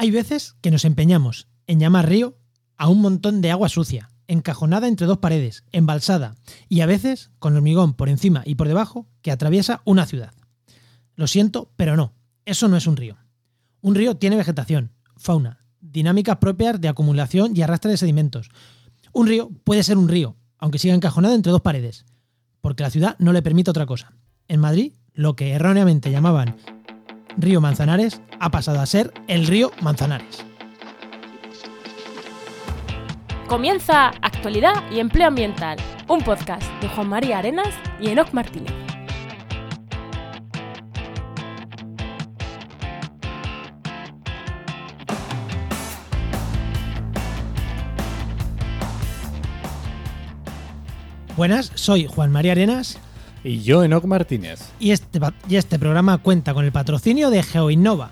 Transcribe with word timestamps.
Hay 0.00 0.10
veces 0.10 0.56
que 0.62 0.70
nos 0.70 0.86
empeñamos 0.86 1.46
en 1.66 1.78
llamar 1.78 2.08
río 2.08 2.38
a 2.78 2.88
un 2.88 3.02
montón 3.02 3.42
de 3.42 3.50
agua 3.50 3.68
sucia, 3.68 4.08
encajonada 4.28 4.88
entre 4.88 5.06
dos 5.06 5.18
paredes, 5.18 5.62
embalsada, 5.72 6.36
y 6.70 6.80
a 6.80 6.86
veces 6.86 7.30
con 7.38 7.54
hormigón 7.54 7.92
por 7.92 8.08
encima 8.08 8.40
y 8.46 8.54
por 8.54 8.66
debajo 8.66 9.06
que 9.20 9.30
atraviesa 9.30 9.82
una 9.84 10.06
ciudad. 10.06 10.32
Lo 11.16 11.26
siento, 11.26 11.70
pero 11.76 11.98
no, 11.98 12.14
eso 12.46 12.66
no 12.66 12.78
es 12.78 12.86
un 12.86 12.96
río. 12.96 13.18
Un 13.82 13.94
río 13.94 14.16
tiene 14.16 14.36
vegetación, 14.36 14.90
fauna, 15.18 15.66
dinámicas 15.82 16.38
propias 16.38 16.80
de 16.80 16.88
acumulación 16.88 17.54
y 17.54 17.60
arrastre 17.60 17.90
de 17.90 17.98
sedimentos. 17.98 18.48
Un 19.12 19.26
río 19.26 19.50
puede 19.64 19.82
ser 19.82 19.98
un 19.98 20.08
río, 20.08 20.34
aunque 20.56 20.78
siga 20.78 20.94
encajonado 20.94 21.34
entre 21.34 21.52
dos 21.52 21.60
paredes, 21.60 22.06
porque 22.62 22.84
la 22.84 22.90
ciudad 22.90 23.16
no 23.18 23.34
le 23.34 23.42
permite 23.42 23.68
otra 23.68 23.84
cosa. 23.84 24.14
En 24.48 24.60
Madrid, 24.60 24.94
lo 25.12 25.36
que 25.36 25.50
erróneamente 25.50 26.10
llamaban 26.10 26.56
río 27.36 27.60
Manzanares 27.60 28.20
ha 28.38 28.50
pasado 28.50 28.80
a 28.80 28.86
ser 28.86 29.12
el 29.28 29.46
río 29.46 29.72
Manzanares. 29.82 30.44
Comienza 33.46 34.08
Actualidad 34.22 34.74
y 34.92 35.00
Empleo 35.00 35.28
Ambiental, 35.28 35.78
un 36.08 36.20
podcast 36.20 36.62
de 36.80 36.88
Juan 36.88 37.08
María 37.08 37.38
Arenas 37.38 37.74
y 38.00 38.08
Enoc 38.08 38.32
Martínez. 38.32 38.72
Buenas, 51.36 51.72
soy 51.74 52.06
Juan 52.06 52.30
María 52.30 52.52
Arenas 52.52 52.98
Y 53.42 53.62
yo, 53.62 53.82
Enoc 53.82 54.04
Martínez, 54.04 54.60
y 54.78 54.90
este, 54.90 55.18
y 55.48 55.56
este 55.56 55.78
programa 55.78 56.18
cuenta 56.18 56.52
con 56.52 56.64
el 56.64 56.72
patrocinio 56.72 57.30
de 57.30 57.42
GeoInnova. 57.42 58.10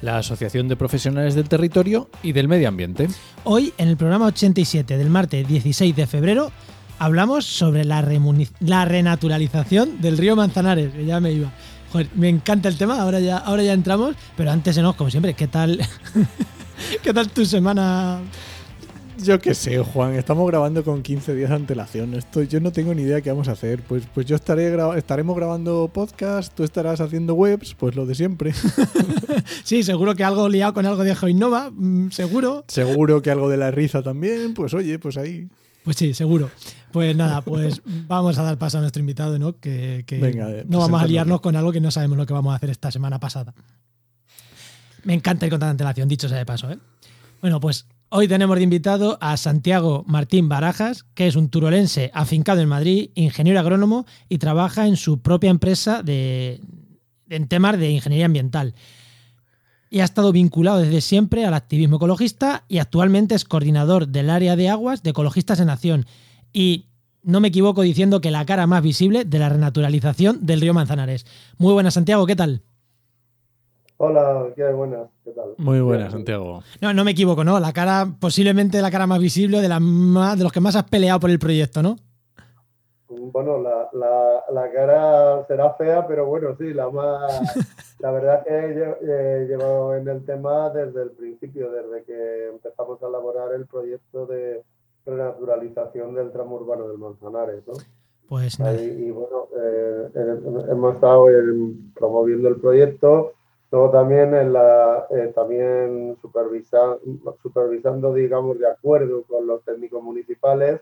la 0.00 0.18
Asociación 0.18 0.66
de 0.68 0.76
Profesionales 0.76 1.34
del 1.34 1.48
Territorio 1.48 2.08
y 2.22 2.32
del 2.32 2.48
Medio 2.48 2.68
Ambiente. 2.68 3.08
Hoy, 3.44 3.74
en 3.76 3.88
el 3.88 3.96
programa 3.96 4.26
87 4.26 4.96
del 4.96 5.10
martes 5.10 5.46
16 5.46 5.94
de 5.94 6.06
febrero, 6.06 6.50
hablamos 6.98 7.44
sobre 7.44 7.84
la, 7.84 8.02
la 8.60 8.84
renaturalización 8.86 10.00
del 10.00 10.16
río 10.16 10.36
Manzanares, 10.36 10.92
que 10.92 11.04
ya 11.04 11.20
me 11.20 11.32
iba. 11.32 11.52
Joder, 11.92 12.08
me 12.14 12.30
encanta 12.30 12.68
el 12.70 12.78
tema, 12.78 13.00
ahora 13.00 13.20
ya, 13.20 13.36
ahora 13.36 13.62
ya 13.62 13.74
entramos, 13.74 14.16
pero 14.36 14.50
antes, 14.50 14.78
no, 14.78 14.96
como 14.96 15.10
siempre, 15.10 15.34
¿qué 15.34 15.48
tal, 15.48 15.78
¿qué 17.02 17.12
tal 17.12 17.28
tu 17.28 17.44
semana? 17.44 18.20
Yo 19.18 19.38
qué 19.38 19.54
sé, 19.54 19.78
Juan, 19.78 20.14
estamos 20.14 20.46
grabando 20.48 20.82
con 20.82 21.02
15 21.02 21.34
días 21.34 21.50
de 21.50 21.56
antelación. 21.56 22.14
Esto, 22.14 22.42
yo 22.42 22.60
no 22.60 22.72
tengo 22.72 22.92
ni 22.94 23.02
idea 23.02 23.20
qué 23.20 23.30
vamos 23.30 23.46
a 23.48 23.52
hacer. 23.52 23.82
Pues, 23.82 24.04
pues 24.12 24.26
yo 24.26 24.34
estaré 24.34 24.74
gra- 24.74 24.96
estaremos 24.96 25.36
grabando 25.36 25.88
podcast, 25.92 26.52
tú 26.54 26.64
estarás 26.64 27.00
haciendo 27.00 27.34
webs, 27.34 27.74
pues 27.74 27.94
lo 27.94 28.06
de 28.06 28.14
siempre. 28.14 28.52
Sí, 29.64 29.82
seguro 29.82 30.14
que 30.14 30.22
algo 30.24 30.48
liado 30.48 30.74
con 30.74 30.84
algo 30.86 31.02
de 31.04 31.14
GeoInnova, 31.16 31.70
mm, 31.70 32.10
seguro. 32.10 32.64
Seguro 32.68 33.22
que 33.22 33.30
algo 33.30 33.48
de 33.48 33.56
la 33.56 33.70
risa 33.70 34.02
también, 34.02 34.54
pues 34.54 34.74
oye, 34.74 34.98
pues 34.98 35.16
ahí. 35.16 35.48
Pues 35.84 35.96
sí, 35.96 36.12
seguro. 36.14 36.50
Pues 36.92 37.16
nada, 37.16 37.40
pues 37.42 37.80
vamos 38.06 38.38
a 38.38 38.42
dar 38.42 38.58
paso 38.58 38.78
a 38.78 38.80
nuestro 38.82 39.00
invitado, 39.00 39.38
¿no? 39.38 39.58
Que, 39.58 40.04
que 40.06 40.18
Venga, 40.18 40.50
eh, 40.50 40.64
no 40.68 40.78
vamos 40.80 41.00
a 41.02 41.06
liarnos 41.06 41.40
con 41.40 41.56
algo 41.56 41.72
que 41.72 41.80
no 41.80 41.90
sabemos 41.90 42.18
lo 42.18 42.26
que 42.26 42.32
vamos 42.34 42.52
a 42.52 42.56
hacer 42.56 42.70
esta 42.70 42.90
semana 42.90 43.18
pasada. 43.20 43.54
Me 45.04 45.14
encanta 45.14 45.46
ir 45.46 45.50
con 45.50 45.60
tanta 45.60 45.70
antelación, 45.70 46.08
dicho 46.08 46.28
sea 46.28 46.38
de 46.38 46.46
paso, 46.46 46.70
¿eh? 46.70 46.78
Bueno, 47.40 47.58
pues 47.58 47.86
hoy 48.14 48.28
tenemos 48.28 48.58
de 48.58 48.62
invitado 48.62 49.16
a 49.22 49.38
Santiago 49.38 50.04
Martín 50.06 50.46
Barajas, 50.48 51.04
que 51.14 51.26
es 51.26 51.34
un 51.34 51.48
turolense 51.48 52.10
afincado 52.12 52.60
en 52.60 52.68
Madrid, 52.68 53.10
ingeniero 53.14 53.58
agrónomo 53.58 54.04
y 54.28 54.36
trabaja 54.36 54.86
en 54.86 54.96
su 54.96 55.22
propia 55.22 55.48
empresa 55.48 56.02
de, 56.02 56.60
en 57.30 57.48
temas 57.48 57.78
de 57.78 57.90
ingeniería 57.90 58.26
ambiental 58.26 58.74
y 59.88 60.00
ha 60.00 60.04
estado 60.04 60.30
vinculado 60.30 60.78
desde 60.78 61.00
siempre 61.00 61.46
al 61.46 61.54
activismo 61.54 61.96
ecologista 61.96 62.64
y 62.68 62.78
actualmente 62.78 63.34
es 63.34 63.44
coordinador 63.44 64.08
del 64.08 64.28
área 64.28 64.56
de 64.56 64.68
aguas 64.68 65.02
de 65.02 65.10
Ecologistas 65.10 65.60
en 65.60 65.70
Acción. 65.70 66.06
Y 66.52 66.86
no 67.22 67.40
me 67.40 67.48
equivoco 67.48 67.80
diciendo 67.80 68.20
que 68.20 68.30
la 68.30 68.44
cara 68.44 68.66
más 68.66 68.82
visible 68.82 69.24
de 69.24 69.38
la 69.38 69.48
renaturalización 69.48 70.44
del 70.44 70.60
río 70.60 70.74
Manzanares. 70.74 71.24
Muy 71.56 71.72
buenas, 71.72 71.94
Santiago, 71.94 72.26
¿qué 72.26 72.36
tal? 72.36 72.62
Hola, 74.06 74.48
¿qué 74.56 74.64
hay? 74.64 74.74
Buenas, 74.74 75.08
¿qué 75.22 75.30
tal? 75.30 75.54
Muy 75.58 75.80
buena, 75.80 76.04
Bien. 76.06 76.10
Santiago. 76.10 76.60
No, 76.80 76.92
no 76.92 77.04
me 77.04 77.12
equivoco, 77.12 77.44
¿no? 77.44 77.60
La 77.60 77.72
cara, 77.72 78.04
posiblemente 78.18 78.82
la 78.82 78.90
cara 78.90 79.06
más 79.06 79.20
visible 79.20 79.60
de, 79.60 79.68
la 79.68 79.78
más, 79.78 80.36
de 80.36 80.42
los 80.42 80.50
que 80.52 80.58
más 80.58 80.74
has 80.74 80.88
peleado 80.90 81.20
por 81.20 81.30
el 81.30 81.38
proyecto, 81.38 81.84
¿no? 81.84 81.94
Bueno, 83.08 83.58
la, 83.62 83.88
la, 83.92 84.42
la 84.52 84.72
cara 84.72 85.44
será 85.46 85.74
fea, 85.74 86.04
pero 86.08 86.26
bueno, 86.26 86.56
sí, 86.58 86.74
la 86.74 86.90
más. 86.90 87.78
La 88.00 88.10
verdad 88.10 88.42
es 88.44 88.44
que 88.44 88.80
lle- 88.80 88.96
eh, 89.02 89.46
llevo 89.48 89.94
en 89.94 90.08
el 90.08 90.24
tema 90.24 90.70
desde 90.70 91.02
el 91.04 91.10
principio, 91.12 91.70
desde 91.70 92.02
que 92.02 92.48
empezamos 92.48 93.00
a 93.00 93.06
elaborar 93.06 93.52
el 93.54 93.66
proyecto 93.66 94.26
de 94.26 94.64
renaturalización 95.06 96.12
del 96.16 96.32
tramo 96.32 96.56
urbano 96.56 96.88
del 96.88 96.98
Manzanares, 96.98 97.62
¿no? 97.68 97.74
Pues 98.28 98.58
nada. 98.58 98.72
Ahí, 98.72 99.04
y 99.06 99.10
bueno, 99.12 99.46
eh, 99.56 100.08
eh, 100.16 100.36
hemos 100.72 100.94
estado 100.96 101.30
en- 101.30 101.92
promoviendo 101.94 102.48
el 102.48 102.56
proyecto, 102.56 103.34
luego 103.72 103.90
también 103.90 104.34
en 104.34 104.52
la, 104.52 105.06
eh, 105.10 105.32
también 105.34 106.16
supervisa- 106.20 106.98
supervisando, 107.42 108.12
digamos, 108.12 108.58
de 108.58 108.68
acuerdo 108.68 109.22
con 109.24 109.46
los 109.46 109.64
técnicos 109.64 110.02
municipales, 110.02 110.80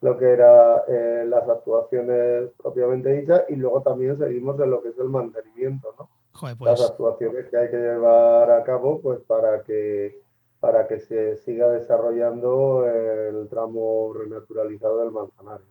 lo 0.00 0.18
que 0.18 0.30
era 0.32 0.82
eh, 0.88 1.24
las 1.28 1.48
actuaciones 1.48 2.50
propiamente 2.60 3.12
dichas, 3.12 3.44
y 3.48 3.54
luego 3.54 3.80
también 3.82 4.18
seguimos 4.18 4.58
en 4.60 4.70
lo 4.70 4.82
que 4.82 4.88
es 4.88 4.98
el 4.98 5.08
mantenimiento, 5.08 5.94
¿no? 5.96 6.08
Joder, 6.32 6.56
Las 6.60 6.80
pues. 6.80 6.90
actuaciones 6.90 7.46
que 7.48 7.56
hay 7.56 7.70
que 7.70 7.76
llevar 7.76 8.50
a 8.50 8.64
cabo, 8.64 9.00
pues 9.00 9.20
para 9.20 9.62
que 9.62 10.20
para 10.58 10.86
que 10.86 11.00
se 11.00 11.36
siga 11.38 11.68
desarrollando 11.70 12.86
el 12.86 13.48
tramo 13.48 14.12
renaturalizado 14.14 14.98
del 15.00 15.10
Manzanares. 15.10 15.66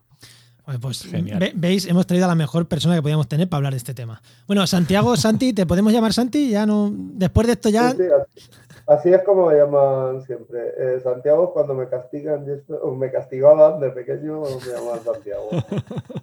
Pues, 0.82 1.04
Genial. 1.04 1.40
ve- 1.40 1.54
veis, 1.56 1.86
hemos 1.88 2.06
traído 2.08 2.26
a 2.26 2.30
la 2.30 2.36
mejor 2.36 2.68
persona 2.68 2.96
que 2.96 3.02
podíamos 3.02 3.28
tener 3.28 3.50
para 3.50 3.58
hablar 3.58 3.74
de 3.74 3.78
este 3.78 3.94
tema. 3.94 4.22
Bueno, 4.48 4.66
Santiago, 4.68 5.16
Santi, 5.18 5.54
¿te 5.54 5.66
podemos 5.66 5.92
llamar 5.94 6.14
Santi? 6.14 6.50
Ya 6.50 6.66
no. 6.66 6.90
Después 6.94 7.48
de 7.48 7.54
esto 7.54 7.70
ya. 7.70 7.92
Sí, 7.92 7.98
sí, 7.98 8.04
así, 8.04 8.50
así 8.88 9.10
es 9.14 9.24
como 9.24 9.48
me 9.48 9.56
llaman 9.58 10.22
siempre. 10.26 10.60
Eh, 10.78 11.00
Santiago, 11.04 11.52
cuando 11.54 11.74
me 11.74 11.88
castigan, 11.90 12.46
y 12.48 12.52
esto- 12.52 12.80
o 12.84 12.96
me 12.96 13.12
castigaban 13.12 13.80
de 13.80 13.90
pequeño, 13.90 14.42
me 14.42 14.72
llamaban 14.74 15.04
Santiago. 15.04 15.50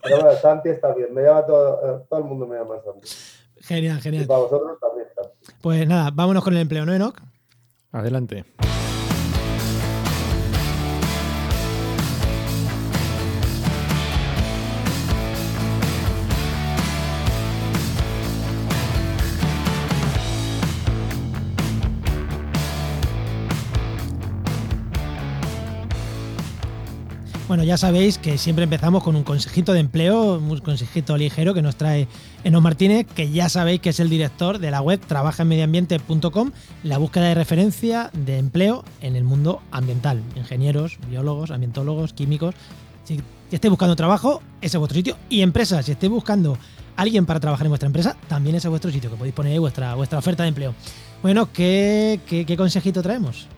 Pero 0.02 0.20
bueno, 0.22 0.38
Santi 0.40 0.68
está 0.70 0.94
bien, 0.94 1.12
me 1.12 1.22
llama 1.22 1.44
todo, 1.46 1.98
eh, 1.98 2.04
todo 2.08 2.20
el 2.20 2.24
mundo 2.26 2.46
me 2.46 2.56
llama 2.56 2.76
Santi. 2.84 3.08
Genial, 3.60 3.98
Y 3.98 4.00
genial. 4.02 4.26
para 4.26 4.40
vosotros 4.40 4.78
también, 4.80 5.08
Santi. 5.14 5.52
Pues 5.60 5.86
nada, 5.88 6.10
vámonos 6.12 6.44
con 6.44 6.54
el 6.54 6.60
empleo, 6.60 6.86
¿no, 6.86 6.94
Enoch? 6.94 7.20
Adelante. 7.92 8.44
Bueno, 27.48 27.64
ya 27.64 27.78
sabéis 27.78 28.18
que 28.18 28.36
siempre 28.36 28.64
empezamos 28.64 29.02
con 29.02 29.16
un 29.16 29.24
consejito 29.24 29.72
de 29.72 29.80
empleo, 29.80 30.34
un 30.34 30.60
consejito 30.60 31.16
ligero 31.16 31.54
que 31.54 31.62
nos 31.62 31.76
trae 31.76 32.06
Eno 32.44 32.60
Martínez, 32.60 33.06
que 33.06 33.30
ya 33.30 33.48
sabéis 33.48 33.80
que 33.80 33.88
es 33.88 34.00
el 34.00 34.10
director 34.10 34.58
de 34.58 34.70
la 34.70 34.82
web 34.82 35.00
trabajaenmedioambiente.com, 35.00 36.50
la 36.82 36.98
búsqueda 36.98 37.28
de 37.28 37.34
referencia 37.34 38.10
de 38.12 38.36
empleo 38.36 38.84
en 39.00 39.16
el 39.16 39.24
mundo 39.24 39.62
ambiental. 39.70 40.22
Ingenieros, 40.36 40.98
biólogos, 41.08 41.50
ambientólogos, 41.50 42.12
químicos. 42.12 42.54
Si 43.04 43.22
estáis 43.50 43.70
buscando 43.70 43.96
trabajo, 43.96 44.42
ese 44.60 44.76
es 44.76 44.78
vuestro 44.78 44.96
sitio. 44.96 45.16
Y 45.30 45.40
empresas, 45.40 45.86
si 45.86 45.92
estáis 45.92 46.12
buscando 46.12 46.58
alguien 46.96 47.24
para 47.24 47.40
trabajar 47.40 47.64
en 47.64 47.70
vuestra 47.70 47.86
empresa, 47.86 48.14
también 48.28 48.56
ese 48.56 48.68
es 48.68 48.70
vuestro 48.70 48.90
sitio, 48.90 49.08
que 49.08 49.16
podéis 49.16 49.34
poner 49.34 49.54
ahí 49.54 49.58
vuestra, 49.58 49.94
vuestra 49.94 50.18
oferta 50.18 50.42
de 50.42 50.50
empleo. 50.50 50.74
Bueno, 51.22 51.50
¿qué, 51.50 52.20
qué, 52.26 52.44
qué 52.44 52.58
consejito 52.58 53.02
traemos? 53.02 53.48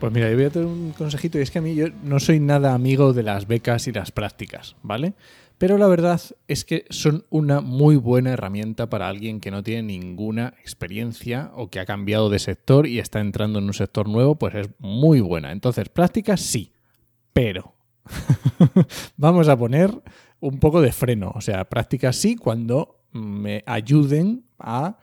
Pues 0.00 0.14
mira, 0.14 0.30
yo 0.30 0.36
voy 0.36 0.46
a 0.46 0.50
tener 0.50 0.66
un 0.66 0.92
consejito 0.92 1.38
y 1.38 1.42
es 1.42 1.50
que 1.50 1.58
a 1.58 1.62
mí 1.62 1.74
yo 1.74 1.88
no 2.02 2.18
soy 2.20 2.40
nada 2.40 2.72
amigo 2.72 3.12
de 3.12 3.22
las 3.22 3.46
becas 3.46 3.86
y 3.86 3.92
las 3.92 4.10
prácticas, 4.10 4.74
¿vale? 4.82 5.12
Pero 5.58 5.76
la 5.76 5.88
verdad 5.88 6.18
es 6.48 6.64
que 6.64 6.86
son 6.88 7.26
una 7.28 7.60
muy 7.60 7.96
buena 7.96 8.30
herramienta 8.30 8.88
para 8.88 9.08
alguien 9.08 9.40
que 9.40 9.50
no 9.50 9.62
tiene 9.62 9.82
ninguna 9.82 10.54
experiencia 10.62 11.50
o 11.54 11.68
que 11.68 11.80
ha 11.80 11.84
cambiado 11.84 12.30
de 12.30 12.38
sector 12.38 12.86
y 12.86 12.98
está 12.98 13.20
entrando 13.20 13.58
en 13.58 13.66
un 13.66 13.74
sector 13.74 14.08
nuevo, 14.08 14.36
pues 14.36 14.54
es 14.54 14.70
muy 14.78 15.20
buena. 15.20 15.52
Entonces, 15.52 15.90
prácticas 15.90 16.40
sí, 16.40 16.72
pero 17.34 17.74
vamos 19.18 19.48
a 19.48 19.58
poner 19.58 19.90
un 20.40 20.58
poco 20.60 20.80
de 20.80 20.92
freno. 20.92 21.30
O 21.34 21.42
sea, 21.42 21.68
prácticas 21.68 22.16
sí 22.16 22.36
cuando 22.36 23.02
me 23.12 23.62
ayuden 23.66 24.46
a 24.58 24.96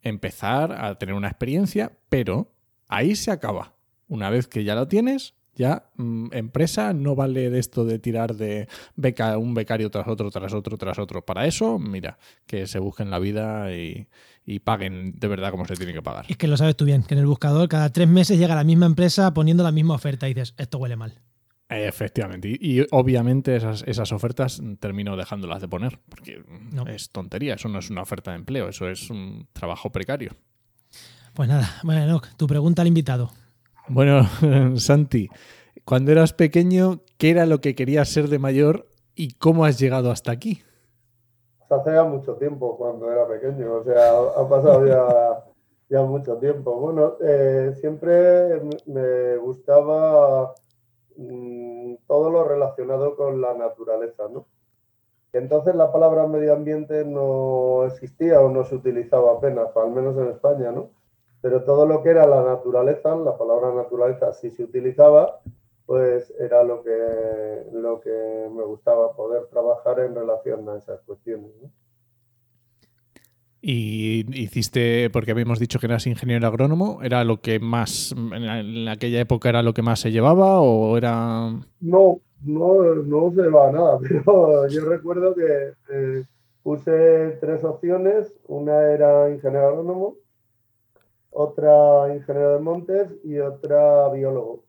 empezar 0.00 0.70
a 0.70 0.94
tener 0.94 1.16
una 1.16 1.26
experiencia, 1.26 1.90
pero 2.08 2.52
ahí 2.86 3.16
se 3.16 3.32
acaba. 3.32 3.73
Una 4.08 4.30
vez 4.30 4.46
que 4.48 4.64
ya 4.64 4.74
lo 4.74 4.88
tienes, 4.88 5.34
Ya, 5.56 5.88
mm, 5.96 6.30
empresa 6.32 6.92
no 6.94 7.14
vale 7.14 7.48
de 7.48 7.60
esto 7.60 7.84
de 7.84 8.00
tirar 8.00 8.34
de 8.34 8.66
beca, 8.96 9.38
un 9.38 9.54
becario 9.54 9.88
tras 9.88 10.08
otro, 10.08 10.28
tras 10.32 10.52
otro, 10.52 10.76
tras 10.76 10.98
otro. 10.98 11.24
Para 11.24 11.46
eso, 11.46 11.78
mira, 11.78 12.18
que 12.44 12.66
se 12.66 12.80
busquen 12.80 13.08
la 13.08 13.20
vida 13.20 13.72
y, 13.72 14.08
y 14.44 14.58
paguen 14.58 15.12
de 15.16 15.28
verdad 15.28 15.52
como 15.52 15.64
se 15.64 15.76
tiene 15.76 15.92
que 15.92 16.02
pagar. 16.02 16.26
Es 16.28 16.36
que 16.36 16.48
lo 16.48 16.56
sabes 16.56 16.74
tú 16.74 16.84
bien, 16.84 17.04
que 17.04 17.14
en 17.14 17.20
el 17.20 17.26
buscador 17.26 17.68
cada 17.68 17.88
tres 17.92 18.08
meses 18.08 18.36
llega 18.36 18.56
la 18.56 18.64
misma 18.64 18.86
empresa 18.86 19.32
poniendo 19.32 19.62
la 19.62 19.70
misma 19.70 19.94
oferta 19.94 20.28
y 20.28 20.34
dices, 20.34 20.54
esto 20.58 20.78
huele 20.78 20.96
mal. 20.96 21.20
Efectivamente. 21.68 22.48
Y, 22.60 22.80
y 22.80 22.86
obviamente 22.90 23.54
esas, 23.54 23.84
esas 23.86 24.10
ofertas 24.10 24.60
termino 24.80 25.16
dejándolas 25.16 25.60
de 25.60 25.68
poner, 25.68 26.00
porque 26.08 26.44
No. 26.72 26.84
es 26.88 27.10
tontería, 27.10 27.54
eso 27.54 27.68
no 27.68 27.78
es 27.78 27.90
una 27.90 28.02
oferta 28.02 28.32
de 28.32 28.38
empleo, 28.38 28.68
eso 28.68 28.88
es 28.88 29.08
un 29.08 29.46
trabajo 29.52 29.90
precario. 29.92 30.32
Pues 31.32 31.48
nada, 31.48 31.70
bueno, 31.84 32.02
Enoch, 32.02 32.26
tu 32.36 32.48
pregunta 32.48 32.82
al 32.82 32.88
invitado. 32.88 33.30
Bueno, 33.88 34.22
Santi, 34.78 35.28
cuando 35.84 36.12
eras 36.12 36.32
pequeño, 36.32 37.00
¿qué 37.18 37.30
era 37.30 37.44
lo 37.44 37.60
que 37.60 37.74
querías 37.74 38.08
ser 38.08 38.28
de 38.28 38.38
mayor 38.38 38.86
y 39.14 39.34
cómo 39.34 39.66
has 39.66 39.78
llegado 39.78 40.10
hasta 40.10 40.32
aquí? 40.32 40.62
Hace 41.68 41.92
ya 41.92 42.04
mucho 42.04 42.36
tiempo 42.36 42.78
cuando 42.78 43.10
era 43.10 43.26
pequeño, 43.28 43.74
o 43.74 43.84
sea, 43.84 44.18
ha 44.18 44.48
pasado 44.48 44.86
ya, 45.88 46.02
mucho 46.02 46.36
tiempo. 46.38 46.74
Bueno, 46.80 47.16
eh, 47.20 47.72
siempre 47.80 48.60
me 48.86 49.36
gustaba 49.36 50.54
mm, 51.16 51.96
todo 52.06 52.30
lo 52.30 52.44
relacionado 52.44 53.16
con 53.16 53.40
la 53.40 53.54
naturaleza, 53.54 54.24
¿no? 54.32 54.46
Entonces 55.32 55.74
la 55.74 55.92
palabra 55.92 56.26
medio 56.26 56.54
ambiente 56.54 57.04
no 57.04 57.84
existía 57.86 58.40
o 58.40 58.48
no 58.48 58.64
se 58.64 58.76
utilizaba 58.76 59.32
apenas, 59.32 59.76
al 59.76 59.90
menos 59.90 60.16
en 60.16 60.28
España, 60.28 60.72
¿no? 60.72 60.90
Pero 61.44 61.62
todo 61.62 61.84
lo 61.84 62.02
que 62.02 62.08
era 62.08 62.26
la 62.26 62.42
naturaleza, 62.42 63.14
la 63.16 63.36
palabra 63.36 63.70
naturaleza 63.74 64.32
sí 64.32 64.48
se 64.48 64.64
utilizaba, 64.64 65.40
pues 65.84 66.32
era 66.40 66.64
lo 66.64 66.82
que, 66.82 66.90
lo 67.70 68.00
que 68.00 68.48
me 68.50 68.62
gustaba, 68.62 69.14
poder 69.14 69.44
trabajar 69.50 70.00
en 70.00 70.14
relación 70.14 70.66
a 70.70 70.78
esas 70.78 71.02
cuestiones. 71.02 71.50
¿no? 71.62 71.70
Y 73.60 74.24
hiciste, 74.40 75.10
porque 75.10 75.32
habíamos 75.32 75.58
dicho 75.58 75.78
que 75.78 75.84
eras 75.84 76.06
ingeniero 76.06 76.46
agrónomo, 76.46 77.00
¿era 77.02 77.24
lo 77.24 77.42
que 77.42 77.60
más, 77.60 78.12
en 78.12 78.88
aquella 78.88 79.20
época 79.20 79.50
era 79.50 79.62
lo 79.62 79.74
que 79.74 79.82
más 79.82 80.00
se 80.00 80.12
llevaba 80.12 80.62
o 80.62 80.96
era... 80.96 81.50
No, 81.78 82.20
no, 82.42 82.94
no 82.94 83.32
se 83.34 83.48
va 83.50 83.68
a 83.68 83.72
nada, 83.72 83.98
pero 84.08 84.66
yo 84.68 84.86
recuerdo 84.86 85.34
que 85.34 85.74
eh, 85.92 86.24
puse 86.62 87.36
tres 87.38 87.62
opciones, 87.64 88.34
una 88.48 88.92
era 88.92 89.28
ingeniero 89.28 89.68
agrónomo, 89.68 90.23
otra 91.34 92.14
ingeniero 92.14 92.54
de 92.54 92.60
montes 92.60 93.10
y 93.24 93.38
otra 93.38 94.08
biólogo. 94.08 94.64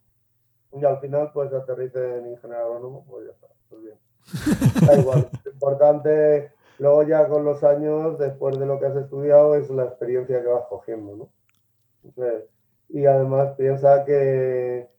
Y 0.74 0.84
al 0.84 1.00
final 1.00 1.32
pues 1.34 1.54
aterricé 1.54 2.18
en 2.18 2.32
ingeniero 2.32 2.66
agrónomo, 2.66 3.06
pues 3.08 3.28
ya 3.28 3.32
está, 3.32 3.48
pues 3.70 3.82
bien. 3.82 3.98
Da 4.88 5.00
igual, 5.00 5.30
lo 5.44 5.52
importante 5.52 6.52
luego 6.80 7.04
ya 7.04 7.28
con 7.28 7.46
los 7.46 7.64
años, 7.64 8.18
después 8.18 8.60
de 8.60 8.66
lo 8.66 8.80
que 8.80 8.88
has 8.88 8.96
estudiado, 8.96 9.56
es 9.56 9.70
la 9.70 9.86
experiencia 9.86 10.42
que 10.42 10.48
vas 10.48 10.66
cogiendo, 10.68 11.16
¿no? 11.16 11.30
Entonces, 12.04 12.50
y 12.90 13.06
además 13.06 13.54
piensa 13.58 14.06
que, 14.06 14.90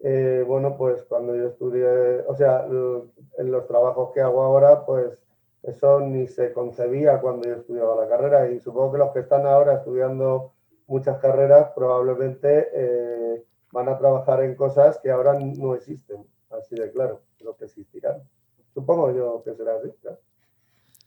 eh, 0.00 0.44
bueno, 0.46 0.76
pues 0.76 1.02
cuando 1.04 1.34
yo 1.34 1.48
estudié, 1.48 2.20
o 2.26 2.34
sea, 2.34 2.66
en 2.66 3.50
los 3.50 3.66
trabajos 3.66 4.12
que 4.12 4.20
hago 4.20 4.42
ahora, 4.42 4.84
pues 4.86 5.18
eso 5.62 6.00
ni 6.00 6.26
se 6.26 6.52
concebía 6.52 7.20
cuando 7.20 7.48
yo 7.48 7.54
estudiaba 7.54 7.96
la 7.96 8.08
carrera 8.08 8.50
y 8.50 8.60
supongo 8.60 8.92
que 8.92 8.98
los 8.98 9.12
que 9.12 9.20
están 9.20 9.46
ahora 9.46 9.74
estudiando 9.74 10.52
muchas 10.86 11.18
carreras 11.18 11.70
probablemente 11.74 12.68
eh, 12.74 13.44
van 13.72 13.88
a 13.88 13.98
trabajar 13.98 14.42
en 14.42 14.54
cosas 14.54 14.98
que 15.02 15.10
ahora 15.10 15.38
no 15.38 15.74
existen, 15.74 16.26
así 16.50 16.74
de 16.74 16.90
claro, 16.90 17.22
pero 17.38 17.56
que 17.56 17.64
existirán. 17.64 18.22
Supongo 18.72 19.12
yo 19.12 19.42
que 19.44 19.54
será 19.54 19.76
así, 19.76 19.90
claro. 20.00 20.18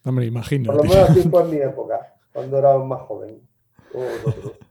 Hombre, 0.05 0.25
imagino. 0.25 0.67
Por 0.67 0.77
lo 0.77 0.83
menos 0.83 1.09
así 1.09 1.21
fue 1.29 1.41
en 1.43 1.49
mi 1.49 1.57
época, 1.61 2.15
cuando 2.33 2.57
era 2.57 2.77
más 2.77 3.01
joven. 3.01 3.41
como 3.91 4.05
vosotros. 4.23 4.66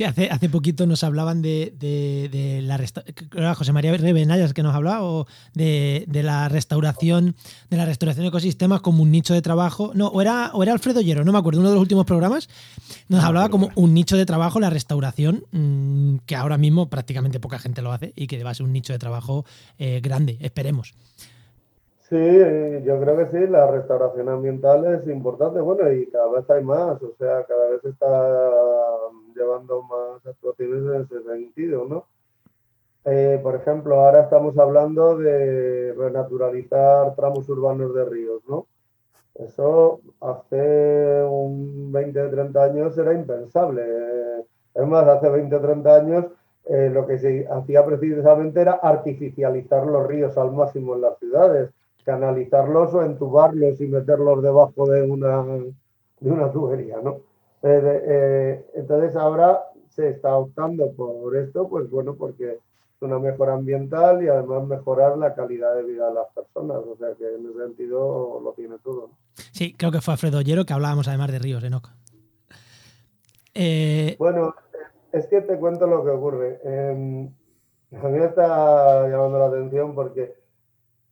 Sí, 0.00 0.04
hace, 0.04 0.30
hace 0.30 0.48
poquito 0.48 0.86
nos 0.86 1.04
hablaban 1.04 1.42
de, 1.42 1.74
de- 1.78 2.30
de 2.32 2.62
la 2.62 2.78
resta- 2.78 3.02
creo 3.04 3.28
que 3.28 3.36
era 3.38 3.54
José 3.54 3.74
María 3.74 3.94
Rebenayas 3.94 4.54
que 4.54 4.62
nos 4.62 4.74
hablaba 4.74 5.02
o 5.04 5.26
de, 5.52 6.06
de 6.08 6.22
la 6.22 6.48
restauración 6.48 7.34
de 7.68 7.76
la 7.76 7.84
restauración 7.84 8.24
de 8.24 8.28
ecosistemas 8.28 8.80
como 8.80 9.02
un 9.02 9.10
nicho 9.10 9.34
de 9.34 9.42
trabajo. 9.42 9.90
No, 9.92 10.06
o 10.06 10.22
era, 10.22 10.52
o 10.54 10.62
era 10.62 10.72
Alfredo 10.72 11.02
Llero, 11.02 11.22
no 11.22 11.32
me 11.32 11.38
acuerdo, 11.38 11.60
uno 11.60 11.68
de 11.68 11.74
los 11.74 11.82
últimos 11.82 12.06
programas 12.06 12.48
nos 13.10 13.20
No 13.20 13.26
hablaba 13.26 13.50
como 13.50 13.68
un 13.74 13.92
nicho 13.92 14.16
de 14.16 14.24
trabajo 14.24 14.58
la 14.58 14.70
restauración 14.70 15.44
mm, 15.52 16.16
que 16.24 16.34
ahora 16.34 16.56
mismo 16.56 16.88
prácticamente 16.88 17.38
poca 17.38 17.58
gente 17.58 17.82
lo 17.82 17.92
hace 17.92 18.14
y 18.16 18.26
que 18.26 18.42
va 18.42 18.52
a 18.52 18.54
ser 18.54 18.64
un 18.64 18.72
nicho 18.72 18.94
de 18.94 18.98
trabajo 18.98 19.44
eh, 19.78 20.00
grande, 20.02 20.38
esperemos. 20.40 20.94
Sí, 22.08 22.16
eh, 22.16 22.82
yo 22.86 22.98
creo 23.02 23.18
que 23.18 23.26
sí, 23.38 23.46
la 23.50 23.70
restauración 23.70 24.30
ambiental 24.30 24.82
es 24.94 25.06
importante, 25.12 25.60
bueno, 25.60 25.92
y 25.92 26.06
cada 26.06 26.28
vez 26.32 26.48
hay 26.48 26.64
más, 26.64 27.00
o 27.02 27.12
sea, 27.18 27.44
cada 27.46 27.68
vez 27.68 27.84
está 27.84 28.06
llevando 29.40 29.82
más 29.82 30.26
actuaciones 30.26 30.82
en 30.84 31.02
ese 31.02 31.22
sentido, 31.22 31.86
¿no? 31.88 32.06
Eh, 33.04 33.40
por 33.42 33.56
ejemplo, 33.56 33.98
ahora 33.98 34.22
estamos 34.22 34.58
hablando 34.58 35.16
de 35.16 35.94
renaturalizar 35.94 37.14
tramos 37.16 37.48
urbanos 37.48 37.94
de 37.94 38.04
ríos, 38.04 38.42
¿no? 38.46 38.66
Eso 39.34 40.00
hace 40.20 41.22
un 41.24 41.90
20 41.92 42.20
o 42.20 42.30
30 42.30 42.62
años 42.62 42.98
era 42.98 43.14
impensable. 43.14 43.82
Es 44.74 44.86
más, 44.86 45.06
hace 45.06 45.30
20 45.30 45.56
o 45.56 45.60
30 45.60 45.96
años 45.96 46.26
eh, 46.66 46.90
lo 46.92 47.06
que 47.06 47.18
se 47.18 47.48
hacía 47.50 47.84
precisamente 47.86 48.60
era 48.60 48.72
artificializar 48.72 49.86
los 49.86 50.06
ríos 50.06 50.36
al 50.36 50.52
máximo 50.52 50.94
en 50.94 51.00
las 51.00 51.18
ciudades, 51.18 51.70
canalizarlos 52.04 52.92
o 52.94 53.02
entubarlos 53.02 53.80
y 53.80 53.86
meterlos 53.86 54.42
debajo 54.42 54.86
de 54.90 55.02
una, 55.02 55.42
de 55.42 56.30
una 56.30 56.52
tubería, 56.52 56.98
¿no? 57.02 57.29
Eh, 57.62 58.02
eh, 58.06 58.66
entonces 58.74 59.16
ahora 59.16 59.60
se 59.90 60.08
está 60.08 60.34
optando 60.36 60.92
por 60.92 61.36
esto, 61.36 61.68
pues 61.68 61.90
bueno, 61.90 62.14
porque 62.14 62.52
es 62.52 62.58
una 63.02 63.18
mejora 63.18 63.54
ambiental 63.54 64.22
y 64.22 64.28
además 64.28 64.66
mejorar 64.66 65.18
la 65.18 65.34
calidad 65.34 65.74
de 65.74 65.82
vida 65.82 66.08
de 66.08 66.14
las 66.14 66.28
personas, 66.34 66.78
o 66.78 66.96
sea 66.96 67.14
que 67.18 67.34
en 67.34 67.46
ese 67.46 67.58
sentido 67.58 68.40
lo 68.42 68.52
tiene 68.52 68.78
todo. 68.78 69.08
¿no? 69.08 69.18
Sí, 69.52 69.74
creo 69.74 69.90
que 69.90 70.00
fue 70.00 70.14
Alfredo 70.14 70.40
Llero 70.42 70.64
que 70.64 70.72
hablábamos 70.72 71.08
además 71.08 71.32
de 71.32 71.38
ríos, 71.38 71.64
Enoch. 71.64 71.88
Eh, 73.54 74.16
Bueno, 74.18 74.54
es 75.12 75.26
que 75.26 75.40
te 75.42 75.58
cuento 75.58 75.86
lo 75.86 76.04
que 76.04 76.10
ocurre. 76.10 76.60
Eh, 76.62 77.28
a 77.92 78.08
mí 78.08 78.18
me 78.18 78.26
está 78.26 79.08
llamando 79.08 79.38
la 79.38 79.46
atención 79.46 79.94
porque 79.94 80.34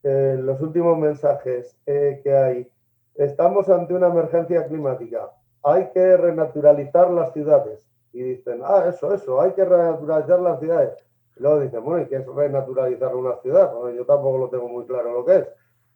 eh, 0.04 0.36
los 0.38 0.60
últimos 0.60 0.96
mensajes 0.96 1.76
que 1.84 2.36
hay, 2.36 2.70
estamos 3.16 3.68
ante 3.68 3.94
una 3.94 4.06
emergencia 4.06 4.66
climática, 4.66 5.30
hay 5.62 5.88
que 5.90 6.16
renaturalizar 6.16 7.10
las 7.10 7.32
ciudades. 7.32 7.84
Y 8.12 8.22
dicen, 8.22 8.60
ah, 8.64 8.84
eso, 8.88 9.12
eso, 9.14 9.40
hay 9.40 9.52
que 9.52 9.64
renaturalizar 9.64 10.40
las 10.40 10.60
ciudades. 10.60 10.98
Y 11.36 11.42
luego 11.42 11.60
dicen, 11.60 11.84
bueno, 11.84 12.02
¿y 12.02 12.06
qué 12.06 12.16
es 12.16 12.26
renaturalizar 12.26 13.14
una 13.14 13.36
ciudad? 13.36 13.72
Bueno, 13.74 13.96
yo 13.96 14.04
tampoco 14.04 14.38
lo 14.38 14.48
tengo 14.48 14.68
muy 14.68 14.86
claro 14.86 15.12
lo 15.12 15.24
que 15.24 15.36
es. 15.36 15.48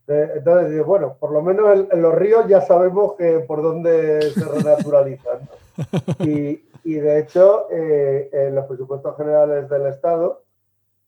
Eh, 0.09 0.33
entonces, 0.37 0.85
bueno, 0.85 1.17
por 1.19 1.31
lo 1.31 1.43
menos 1.43 1.79
en, 1.79 1.89
en 1.91 2.03
los 2.03 2.15
ríos 2.15 2.47
ya 2.49 2.61
sabemos 2.61 3.15
que 3.15 3.39
por 3.41 3.63
dónde 3.63 4.21
se 4.33 4.45
renaturalizan. 4.45 5.41
¿no? 5.41 5.63
Y, 6.27 6.63
y 6.85 6.95
de 6.95 7.21
hecho, 7.21 7.69
eh, 7.71 8.29
en 8.33 8.55
los 8.55 8.67
presupuestos 8.67 9.17
generales 9.17 9.69
del 9.69 9.87
Estado, 9.87 10.43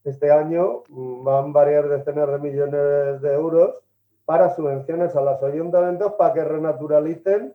este 0.03 0.31
año 0.31 0.83
mm, 0.87 1.23
van 1.23 1.53
varias 1.53 1.89
decenas 1.89 2.29
de 2.29 2.39
millones 2.39 3.21
de 3.21 3.33
euros 3.33 3.81
para 4.25 4.55
subvenciones 4.55 5.15
a 5.15 5.21
los 5.21 5.41
ayuntamientos 5.43 6.13
para 6.13 6.33
que 6.33 6.43
renaturalicen 6.43 7.53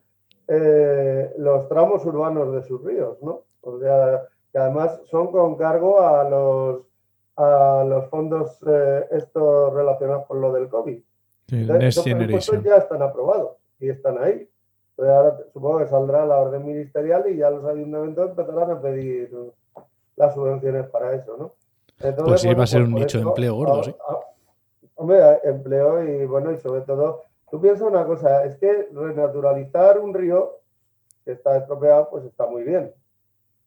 eh, 0.52 1.32
los 1.38 1.68
tramos 1.68 2.04
urbanos 2.04 2.52
de 2.52 2.64
sus 2.64 2.82
ríos, 2.82 3.22
¿no? 3.22 3.42
O 3.60 3.78
sea, 3.78 4.26
que 4.50 4.58
además 4.58 5.00
son 5.04 5.30
con 5.30 5.54
cargo 5.56 6.00
a 6.00 6.28
los, 6.28 6.80
a 7.36 7.84
los 7.86 8.06
fondos 8.08 8.58
eh, 8.66 9.06
estos 9.12 9.72
relacionados 9.72 10.26
con 10.26 10.40
lo 10.40 10.52
del 10.52 10.68
COVID. 10.68 10.98
Sí, 11.46 11.56
Entonces, 11.56 12.62
ya 12.64 12.76
están 12.78 13.00
aprobados 13.02 13.58
y 13.78 13.90
están 13.90 14.18
ahí. 14.18 14.48
Entonces, 14.90 15.14
ahora 15.14 15.38
supongo 15.52 15.78
que 15.78 15.86
saldrá 15.86 16.26
la 16.26 16.38
orden 16.38 16.66
ministerial 16.66 17.30
y 17.30 17.36
ya 17.36 17.48
los 17.50 17.64
ayuntamientos 17.64 18.30
empezarán 18.30 18.72
a 18.72 18.80
pedir 18.80 19.30
las 20.16 20.34
subvenciones 20.34 20.86
para 20.88 21.14
eso, 21.14 21.36
¿no? 21.38 21.52
Entonces, 22.00 22.24
Pues 22.24 22.40
sí, 22.40 22.54
va 22.54 22.64
a 22.64 22.66
ser 22.66 22.82
un 22.82 22.90
por 22.90 23.00
nicho 23.00 23.18
de 23.18 23.24
empleo 23.24 23.54
gordo, 23.54 23.80
ah, 23.80 23.84
sí. 23.84 23.94
ah, 24.08 24.18
Hombre, 24.96 25.18
empleo 25.44 26.02
y 26.02 26.26
bueno, 26.26 26.50
y 26.52 26.58
sobre 26.58 26.80
todo, 26.80 27.22
tú 27.50 27.60
piensas 27.60 27.88
una 27.88 28.04
cosa, 28.04 28.44
es 28.44 28.56
que 28.56 28.88
renaturalizar 28.92 29.98
un 29.98 30.14
río 30.14 30.60
que 31.24 31.32
está 31.32 31.56
estropeado, 31.56 32.08
pues 32.10 32.24
está 32.24 32.46
muy 32.46 32.62
bien. 32.62 32.92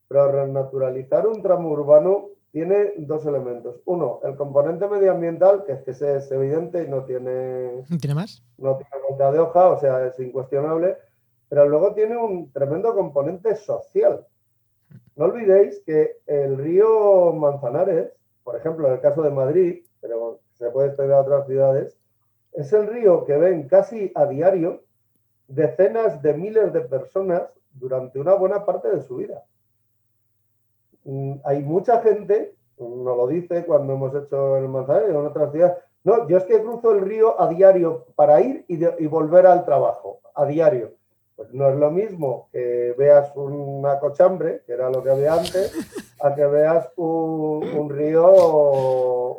Pero 0.07 0.31
renaturalizar 0.31 1.27
un 1.27 1.41
tramo 1.41 1.69
urbano 1.69 2.29
tiene 2.51 2.93
dos 2.97 3.25
elementos. 3.25 3.81
Uno, 3.85 4.19
el 4.23 4.35
componente 4.35 4.87
medioambiental, 4.87 5.63
que 5.65 5.73
es 5.73 5.81
que 5.83 5.91
ese 5.91 6.17
es 6.17 6.31
evidente 6.31 6.83
y 6.83 6.87
no 6.87 7.03
tiene 7.03 7.83
¿No 7.89 7.97
tiene 7.97 8.15
más? 8.15 8.43
no 8.57 8.77
tiene 8.77 9.05
vuelta 9.07 9.31
de 9.31 9.39
hoja, 9.39 9.69
o 9.69 9.79
sea, 9.79 10.05
es 10.05 10.19
incuestionable, 10.19 10.97
pero 11.49 11.67
luego 11.67 11.93
tiene 11.93 12.17
un 12.17 12.51
tremendo 12.51 12.93
componente 12.93 13.55
social. 13.55 14.25
No 15.15 15.25
olvidéis 15.25 15.81
que 15.85 16.17
el 16.27 16.57
río 16.57 17.33
Manzanares 17.33 18.13
por 18.43 18.55
ejemplo, 18.55 18.87
en 18.87 18.93
el 18.93 19.01
caso 19.01 19.21
de 19.21 19.31
Madrid, 19.31 19.83
pero 20.01 20.39
se 20.53 20.69
puede 20.69 20.89
extender 20.89 21.15
a 21.15 21.21
otras 21.21 21.47
ciudades, 21.47 21.97
es 22.53 22.71
el 22.73 22.87
río 22.87 23.25
que 23.25 23.37
ven 23.37 23.67
casi 23.67 24.11
a 24.15 24.25
diario 24.25 24.83
decenas 25.47 26.21
de 26.21 26.33
miles 26.33 26.73
de 26.73 26.81
personas 26.81 27.43
durante 27.73 28.19
una 28.19 28.33
buena 28.33 28.65
parte 28.65 28.89
de 28.89 29.01
su 29.01 29.17
vida. 29.17 29.43
Mm, 31.03 31.35
hay 31.43 31.61
mucha 31.61 32.01
gente, 32.01 32.55
nos 32.77 33.17
lo 33.17 33.27
dice 33.27 33.65
cuando 33.65 33.93
hemos 33.93 34.15
hecho 34.15 34.57
el 34.57 34.67
Manzanares 34.67 35.09
en 35.09 35.15
otras 35.15 35.51
ciudades, 35.51 35.77
no, 36.03 36.27
yo 36.27 36.37
es 36.37 36.43
que 36.43 36.61
cruzo 36.61 36.91
el 36.91 37.01
río 37.01 37.39
a 37.39 37.47
diario 37.47 38.07
para 38.15 38.41
ir 38.41 38.65
y, 38.67 39.05
volver 39.07 39.47
al 39.47 39.63
trabajo, 39.63 40.19
a 40.35 40.45
diario. 40.45 40.91
Pues 41.35 41.51
no 41.53 41.69
es 41.69 41.77
lo 41.77 41.91
mismo 41.91 42.49
que 42.51 42.93
veas 42.97 43.31
una 43.35 43.99
cochambre, 43.99 44.63
que 44.65 44.73
era 44.73 44.89
lo 44.89 45.01
que 45.01 45.09
había 45.09 45.33
antes, 45.33 45.73
a 46.21 46.35
que 46.35 46.45
veas 46.45 46.91
un, 46.97 47.89
río, 47.89 48.29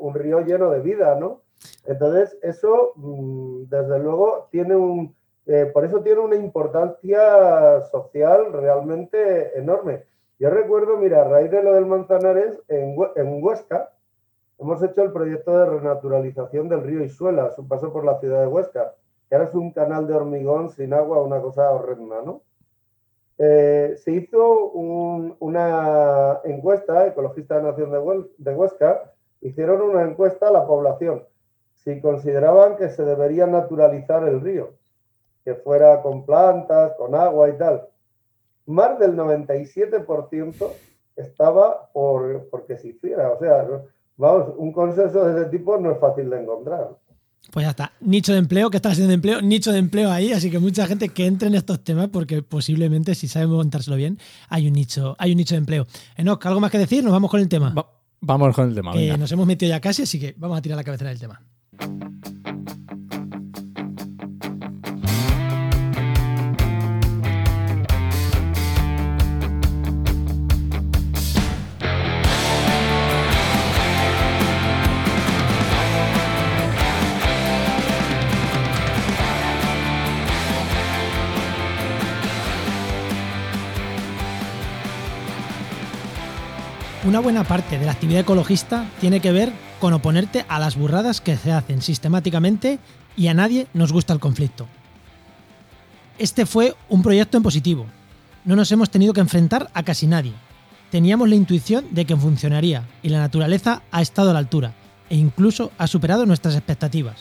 un 0.00 0.14
río 0.14 0.40
lleno 0.40 0.70
de 0.70 0.80
vida, 0.80 1.14
¿no? 1.16 1.43
Entonces, 1.86 2.38
eso, 2.42 2.92
mm, 2.96 3.64
desde 3.68 3.98
luego, 3.98 4.48
tiene 4.50 4.76
un, 4.76 5.14
eh, 5.46 5.70
por 5.72 5.84
eso 5.84 6.00
tiene 6.02 6.20
una 6.20 6.36
importancia 6.36 7.82
social 7.90 8.52
realmente 8.52 9.58
enorme. 9.58 10.04
Yo 10.38 10.50
recuerdo, 10.50 10.96
mira, 10.96 11.22
a 11.22 11.28
raíz 11.28 11.50
de 11.50 11.62
lo 11.62 11.74
del 11.74 11.86
Manzanares, 11.86 12.60
en, 12.68 12.96
en 13.16 13.44
Huesca, 13.44 13.90
hemos 14.58 14.82
hecho 14.82 15.02
el 15.02 15.12
proyecto 15.12 15.58
de 15.58 15.66
renaturalización 15.66 16.68
del 16.68 16.82
río 16.82 17.04
Isuela, 17.04 17.50
su 17.52 17.66
paso 17.68 17.92
por 17.92 18.04
la 18.04 18.18
ciudad 18.18 18.40
de 18.40 18.46
Huesca, 18.46 18.94
que 19.28 19.34
ahora 19.34 19.48
es 19.48 19.54
un 19.54 19.72
canal 19.72 20.06
de 20.06 20.14
hormigón 20.14 20.70
sin 20.70 20.92
agua, 20.94 21.22
una 21.22 21.40
cosa 21.40 21.70
horrenda, 21.70 22.22
¿no? 22.22 22.42
Eh, 23.36 23.94
se 23.96 24.12
hizo 24.12 24.70
una 24.70 26.40
encuesta, 26.44 27.06
Ecologistas 27.06 27.62
de 27.62 27.68
Nación 27.68 28.34
de 28.38 28.54
Huesca, 28.54 29.12
hicieron 29.40 29.82
una 29.82 30.02
encuesta 30.02 30.48
a 30.48 30.52
la 30.52 30.66
población 30.66 31.24
si 31.84 32.00
consideraban 32.00 32.76
que 32.76 32.88
se 32.88 33.04
debería 33.04 33.46
naturalizar 33.46 34.26
el 34.26 34.40
río, 34.40 34.74
que 35.44 35.54
fuera 35.54 36.00
con 36.02 36.24
plantas, 36.24 36.92
con 36.96 37.14
agua 37.14 37.50
y 37.50 37.58
tal. 37.58 37.86
Más 38.66 38.98
del 38.98 39.14
97% 39.14 40.70
estaba 41.16 41.90
por, 41.92 42.48
porque 42.50 42.78
se 42.78 42.88
hiciera. 42.88 43.30
O 43.30 43.38
sea, 43.38 43.66
vamos, 44.16 44.54
un 44.56 44.72
consenso 44.72 45.24
de 45.24 45.40
ese 45.40 45.50
tipo 45.50 45.76
no 45.78 45.92
es 45.92 45.98
fácil 45.98 46.30
de 46.30 46.40
encontrar. 46.40 46.96
Pues 47.50 47.64
ya 47.64 47.70
está. 47.70 47.92
Nicho 48.00 48.32
de 48.32 48.38
empleo, 48.38 48.70
que 48.70 48.78
está 48.78 48.90
haciendo 48.90 49.12
empleo, 49.12 49.42
nicho 49.42 49.70
de 49.70 49.78
empleo 49.78 50.10
ahí, 50.10 50.32
así 50.32 50.50
que 50.50 50.58
mucha 50.58 50.86
gente 50.86 51.10
que 51.10 51.26
entre 51.26 51.48
en 51.48 51.54
estos 51.54 51.84
temas, 51.84 52.08
porque 52.08 52.42
posiblemente, 52.42 53.14
si 53.14 53.28
sabemos 53.28 53.58
montárselo 53.58 53.96
bien, 53.96 54.18
hay 54.48 54.66
un 54.66 54.72
nicho, 54.72 55.14
hay 55.18 55.32
un 55.32 55.36
nicho 55.36 55.54
de 55.54 55.58
empleo. 55.58 55.86
Enoch, 56.16 56.44
¿algo 56.46 56.60
más 56.60 56.70
que 56.70 56.78
decir? 56.78 57.04
Nos 57.04 57.12
vamos 57.12 57.30
con 57.30 57.40
el 57.40 57.48
tema. 57.48 57.74
vamos 58.20 58.54
con 58.54 58.68
el 58.70 58.74
tema. 58.74 58.94
nos 59.18 59.30
hemos 59.30 59.46
metido 59.46 59.68
ya 59.68 59.80
casi, 59.80 60.02
así 60.04 60.18
que 60.18 60.34
vamos 60.38 60.56
a 60.56 60.62
tirar 60.62 60.76
la 60.76 60.84
cabecera 60.84 61.10
del 61.10 61.20
tema. 61.20 61.42
Una 87.06 87.20
buena 87.20 87.44
parte 87.44 87.78
de 87.78 87.84
la 87.84 87.92
actividad 87.92 88.22
ecologista 88.22 88.86
tiene 88.98 89.20
que 89.20 89.30
ver 89.30 89.52
con 89.84 89.92
oponerte 89.92 90.46
a 90.48 90.58
las 90.58 90.76
burradas 90.76 91.20
que 91.20 91.36
se 91.36 91.52
hacen 91.52 91.82
sistemáticamente 91.82 92.78
y 93.18 93.26
a 93.26 93.34
nadie 93.34 93.66
nos 93.74 93.92
gusta 93.92 94.14
el 94.14 94.18
conflicto. 94.18 94.66
Este 96.18 96.46
fue 96.46 96.74
un 96.88 97.02
proyecto 97.02 97.36
en 97.36 97.42
positivo. 97.42 97.84
No 98.46 98.56
nos 98.56 98.72
hemos 98.72 98.88
tenido 98.88 99.12
que 99.12 99.20
enfrentar 99.20 99.70
a 99.74 99.82
casi 99.82 100.06
nadie. 100.06 100.32
Teníamos 100.90 101.28
la 101.28 101.34
intuición 101.34 101.84
de 101.90 102.06
que 102.06 102.16
funcionaría 102.16 102.88
y 103.02 103.10
la 103.10 103.18
naturaleza 103.18 103.82
ha 103.90 104.00
estado 104.00 104.30
a 104.30 104.32
la 104.32 104.38
altura 104.38 104.72
e 105.10 105.18
incluso 105.18 105.70
ha 105.76 105.86
superado 105.86 106.24
nuestras 106.24 106.54
expectativas. 106.54 107.16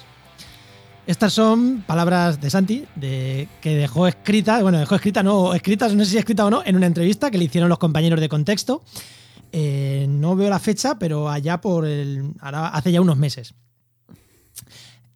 Estas 1.06 1.34
son 1.34 1.84
palabras 1.86 2.40
de 2.40 2.50
Santi, 2.50 2.86
que 2.98 3.76
dejó 3.76 4.08
escritas, 4.08 4.62
bueno, 4.62 4.80
dejó 4.80 4.96
escritas, 4.96 5.26
no, 5.26 5.54
escritas, 5.54 5.94
no 5.94 6.06
sé 6.06 6.12
si 6.12 6.18
escritas 6.18 6.46
o 6.46 6.50
no, 6.50 6.64
en 6.66 6.78
una 6.78 6.86
entrevista 6.86 7.30
que 7.30 7.38
le 7.38 7.44
hicieron 7.44 7.68
los 7.68 7.78
compañeros 7.78 8.22
de 8.22 8.30
contexto 8.30 8.84
eh, 9.56 10.08
no 10.10 10.36
veo 10.36 10.50
la 10.50 10.58
fecha, 10.58 10.98
pero 10.98 11.30
allá 11.30 11.62
por 11.62 11.86
el. 11.86 12.34
hace 12.42 12.92
ya 12.92 13.02
unos 13.02 13.18
meses. 13.18 13.54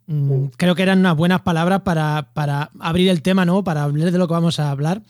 Mm, 0.06 0.44
creo 0.56 0.76
que 0.76 0.84
eran 0.84 1.00
unas 1.00 1.16
buenas 1.16 1.40
palabras 1.40 1.82
para, 1.82 2.70
abrir 2.78 3.08
el 3.08 3.20
tema, 3.20 3.44
¿no? 3.44 3.64
Para 3.64 3.82
hablar 3.82 4.12
de 4.12 4.16
lo 4.16 4.28
que 4.28 4.34
vamos 4.34 4.60
a 4.60 4.70
hablar. 4.70 5.02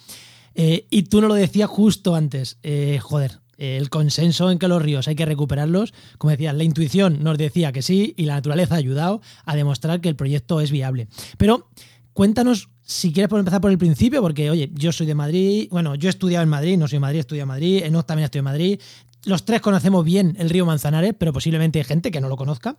Eh, 0.55 0.87
y 0.89 1.03
tú 1.03 1.21
no 1.21 1.29
lo 1.29 1.35
decías 1.35 1.69
justo 1.69 2.15
antes. 2.15 2.57
Eh, 2.63 3.01
joder, 3.03 3.41
el 3.59 3.91
consenso 3.91 4.51
en 4.51 4.59
que 4.59 4.67
los 4.67 4.81
ríos 4.81 5.09
hay 5.09 5.15
que 5.15 5.27
recuperarlos. 5.27 5.93
Como 6.17 6.31
decías, 6.31 6.55
la 6.55 6.65
intuición 6.65 7.23
nos 7.23 7.37
decía 7.37 7.71
que 7.71 7.83
sí 7.83 8.15
y 8.17 8.25
la 8.25 8.37
naturaleza 8.37 8.77
ha 8.77 8.79
ayudado 8.79 9.21
a 9.45 9.55
demostrar 9.55 10.01
que 10.01 10.09
el 10.09 10.17
proyecto 10.17 10.63
es 10.63 10.71
viable. 10.71 11.07
Pero 11.37 11.69
cuéntanos 12.15 12.71
si 12.89 13.13
quieres 13.13 13.29
por 13.29 13.39
empezar 13.39 13.61
por 13.61 13.71
el 13.71 13.77
principio, 13.77 14.23
porque 14.23 14.51
oye, 14.51 14.71
yo 14.73 14.93
soy 14.93 15.07
de 15.07 15.15
Madrid, 15.15 15.69
bueno, 15.71 15.95
yo 15.95 16.09
he 16.09 16.11
estudiado 16.11 16.43
en 16.43 16.49
Madrid, 16.49 16.79
no 16.79 16.89
soy 16.89 16.97
de 16.97 17.01
Madrid, 17.01 17.19
he 17.19 17.21
estudiado 17.21 17.45
en 17.45 17.49
Madrid, 17.49 17.83
Enoch 17.85 18.07
también 18.07 18.25
estudiado 18.25 18.49
en 18.49 18.53
Madrid, 18.53 18.81
los 19.27 19.45
tres 19.45 19.61
conocemos 19.61 20.05
bien 20.05 20.37
el 20.39 20.51
río 20.51 20.67
Manzanares, 20.67 21.15
pero 21.19 21.33
posiblemente 21.33 21.79
hay 21.79 21.85
gente 21.85 22.11
que 22.11 22.21
no 22.21 22.29
lo 22.29 22.37
conozca. 22.37 22.77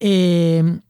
Eh, 0.00 0.80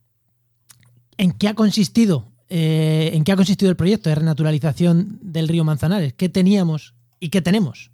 ¿En 1.18 1.32
qué 1.32 1.48
ha 1.48 1.54
consistido? 1.54 2.24
Eh, 2.48 3.10
¿En 3.14 3.24
qué 3.24 3.32
ha 3.32 3.36
consistido 3.36 3.70
el 3.70 3.76
proyecto 3.76 4.08
de 4.08 4.14
renaturalización 4.14 5.18
del 5.22 5.48
río 5.48 5.64
Manzanares? 5.64 6.14
¿Qué 6.14 6.28
teníamos 6.28 6.94
y 7.18 7.30
qué 7.30 7.40
tenemos? 7.40 7.90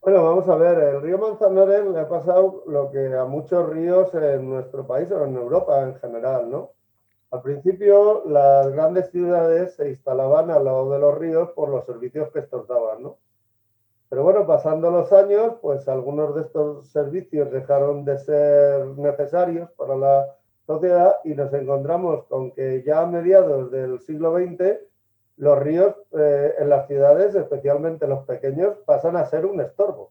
Bueno, 0.00 0.24
vamos 0.24 0.48
a 0.48 0.56
ver, 0.56 0.78
el 0.78 1.02
río 1.02 1.18
Manzanares 1.18 1.86
le 1.86 2.00
ha 2.00 2.08
pasado 2.08 2.64
lo 2.66 2.90
que 2.90 3.14
a 3.14 3.24
muchos 3.24 3.68
ríos 3.70 4.12
en 4.14 4.48
nuestro 4.48 4.84
país 4.84 5.08
o 5.12 5.24
en 5.24 5.36
Europa 5.36 5.82
en 5.82 5.94
general, 6.00 6.50
¿no? 6.50 6.70
Al 7.30 7.40
principio 7.40 8.24
las 8.26 8.68
grandes 8.72 9.10
ciudades 9.10 9.74
se 9.76 9.90
instalaban 9.90 10.50
al 10.50 10.64
lado 10.64 10.90
de 10.90 10.98
los 10.98 11.16
ríos 11.16 11.50
por 11.52 11.68
los 11.68 11.86
servicios 11.86 12.30
que 12.32 12.40
estos 12.40 12.66
daban, 12.66 13.02
¿no? 13.02 13.18
Pero 14.12 14.24
bueno, 14.24 14.46
pasando 14.46 14.90
los 14.90 15.10
años, 15.10 15.54
pues 15.62 15.88
algunos 15.88 16.34
de 16.34 16.42
estos 16.42 16.86
servicios 16.88 17.50
dejaron 17.50 18.04
de 18.04 18.18
ser 18.18 18.86
necesarios 18.98 19.70
para 19.70 19.96
la 19.96 20.26
sociedad 20.66 21.14
y 21.24 21.30
nos 21.30 21.50
encontramos 21.54 22.26
con 22.26 22.50
que 22.50 22.82
ya 22.84 23.00
a 23.00 23.06
mediados 23.06 23.70
del 23.70 24.00
siglo 24.00 24.36
XX 24.36 24.80
los 25.38 25.58
ríos 25.60 25.94
eh, 26.12 26.52
en 26.58 26.68
las 26.68 26.88
ciudades, 26.88 27.34
especialmente 27.34 28.06
los 28.06 28.26
pequeños, 28.26 28.76
pasan 28.84 29.16
a 29.16 29.24
ser 29.24 29.46
un 29.46 29.62
estorbo. 29.62 30.10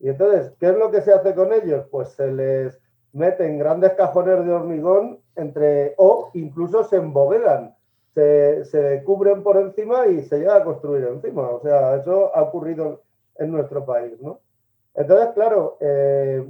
Y 0.00 0.10
entonces, 0.10 0.52
¿qué 0.60 0.66
es 0.66 0.76
lo 0.76 0.90
que 0.90 1.00
se 1.00 1.14
hace 1.14 1.34
con 1.34 1.50
ellos? 1.54 1.86
Pues 1.90 2.10
se 2.10 2.30
les 2.30 2.78
meten 3.14 3.58
grandes 3.58 3.94
cajones 3.94 4.44
de 4.44 4.52
hormigón 4.52 5.20
entre 5.34 5.94
o 5.96 6.28
incluso 6.34 6.84
se 6.84 6.96
embovedan, 6.96 7.74
se, 8.12 8.66
se 8.66 9.02
cubren 9.02 9.42
por 9.42 9.56
encima 9.56 10.08
y 10.08 10.20
se 10.24 10.40
llega 10.40 10.56
a 10.56 10.64
construir 10.64 11.04
encima. 11.04 11.48
O 11.48 11.62
sea, 11.62 11.96
eso 11.96 12.30
ha 12.36 12.42
ocurrido 12.42 13.03
en 13.38 13.52
nuestro 13.52 13.84
país, 13.84 14.20
¿no? 14.20 14.40
Entonces, 14.94 15.28
claro, 15.34 15.76
eh, 15.80 16.42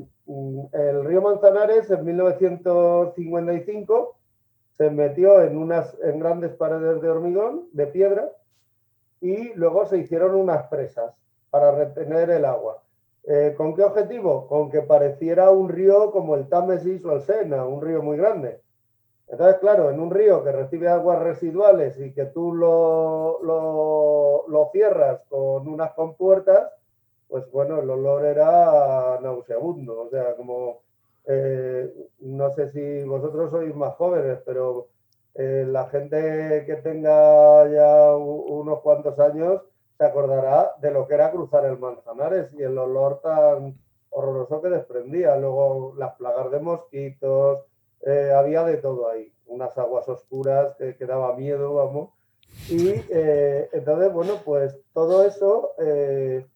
el 0.73 1.05
río 1.05 1.21
Manzanares 1.23 1.91
en 1.91 2.05
1955 2.05 4.17
se 4.77 4.91
metió 4.91 5.41
en 5.43 5.57
unas 5.57 5.97
en 6.03 6.19
grandes 6.19 6.53
paredes 6.53 7.01
de 7.01 7.09
hormigón, 7.09 7.69
de 7.73 7.87
piedra, 7.87 8.31
y 9.21 9.55
luego 9.55 9.87
se 9.87 9.99
hicieron 9.99 10.35
unas 10.35 10.67
presas 10.67 11.15
para 11.51 11.71
retener 11.73 12.31
el 12.31 12.45
agua. 12.45 12.83
Eh, 13.25 13.55
¿Con 13.57 13.75
qué 13.75 13.85
objetivo? 13.85 14.49
Con 14.49 14.71
que 14.71 14.83
pareciera 14.83 15.51
un 15.51 15.71
río 15.71 16.11
como 16.11 16.35
el 16.35 16.49
Támesis 16.49 17.05
o 17.05 17.13
el 17.13 17.23
Sena, 17.23 17.65
un 17.65 17.81
río 17.81 18.03
muy 18.03 18.17
grande. 18.19 18.61
Entonces, 19.29 19.59
claro, 19.61 19.91
en 19.91 20.01
un 20.01 20.11
río 20.11 20.45
que 20.45 20.53
recibe 20.53 20.89
aguas 20.89 21.19
residuales 21.21 21.99
y 21.99 22.13
que 22.13 22.27
tú 22.27 22.53
lo, 22.55 23.41
lo, 23.43 24.71
cierras 24.73 25.21
con 25.29 25.69
unas 25.69 25.93
compuertas, 25.95 26.71
pues 27.29 27.51
bueno, 27.51 27.81
el 27.81 27.89
olor 27.89 28.25
era 28.27 29.19
nauseabundo. 29.23 30.03
O 30.03 30.11
sea, 30.11 30.37
como, 30.37 30.83
eh, 31.27 31.93
no 32.21 32.51
sé 32.53 32.71
si 32.71 33.05
vosotros 33.05 33.51
sois 33.51 33.75
más 33.75 33.95
jóvenes, 33.95 34.39
pero 34.45 34.89
eh, 35.35 35.65
la 35.67 35.87
gente 35.89 36.65
que 36.67 36.77
tenga 36.77 37.69
ya 37.69 38.17
unos 38.17 38.81
cuantos 38.81 39.19
años 39.19 39.63
se 39.99 40.05
acordará 40.05 40.73
de 40.81 40.91
lo 40.91 41.07
que 41.07 41.15
era 41.15 41.31
cruzar 41.31 41.65
el 41.65 41.79
Manzanares 41.79 42.53
y 42.55 42.63
el 42.63 42.77
olor 42.79 43.21
tan 43.21 43.79
horroroso 44.11 44.61
que 44.63 44.69
desprendía. 44.69 45.37
Luego 45.37 45.95
las 45.97 46.15
plagas 46.17 46.51
de 46.51 46.61
mosquitos, 46.61 47.65
eh, 48.07 48.33
había 48.35 48.65
de 48.65 48.77
todo 48.79 49.09
ahí, 49.09 49.33
unas 49.47 49.77
aguas 49.79 50.09
oscuras 50.09 50.77
que, 50.77 50.97
que 50.97 51.07
daba 51.07 51.35
miedo, 51.37 51.75
vamos. 51.75 52.11
Y 52.69 52.89
eh, 53.11 53.69
entonces, 53.73 54.13
bueno, 54.13 54.35
pues 54.45 54.79
todo 54.95 55.25
eso, 55.27 55.73
eh, 55.79 56.47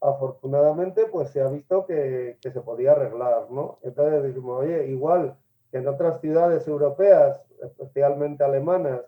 afortunadamente, 0.00 1.06
pues 1.06 1.30
se 1.30 1.40
ha 1.42 1.48
visto 1.48 1.84
que, 1.86 2.38
se 2.40 2.60
podía 2.60 2.92
arreglar, 2.92 3.50
¿no? 3.50 3.78
Entonces 3.82 4.24
dijimos, 4.24 4.60
oye, 4.60 4.86
igual 4.86 5.36
que 5.70 5.78
en 5.78 5.88
otras 5.88 6.20
ciudades 6.20 6.66
europeas, 6.66 7.40
especialmente 7.62 8.42
alemanas, 8.42 9.02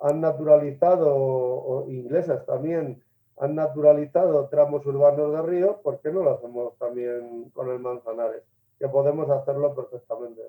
han 0.00 0.20
naturalizado, 0.22 1.14
o 1.14 1.90
inglesas 1.90 2.46
también, 2.46 3.02
han 3.36 3.54
naturalizado 3.54 4.48
tramos 4.48 4.84
urbanos 4.86 5.32
de 5.32 5.42
río, 5.42 5.80
¿por 5.82 6.00
qué 6.00 6.10
no 6.10 6.22
lo 6.22 6.30
hacemos 6.32 6.76
también 6.78 7.50
con 7.50 7.70
el 7.70 7.78
Manzanares? 7.78 8.42
Que 8.78 8.88
podemos 8.88 9.28
hacerlo 9.28 9.74
perfectamente. 9.74 10.42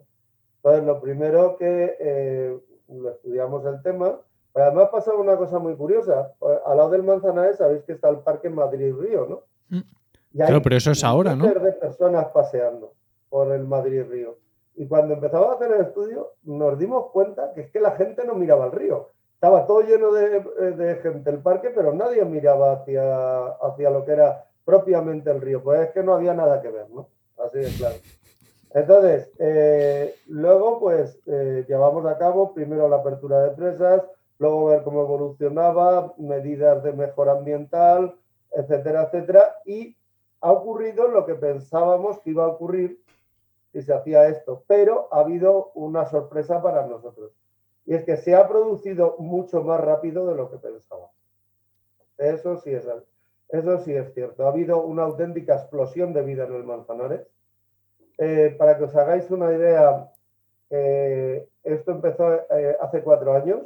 Entonces, 0.63 0.86
lo 0.86 1.01
primero 1.01 1.58
que 1.58 1.98
eh, 2.00 2.60
estudiamos 3.15 3.65
el 3.65 3.82
tema, 3.82 4.20
además 4.53 4.89
pasa 4.91 5.13
una 5.15 5.36
cosa 5.36 5.58
muy 5.58 5.75
curiosa. 5.75 6.34
Al 6.65 6.77
lado 6.77 6.91
del 6.91 7.03
Manzanares 7.03 7.58
sabéis 7.58 7.84
que 7.84 7.94
está 7.94 8.10
el 8.10 8.20
Parque 8.20 8.50
Madrid-Río, 8.50 9.25
¿no? 9.27 9.41
Mm. 9.70 9.82
claro, 10.36 10.62
pero 10.62 10.75
eso 10.75 10.91
es 10.91 11.03
ahora, 11.03 11.36
¿no? 11.36 11.48
de 11.48 11.72
personas 11.74 12.27
paseando 12.27 12.94
por 13.30 13.51
el 13.51 13.63
Madrid-Río. 13.63 14.38
Y 14.75 14.88
cuando 14.88 15.15
empezamos 15.15 15.50
a 15.50 15.53
hacer 15.53 15.72
el 15.72 15.82
estudio, 15.82 16.34
nos 16.44 16.77
dimos 16.77 17.12
cuenta 17.12 17.53
que 17.53 17.62
es 17.62 17.72
que 17.72 17.80
la 17.80 17.91
gente 17.91 18.24
no 18.24 18.36
miraba 18.36 18.65
al 18.65 18.72
río. 18.72 19.10
Estaba 19.34 19.65
todo 19.65 19.82
lleno 19.82 20.12
de, 20.12 21.00
gente 21.01 21.30
el 21.30 21.39
parque, 21.39 21.72
pero 21.74 21.94
nadie 21.94 22.24
miraba 22.25 22.74
hacia, 22.74 23.48
hacia 23.48 23.89
lo 23.89 24.06
que 24.06 24.12
era 24.12 24.46
propiamente 24.63 25.32
el 25.32 25.41
río. 25.41 25.63
Pues 25.63 25.82
es 25.82 25.89
que 25.94 26.03
no 26.03 26.13
había 26.13 26.34
nada 26.34 26.62
que 26.62 26.70
ver, 26.70 26.89
¿no? 26.91 27.10
Así 27.38 27.58
de 27.58 27.72
claro. 27.72 27.96
Entonces, 28.73 29.29
eh, 29.37 30.15
luego, 30.27 30.79
pues, 30.79 31.19
eh, 31.25 31.65
llevamos 31.67 32.05
a 32.05 32.17
cabo 32.17 32.53
primero 32.53 32.87
la 32.87 32.97
apertura 32.97 33.41
de 33.41 33.51
presas, 33.51 34.03
luego 34.39 34.65
ver 34.65 34.83
cómo 34.83 35.01
evolucionaba, 35.01 36.13
medidas 36.17 36.81
de 36.83 36.93
mejora 36.93 37.33
ambiental, 37.33 38.15
etcétera, 38.51 39.03
etcétera. 39.03 39.55
Y 39.65 39.97
ha 40.41 40.51
ocurrido 40.51 41.07
lo 41.07 41.25
que 41.25 41.35
pensábamos 41.35 42.19
que 42.19 42.31
iba 42.31 42.45
a 42.45 42.49
ocurrir 42.49 43.01
si 43.71 43.81
se 43.81 43.93
hacía 43.93 44.27
esto, 44.27 44.63
pero 44.67 45.07
ha 45.11 45.19
habido 45.19 45.71
una 45.75 46.05
sorpresa 46.05 46.61
para 46.61 46.85
nosotros. 46.85 47.31
Y 47.85 47.93
es 47.93 48.03
que 48.03 48.17
se 48.17 48.35
ha 48.35 48.47
producido 48.47 49.15
mucho 49.19 49.63
más 49.63 49.79
rápido 49.79 50.27
de 50.27 50.35
lo 50.35 50.49
que 50.49 50.57
pensábamos. 50.57 51.11
Eso 52.17 52.57
sí 52.57 52.71
es, 52.71 52.85
eso 53.49 53.77
sí 53.79 53.93
es 53.93 54.13
cierto. 54.13 54.45
Ha 54.45 54.49
habido 54.49 54.83
una 54.83 55.03
auténtica 55.03 55.55
explosión 55.55 56.13
de 56.13 56.21
vida 56.21 56.45
en 56.45 56.53
el 56.53 56.63
Manzanares. 56.63 57.27
Eh, 58.23 58.55
para 58.55 58.77
que 58.77 58.83
os 58.83 58.95
hagáis 58.95 59.31
una 59.31 59.51
idea, 59.51 60.11
eh, 60.69 61.49
esto 61.63 61.91
empezó 61.91 62.35
eh, 62.51 62.77
hace 62.79 63.01
cuatro 63.01 63.33
años 63.33 63.61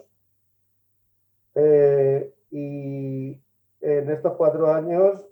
y 2.51 3.41
en 3.81 4.09
estos 4.09 4.33
cuatro 4.35 4.73
años 4.73 5.25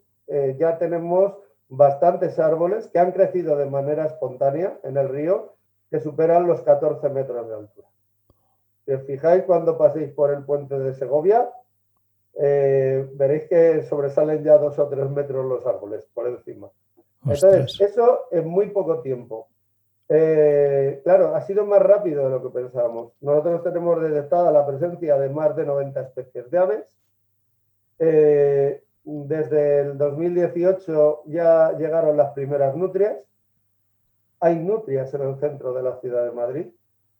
ya 0.58 0.78
tenemos 0.78 1.34
bastantes 1.68 2.40
árboles 2.40 2.88
que 2.88 3.00
han 3.00 3.12
crecido 3.12 3.58
de 3.58 3.66
manera 3.66 4.06
espontánea 4.06 4.78
en 4.84 4.96
el 4.98 5.10
río 5.10 5.56
que 5.90 6.00
superan 6.00 6.48
los 6.48 6.62
14 6.62 7.10
metros 7.10 7.48
de 7.48 7.56
altura. 7.56 7.88
Si 8.86 8.94
os 8.94 9.04
fijáis 9.04 9.44
cuando 9.44 9.78
paséis 9.78 10.12
por 10.12 10.32
el 10.32 10.46
puente 10.46 10.80
de 10.80 10.94
Segovia, 10.94 11.50
veréis 12.34 13.50
que 13.50 13.84
sobresalen 13.84 14.44
ya 14.44 14.58
dos 14.58 14.80
o 14.80 14.88
tres 14.88 15.10
metros 15.10 15.46
los 15.46 15.66
árboles 15.66 16.06
por 16.14 16.28
encima. 16.28 16.70
Entonces, 17.26 17.80
eso 17.80 18.26
en 18.32 18.48
muy 18.48 18.70
poco 18.70 19.02
tiempo. 19.02 19.48
Eh, 20.10 21.02
claro, 21.04 21.36
ha 21.36 21.42
sido 21.42 21.66
más 21.66 21.82
rápido 21.82 22.26
de 22.26 22.30
lo 22.30 22.44
que 22.44 22.50
pensábamos. 22.50 23.14
Nosotros 23.22 23.64
tenemos 23.64 24.02
detectada 24.02 24.52
la 24.52 24.66
presencia 24.66 25.18
de 25.18 25.30
más 25.30 25.56
de 25.56 25.66
90 25.66 26.02
especies 26.02 26.52
de 26.52 26.58
aves. 26.58 26.84
Eh, 28.00 28.84
desde 29.04 29.82
el 29.82 29.98
2018 29.98 31.24
ya 31.28 31.72
llegaron 31.78 32.18
las 32.18 32.34
primeras 32.34 32.76
nutrias. 32.76 33.18
Hay 34.40 34.58
nutrias 34.58 35.14
en 35.14 35.22
el 35.22 35.40
centro 35.40 35.74
de 35.74 35.84
la 35.84 36.00
ciudad 36.00 36.26
de 36.26 36.32
Madrid. 36.32 36.68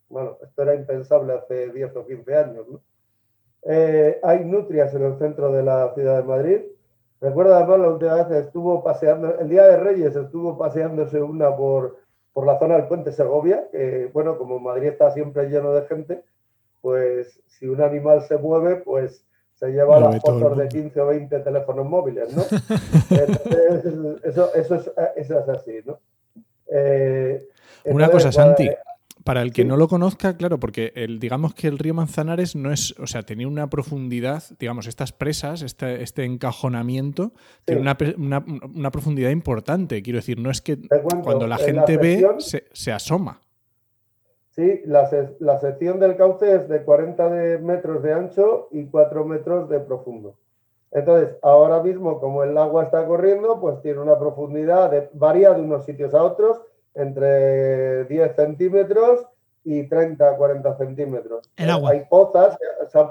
Bueno, 0.10 0.38
esto 0.44 0.62
era 0.62 0.76
impensable 0.76 1.34
hace 1.34 1.72
10 1.72 1.96
o 1.96 2.06
15 2.06 2.36
años. 2.36 2.68
¿no? 2.68 2.82
Eh, 3.64 4.20
hay 4.24 4.44
nutrias 4.44 4.94
en 4.94 5.04
el 5.04 5.18
centro 5.18 5.52
de 5.52 5.64
la 5.64 5.94
ciudad 5.94 6.18
de 6.18 6.24
Madrid. 6.24 6.62
Recuerdo 7.24 7.56
además 7.56 7.80
la 7.80 7.88
última 7.88 8.16
vez 8.16 8.46
estuvo 8.46 8.84
paseando, 8.84 9.40
el 9.40 9.48
Día 9.48 9.64
de 9.64 9.78
Reyes 9.78 10.14
estuvo 10.14 10.58
paseándose 10.58 11.22
una 11.22 11.56
por, 11.56 12.00
por 12.34 12.46
la 12.46 12.60
zona 12.60 12.76
del 12.76 12.88
puente 12.88 13.14
Segovia, 13.14 13.70
que 13.72 14.10
bueno, 14.12 14.38
como 14.38 14.60
Madrid 14.60 14.90
está 14.90 15.10
siempre 15.10 15.48
lleno 15.48 15.72
de 15.72 15.88
gente, 15.88 16.22
pues 16.82 17.40
si 17.48 17.66
un 17.66 17.82
animal 17.82 18.24
se 18.24 18.38
mueve, 18.38 18.76
pues 18.76 19.26
se 19.54 19.70
lleva 19.72 20.02
las 20.02 20.20
fotos 20.20 20.58
de 20.58 20.68
15 20.68 21.00
o 21.00 21.08
20 21.08 21.40
teléfonos 21.40 21.86
móviles, 21.86 22.36
¿no? 22.36 22.44
eso, 24.24 24.54
eso, 24.54 24.76
es, 24.76 24.92
eso, 25.16 25.40
es, 25.40 25.50
así, 25.50 25.80
¿no? 25.86 26.00
Eh, 26.68 27.48
una 27.86 28.10
cosa, 28.10 28.34
Santi, 28.34 28.70
para 29.24 29.42
el 29.42 29.54
que 29.54 29.64
no 29.64 29.78
lo 29.78 29.88
conozca, 29.88 30.36
claro, 30.36 30.60
porque 30.60 30.92
el, 30.96 31.20
digamos 31.20 31.54
que 31.54 31.68
el 31.68 31.80
río 31.80 31.94
Manzanares 31.94 32.56
no 32.56 32.72
es, 32.72 32.94
o 33.00 33.08
sea, 33.08 33.24
tenía 33.24 33.48
una 33.48 33.70
profundidad, 33.70 34.44
digamos, 34.60 34.88
estas 34.88 35.14
presas, 35.14 35.62
este, 35.62 36.04
este 36.04 36.26
encajonamiento, 36.26 37.32
tiene 37.66 37.82
una, 37.82 38.92
profundidad 38.92 39.30
importante. 39.30 40.02
Quiero 40.02 40.18
decir, 40.18 40.40
no 40.40 40.52
es 40.52 40.62
que 40.62 40.78
cuando 41.24 41.48
la 41.48 41.58
gente 41.58 41.98
ve, 41.98 42.28
se, 42.40 42.92
asoma. 42.92 43.40
Sí, 44.50 44.82
la, 44.86 45.10
la, 45.40 45.60
sección 45.60 46.00
del 46.00 46.16
cauce 46.16 46.56
es 46.56 46.70
de 46.70 46.84
40 46.84 47.30
metros 47.62 48.04
de 48.04 48.14
ancho 48.14 48.68
y 48.72 48.86
4 48.86 49.26
metros 49.26 49.70
de 49.70 49.80
profundo. 49.80 50.36
Entonces, 50.92 51.36
ahora 51.42 51.82
mismo, 51.82 52.20
como 52.20 52.44
el 52.44 52.56
agua 52.56 52.84
está 52.84 53.08
corriendo, 53.08 53.60
pues 53.60 53.82
tiene 53.82 54.00
una 54.00 54.20
profundidad, 54.20 54.92
de, 54.92 55.10
varía 55.14 55.54
de 55.54 55.62
unos 55.62 55.86
sitios 55.86 56.14
a 56.14 56.22
otros, 56.24 56.62
entre 56.96 58.06
10 58.06 58.36
centímetros 58.36 59.26
y 59.64 59.88
30, 59.88 60.38
40 60.38 60.78
centímetros. 60.78 61.50
Hay 61.88 62.06
pozas, 62.10 62.58
se 62.90 63.00
han, 63.00 63.10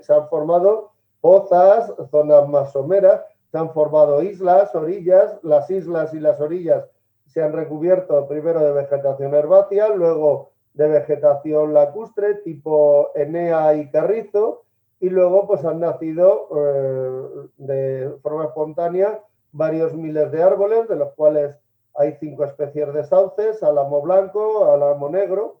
se 0.00 0.12
han, 0.12 0.28
formado 0.28 0.92
pozas, 1.20 1.92
zonas 2.10 2.48
más 2.48 2.72
someras, 2.72 3.20
se 3.50 3.58
han 3.58 3.70
formado 3.72 4.22
islas, 4.22 4.74
orillas, 4.74 5.38
las 5.42 5.70
islas 5.70 6.14
y 6.14 6.20
las 6.20 6.40
orillas 6.40 6.84
se 7.32 7.42
han 7.42 7.52
recubierto 7.52 8.26
primero 8.26 8.60
de 8.60 8.72
vegetación 8.72 9.34
herbácea, 9.34 9.88
luego 9.88 10.50
de 10.74 10.88
vegetación 10.88 11.72
lacustre 11.72 12.36
tipo 12.36 13.10
enea 13.14 13.74
y 13.74 13.88
carrizo, 13.90 14.64
y 14.98 15.08
luego 15.08 15.46
pues 15.46 15.64
han 15.64 15.80
nacido 15.80 16.48
eh, 16.56 17.48
de 17.56 18.12
forma 18.22 18.46
espontánea 18.46 19.20
varios 19.52 19.94
miles 19.94 20.30
de 20.32 20.42
árboles, 20.42 20.88
de 20.88 20.96
los 20.96 21.12
cuales 21.12 21.58
hay 21.94 22.16
cinco 22.20 22.44
especies 22.44 22.92
de 22.92 23.04
sauces, 23.04 23.62
álamo 23.62 24.00
blanco, 24.02 24.72
álamo 24.72 25.08
negro, 25.08 25.60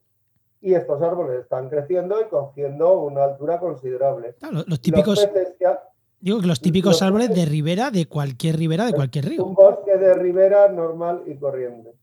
y 0.60 0.74
estos 0.74 1.00
árboles 1.02 1.40
están 1.40 1.68
creciendo 1.68 2.20
y 2.20 2.24
cogiendo 2.24 3.00
una 3.00 3.24
altura 3.24 3.58
considerable. 3.58 4.36
los, 4.50 4.80
típicos... 4.80 5.28
digo 6.20 6.40
que 6.40 6.46
los 6.46 6.60
típicos 6.60 7.02
árboles 7.02 7.34
de 7.34 7.46
ribera, 7.46 7.90
de 7.90 8.06
cualquier 8.06 8.56
ribera, 8.56 8.84
de 8.86 8.92
cualquier 8.92 9.24
río. 9.26 9.44
Un 9.44 9.54
bosque 9.54 9.96
de 9.96 10.14
ribera 10.14 10.68
normal 10.68 11.22
y 11.26 11.36
corriente. 11.36 11.94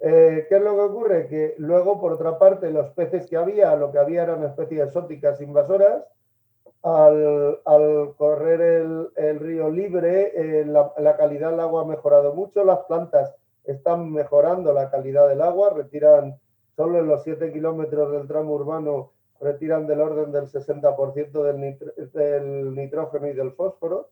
Eh, 0.00 0.46
¿Qué 0.48 0.56
es 0.56 0.62
lo 0.62 0.74
que 0.74 0.80
ocurre? 0.80 1.28
Que 1.28 1.54
luego, 1.58 1.98
por 1.98 2.12
otra 2.12 2.38
parte, 2.38 2.70
los 2.70 2.90
peces 2.90 3.26
que 3.26 3.38
había, 3.38 3.74
lo 3.74 3.90
que 3.90 3.98
había 3.98 4.24
eran 4.24 4.44
especies 4.44 4.86
exóticas 4.86 5.40
invasoras. 5.40 6.04
Al, 6.82 7.62
correr 8.18 8.60
el, 9.16 9.40
río 9.40 9.70
libre, 9.70 10.32
eh, 10.36 10.66
la, 10.66 10.92
la, 10.98 11.16
calidad 11.16 11.52
del 11.52 11.60
agua 11.60 11.80
ha 11.80 11.86
mejorado 11.86 12.34
mucho, 12.34 12.62
las 12.62 12.80
plantas 12.80 13.34
están 13.64 14.12
mejorando 14.12 14.72
la 14.72 14.90
calidad 14.90 15.28
del 15.28 15.42
agua, 15.42 15.70
retiran 15.70 16.38
solo 16.76 16.98
en 16.98 17.06
los 17.06 17.22
7 17.22 17.52
kilómetros 17.52 18.12
del 18.12 18.26
tramo 18.26 18.54
urbano, 18.54 19.12
retiran 19.40 19.86
del 19.86 20.00
orden 20.00 20.32
del 20.32 20.46
60% 20.50 21.42
del, 21.42 22.10
del, 22.12 22.74
nitrógeno 22.74 23.28
y 23.28 23.32
del 23.32 23.52
fósforo. 23.52 24.08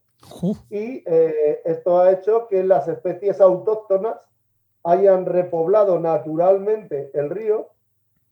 Y 0.71 1.03
eh, 1.05 1.63
esto 1.65 1.99
ha 1.99 2.13
hecho 2.13 2.47
que 2.49 2.63
las 2.63 2.87
especies 2.89 3.41
autóctonas 3.41 4.17
hayan 4.85 5.27
repoblado 5.27 5.99
naturalmente 5.99 7.11
el 7.15 7.31
río, 7.31 7.69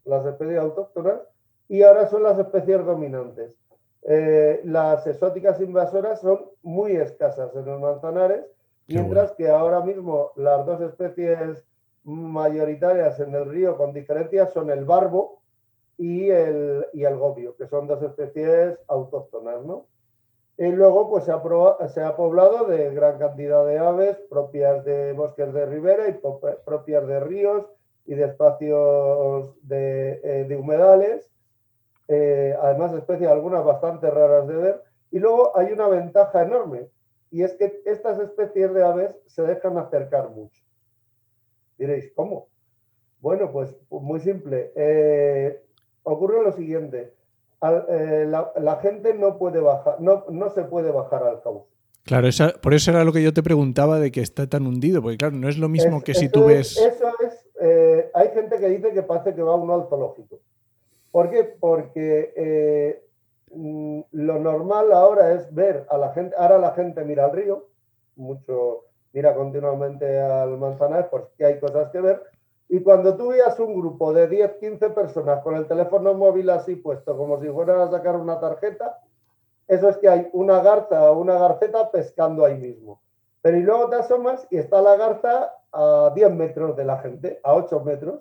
las 0.05 0.25
especies 0.27 0.59
autóctonas, 0.59 1.21
y 1.69 1.83
ahora 1.83 2.09
son 2.09 2.23
las 2.23 2.39
especies 2.39 2.85
dominantes. 2.85 3.53
Eh, 4.03 4.61
las 4.65 5.07
exóticas 5.07 5.61
invasoras 5.61 6.21
son 6.21 6.47
muy 6.63 6.97
escasas 6.97 7.55
en 7.55 7.65
los 7.67 7.81
manzanares 7.81 8.45
Mientras 8.91 9.33
que 9.33 9.49
ahora 9.49 9.81
mismo 9.81 10.33
las 10.37 10.67
dos 10.67 10.81
especies 10.81 11.65
mayoritarias 12.03 13.21
en 13.21 13.35
el 13.35 13.47
río 13.47 13.77
con 13.77 13.93
diferencias 13.93 14.53
son 14.53 14.71
el 14.71 14.85
barbo 14.85 15.43
y 15.97 16.31
el, 16.31 16.87
y 16.93 17.05
el 17.05 17.17
gobio, 17.17 17.57
que 17.57 17.69
son 17.69 17.87
dos 17.87 18.03
especies 18.03 18.79
autóctonas, 18.89 19.63
¿no? 19.65 19.87
Y 20.57 20.73
luego 20.73 21.09
pues 21.09 21.25
se 21.25 21.33
ha, 22.03 22.17
poblado 22.17 22.67
de 22.67 22.93
gran 22.93 23.19
cantidad 23.19 23.65
de 23.65 23.79
aves 23.79 24.19
propias 24.29 24.85
de 24.85 25.13
bosques 25.15 25.55
de 25.55 25.65
ribera 25.67 26.09
y 26.09 26.21
propias 26.65 27.07
de 27.07 27.21
ríos 27.21 27.65
y 28.05 28.15
de 28.15 28.25
espacios 28.25 29.55
de, 29.63 30.21
eh, 30.23 30.57
humedales, 30.57 31.31
eh, 32.09 32.55
además 32.61 32.93
especies 32.93 33.31
algunas 33.31 33.65
bastante 33.65 34.11
raras 34.11 34.49
de 34.49 34.57
ver. 34.57 34.83
Y 35.11 35.19
luego 35.19 35.57
hay 35.57 35.73
una 35.73 35.89
ventaja 35.89 36.43
enorme, 36.43 36.89
y 37.31 37.43
es 37.43 37.53
que 37.55 37.83
estas 37.87 38.19
especies 38.19 38.73
de 38.75 38.83
aves 38.83 39.11
se 39.27 39.43
dejan 39.43 39.79
acercar 39.79 40.31
mucho. 40.31 40.61
Diréis, 41.79 42.13
¿cómo? 42.15 42.49
Bueno, 43.21 43.53
pues 43.53 43.75
muy 43.91 44.21
simple. 44.21 44.73
Eh, 44.75 45.63
ocurre 46.03 46.43
lo 46.43 46.53
siguiente. 46.53 47.15
Eh, 47.63 48.27
la, 48.29 48.77
gente 48.83 49.15
no 49.15 49.39
puede 49.39 49.61
bajar, 49.61 50.01
no, 50.01 50.25
no 50.31 50.51
se 50.51 50.65
puede 50.65 50.91
bajar 50.91 51.23
al 51.25 51.43
cauce. 51.43 51.69
Claro, 52.05 52.29
por 52.63 52.73
eso 52.73 52.91
era 52.91 53.05
lo 53.05 53.13
que 53.13 53.23
yo 53.23 53.35
te 53.35 53.43
preguntaba 53.43 54.01
de 54.01 54.11
que 54.11 54.23
está 54.23 54.49
tan 54.49 54.67
hundido, 54.67 55.03
porque 55.03 55.19
claro, 55.19 55.37
no 55.37 55.49
es 55.49 55.59
lo 55.59 55.69
mismo 55.69 56.03
que 56.03 56.15
si 56.15 56.31
tú 56.31 56.47
ves... 56.47 56.79
eso 56.79 57.13
es, 57.21 57.47
eh, 57.61 58.11
hay 58.15 58.29
gente 58.31 58.59
que 58.59 58.69
dice 58.69 58.93
que 58.95 59.03
parece 59.03 59.35
que 59.35 59.43
va 59.43 59.55
uno 59.55 59.75
al 59.75 59.89
zoológico. 59.89 60.41
¿Por 61.11 61.31
qué? 61.31 61.45
Porque 61.45 63.03
lo 63.53 64.39
normal 64.39 64.93
ahora 64.93 65.33
es 65.33 65.53
ver 65.55 65.87
a 65.91 65.99
la 65.99 66.13
gente, 66.13 66.37
ahora 66.39 66.59
la 66.59 66.73
gente 66.73 67.05
mira 67.05 67.25
al 67.25 67.33
río, 67.33 67.67
mucho 68.17 68.85
mira 69.13 69.35
continuamente 69.35 70.21
al 70.21 70.57
Manzanares 70.57 71.07
porque 71.11 71.45
hay 71.45 71.59
cosas 71.59 71.91
que 71.91 72.01
ver, 72.01 72.23
y 72.69 72.81
cuando 72.83 73.17
tú 73.17 73.31
veas 73.31 73.59
un 73.59 73.75
grupo 73.75 74.13
de 74.13 74.29
10, 74.29 74.53
15 74.61 74.91
personas 74.91 75.43
con 75.43 75.57
el 75.57 75.67
teléfono 75.67 76.15
móvil 76.15 76.51
así 76.51 76.77
puesto, 76.77 77.17
como 77.17 77.41
si 77.41 77.49
fueran 77.49 77.81
a 77.81 77.91
sacar 77.91 78.15
una 78.15 78.39
tarjeta, 78.39 79.01
eso 79.67 79.89
es 79.89 79.99
que 79.99 80.09
hay 80.09 80.29
una 80.33 80.61
garza 80.63 81.11
o 81.11 81.19
una 81.19 81.39
garceta 81.39 81.91
pescando 81.91 82.45
ahí 82.45 82.57
mismo. 82.57 83.01
Pero 83.43 83.57
y 83.57 83.63
luego 83.63 83.89
te 83.89 83.97
asomas 83.97 84.47
y 84.51 84.59
está 84.59 84.81
la 84.83 84.97
garza 84.97 85.53
a 85.73 86.13
10 86.15 86.33
metros 86.33 86.77
de 86.77 86.85
la 86.85 86.99
gente, 86.99 87.41
a 87.43 87.55
8 87.55 87.81
metros. 87.81 88.21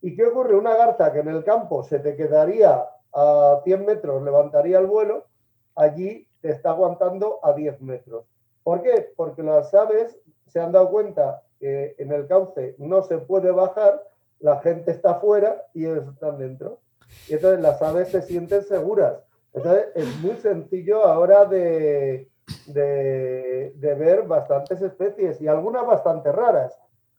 ¿Y 0.00 0.16
qué 0.16 0.26
ocurre? 0.26 0.56
Una 0.56 0.74
garza 0.74 1.12
que 1.12 1.20
en 1.20 1.28
el 1.28 1.44
campo 1.44 1.84
se 1.84 2.00
te 2.00 2.16
quedaría 2.16 2.84
a 3.12 3.60
100 3.64 3.86
metros, 3.86 4.22
levantaría 4.22 4.78
el 4.78 4.86
vuelo, 4.86 5.26
allí 5.74 6.26
te 6.40 6.50
está 6.50 6.70
aguantando 6.70 7.40
a 7.42 7.52
10 7.52 7.80
metros. 7.82 8.24
¿Por 8.62 8.82
qué? 8.82 9.12
Porque 9.16 9.42
las 9.42 9.72
aves 9.74 10.18
se 10.48 10.60
han 10.60 10.72
dado 10.72 10.90
cuenta 10.90 11.42
que 11.58 11.94
en 11.98 12.12
el 12.12 12.26
cauce 12.26 12.74
no 12.78 13.02
se 13.02 13.18
puede 13.18 13.50
bajar, 13.50 14.02
la 14.40 14.60
gente 14.60 14.90
está 14.90 15.14
fuera 15.16 15.64
y 15.72 15.86
ellos 15.86 16.08
están 16.12 16.38
dentro. 16.38 16.80
Y 17.28 17.34
entonces 17.34 17.60
las 17.60 17.80
aves 17.82 18.08
se 18.08 18.22
sienten 18.22 18.62
seguras. 18.62 19.22
Entonces 19.52 19.86
es 19.94 20.16
muy 20.20 20.36
sencillo 20.36 21.04
ahora 21.04 21.46
de, 21.46 22.28
de, 22.66 23.94
ver 23.98 24.22
bastantes 24.22 24.82
especies 24.82 25.40
y 25.40 25.48
algunas 25.48 25.86
bastante 25.86 26.30
raras. 26.30 26.78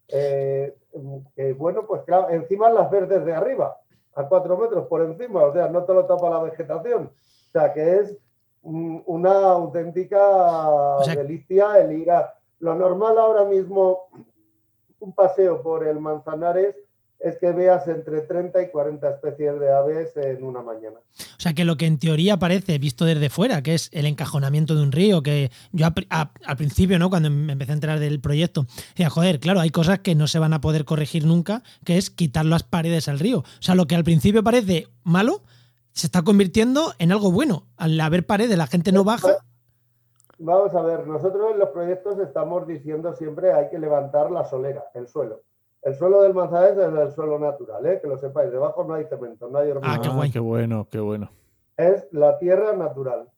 Eh, 0.09 0.75
bueno, 1.57 1.85
pues 1.87 2.03
claro, 2.03 2.29
encima 2.29 2.69
las 2.69 2.89
verdes 2.91 3.25
de 3.25 3.33
arriba, 3.33 3.79
a 4.17 4.27
cuatro 4.27 4.57
metros 4.57 4.87
por 4.87 5.01
encima, 5.01 5.43
o 5.43 5.53
sea, 5.53 5.69
no 5.69 5.83
te 5.83 5.93
lo 5.93 6.05
tapa 6.05 6.29
la 6.29 6.39
vegetación. 6.39 7.05
O 7.05 7.51
sea, 7.51 7.71
que 7.71 7.99
es 7.99 8.17
una 8.63 9.51
auténtica 9.51 10.97
delicia 11.05 11.79
el 11.79 11.91
ir 11.93 12.11
a, 12.11 12.33
lo 12.59 12.73
normal 12.75 13.17
ahora 13.17 13.45
mismo, 13.45 14.09
un 14.99 15.13
paseo 15.13 15.61
por 15.61 15.85
el 15.85 15.99
Manzanares, 15.99 16.75
es 17.19 17.37
que 17.37 17.51
veas 17.51 17.87
entre 17.87 18.21
30 18.21 18.61
y 18.61 18.69
40 18.69 19.09
especies 19.09 19.59
de 19.59 19.71
aves 19.71 20.15
en 20.17 20.43
una 20.43 20.61
mañana. 20.61 20.97
O 20.97 21.39
sea, 21.39 21.53
que 21.53 21.65
lo 21.65 21.77
que 21.77 21.85
en 21.85 21.97
teoría 21.99 22.37
parece, 22.37 22.77
visto 22.77 23.05
desde 23.05 23.29
fuera, 23.29 23.61
que 23.61 23.73
es 23.73 23.89
el 23.91 24.05
encajonamiento 24.05 24.75
de 24.75 24.83
un 24.83 24.91
río, 24.91 25.23
que 25.23 25.51
yo 25.71 25.87
al 26.09 26.57
principio, 26.57 26.99
¿no? 26.99 27.09
Cuando 27.09 27.29
me 27.29 27.53
empecé 27.53 27.71
a 27.71 27.75
enterar 27.75 27.99
del 27.99 28.19
proyecto, 28.19 28.65
decía, 28.89 29.09
joder, 29.09 29.39
claro, 29.39 29.59
hay 29.59 29.71
cosas 29.71 29.99
que 29.99 30.15
no 30.15 30.27
se 30.27 30.39
van 30.39 30.53
a 30.53 30.61
poder 30.61 30.85
corregir 30.85 31.25
nunca, 31.25 31.63
que 31.83 31.97
es 31.97 32.09
quitar 32.09 32.45
las 32.45 32.63
paredes 32.63 33.07
al 33.07 33.19
río. 33.19 33.39
O 33.39 33.61
sea, 33.61 33.75
lo 33.75 33.87
que 33.87 33.95
al 33.95 34.03
principio 34.03 34.43
parece 34.43 34.87
malo, 35.03 35.41
se 35.91 36.05
está 36.07 36.21
convirtiendo 36.21 36.93
en 36.99 37.11
algo 37.11 37.31
bueno. 37.31 37.63
Al 37.77 37.99
haber 37.99 38.25
paredes, 38.25 38.57
la 38.57 38.67
gente 38.67 38.91
no 38.91 39.03
baja 39.03 39.37
Vamos 40.39 40.75
a 40.75 40.81
ver, 40.83 41.07
nosotros 41.07 41.51
en 41.51 41.59
los 41.59 41.69
proyectos 41.69 42.19
estamos 42.19 42.67
diciendo 42.67 43.11
siempre 43.13 43.53
hay 43.53 43.69
que 43.69 43.79
levantar 43.79 44.29
la 44.29 44.45
solera, 44.45 44.85
el 44.93 45.07
suelo. 45.07 45.41
El 45.81 45.95
suelo 45.95 46.21
del 46.21 46.33
Manzanares 46.33 46.77
es 46.77 46.99
el 46.99 47.11
suelo 47.11 47.39
natural, 47.39 47.85
¿eh? 47.85 47.99
que 48.01 48.07
lo 48.07 48.17
sepáis. 48.17 48.51
Debajo 48.51 48.83
no 48.83 48.95
hay 48.95 49.05
cemento, 49.05 49.47
no 49.47 49.59
hay 49.59 49.71
hormigón. 49.71 49.97
Ah, 49.97 50.01
qué, 50.01 50.31
qué 50.31 50.39
bueno, 50.39 50.87
qué 50.89 50.99
bueno. 50.99 51.29
Es 51.77 52.07
la 52.11 52.37
tierra 52.39 52.73
natural. 52.73 53.29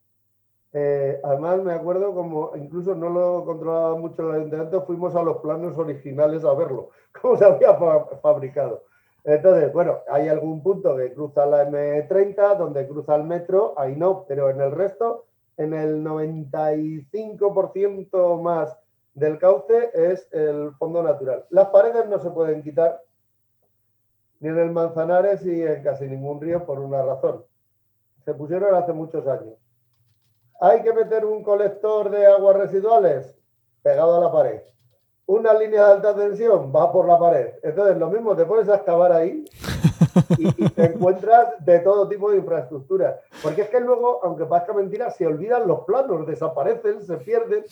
Eh, 0.71 1.19
además, 1.23 1.62
me 1.63 1.73
acuerdo 1.73 2.13
como 2.13 2.52
incluso 2.56 2.95
no 2.95 3.10
lo 3.10 3.43
controlaba 3.43 3.97
mucho 3.97 4.30
el 4.30 4.36
ayuntamiento, 4.36 4.86
fuimos 4.86 5.15
a 5.15 5.23
los 5.23 5.38
planos 5.38 5.78
originales 5.78 6.45
a 6.45 6.54
verlo, 6.54 6.89
cómo 7.21 7.38
se 7.38 7.45
había 7.45 7.78
fabricado. 8.21 8.84
Entonces, 9.23 9.73
bueno, 9.73 9.99
hay 10.10 10.28
algún 10.28 10.63
punto 10.63 10.95
que 10.95 11.13
cruza 11.13 11.45
la 11.45 11.69
M30, 11.69 12.58
donde 12.58 12.88
cruza 12.88 13.15
el 13.15 13.23
metro, 13.23 13.73
ahí 13.78 13.95
no, 13.95 14.25
pero 14.28 14.49
en 14.49 14.62
el 14.62 14.71
resto 14.71 15.25
en 15.60 15.73
el 15.73 16.04
95% 16.06 18.41
más 18.41 18.78
del 19.19 19.38
cauce 19.38 19.91
es 19.93 20.27
el 20.32 20.71
fondo 20.79 21.03
natural. 21.03 21.45
Las 21.49 21.67
paredes 21.67 22.08
no 22.08 22.19
se 22.19 22.29
pueden 22.29 22.63
quitar 22.63 23.01
ni 24.39 24.47
en 24.49 24.58
el 24.58 24.71
Manzanares 24.71 25.45
y 25.45 25.62
en 25.62 25.84
casi 25.84 26.08
ningún 26.08 26.39
río 26.39 26.65
por 26.65 26.79
una 26.79 27.03
razón. 27.03 27.43
Se 28.23 28.34
pusieron 28.34 28.73
hace 28.73 28.93
muchos 28.93 29.27
años. 29.27 29.55
¿Hay 30.62 30.82
que 30.82 30.93
meter 30.93 31.25
un 31.25 31.43
colector 31.43 32.10
de 32.10 32.25
aguas 32.25 32.55
residuales? 32.55 33.38
Pegado 33.82 34.17
a 34.17 34.25
la 34.25 34.32
pared. 34.32 34.62
Una 35.25 35.53
línea 35.53 35.86
de 35.86 35.91
alta 35.93 36.15
tensión 36.15 36.71
va 36.73 36.91
por 36.91 37.08
la 37.08 37.19
pared. 37.19 37.53
Entonces, 37.62 37.97
lo 37.97 38.10
mismo, 38.10 38.36
te 38.36 38.45
pones 38.45 38.67
a 38.69 38.75
excavar 38.75 39.12
ahí 39.12 39.45
y, 40.38 40.69
te 40.69 40.86
encuentras 40.86 41.63
de 41.63 41.79
todo 41.79 42.08
tipo 42.08 42.32
de 42.32 42.38
infraestructura. 42.38 43.19
Porque 43.43 43.63
es 43.63 43.69
que 43.69 43.79
luego, 43.79 44.21
aunque 44.23 44.45
parezca 44.45 44.73
mentira, 44.73 45.12
se 45.12 45.27
olvidan 45.27 45.67
los 45.67 45.82
planos, 45.82 46.25
desaparecen, 46.25 47.01
se 47.01 47.17
pierden. 47.17 47.63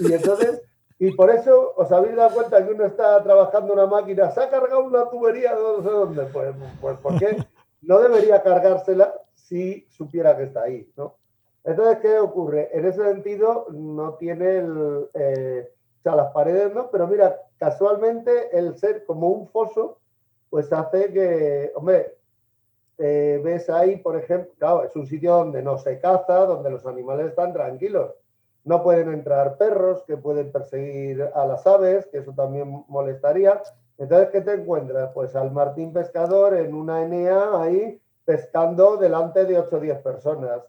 Y 0.00 0.12
entonces, 0.12 0.62
y 0.98 1.12
por 1.12 1.30
eso 1.30 1.72
os 1.76 1.90
habéis 1.90 2.16
dado 2.16 2.34
cuenta 2.34 2.64
que 2.64 2.72
uno 2.72 2.84
está 2.84 3.22
trabajando 3.22 3.72
una 3.72 3.86
máquina, 3.86 4.30
se 4.30 4.40
ha 4.40 4.50
cargado 4.50 4.84
una 4.84 5.10
tubería 5.10 5.54
de 5.54 5.62
no 5.62 5.82
sé 5.82 5.90
dónde. 5.90 6.24
Pues, 6.26 6.54
pues 6.80 6.98
porque 7.02 7.36
no 7.82 7.98
debería 8.00 8.42
cargársela 8.42 9.14
si 9.34 9.86
supiera 9.90 10.36
que 10.36 10.44
está 10.44 10.62
ahí, 10.62 10.90
¿no? 10.96 11.16
Entonces, 11.64 11.98
¿qué 12.00 12.18
ocurre? 12.18 12.68
En 12.72 12.84
ese 12.84 13.02
sentido, 13.02 13.66
no 13.70 14.14
tiene 14.14 14.58
el, 14.58 15.08
eh, 15.14 15.72
o 15.98 16.02
sea, 16.02 16.14
las 16.14 16.32
paredes, 16.32 16.74
¿no? 16.74 16.90
Pero 16.90 17.06
mira, 17.06 17.40
casualmente 17.58 18.56
el 18.56 18.76
ser 18.76 19.04
como 19.06 19.28
un 19.28 19.48
foso 19.48 19.98
pues 20.54 20.72
hace 20.72 21.12
que, 21.12 21.72
hombre, 21.74 22.16
eh, 22.98 23.40
ves 23.42 23.68
ahí, 23.68 23.96
por 23.96 24.16
ejemplo, 24.16 24.52
claro, 24.56 24.84
es 24.84 24.94
un 24.94 25.04
sitio 25.04 25.34
donde 25.34 25.62
no 25.62 25.78
se 25.78 25.98
caza, 25.98 26.46
donde 26.46 26.70
los 26.70 26.86
animales 26.86 27.26
están 27.26 27.52
tranquilos. 27.52 28.12
No 28.64 28.82
pueden 28.82 29.12
entrar 29.12 29.56
perros 29.58 30.02
que 30.06 30.16
pueden 30.16 30.50
perseguir 30.50 31.28
a 31.34 31.46
las 31.46 31.66
aves, 31.66 32.06
que 32.06 32.18
eso 32.18 32.32
también 32.32 32.84
molestaría. 32.88 33.62
Entonces, 33.98 34.30
¿qué 34.30 34.40
te 34.40 34.54
encuentras? 34.54 35.10
Pues 35.12 35.36
al 35.36 35.52
Martín 35.52 35.92
Pescador 35.92 36.54
en 36.56 36.74
una 36.74 37.02
enea 37.02 37.60
ahí 37.60 38.00
pescando 38.24 38.96
delante 38.96 39.44
de 39.44 39.58
8 39.58 39.76
o 39.76 39.80
10 39.80 39.98
personas. 39.98 40.62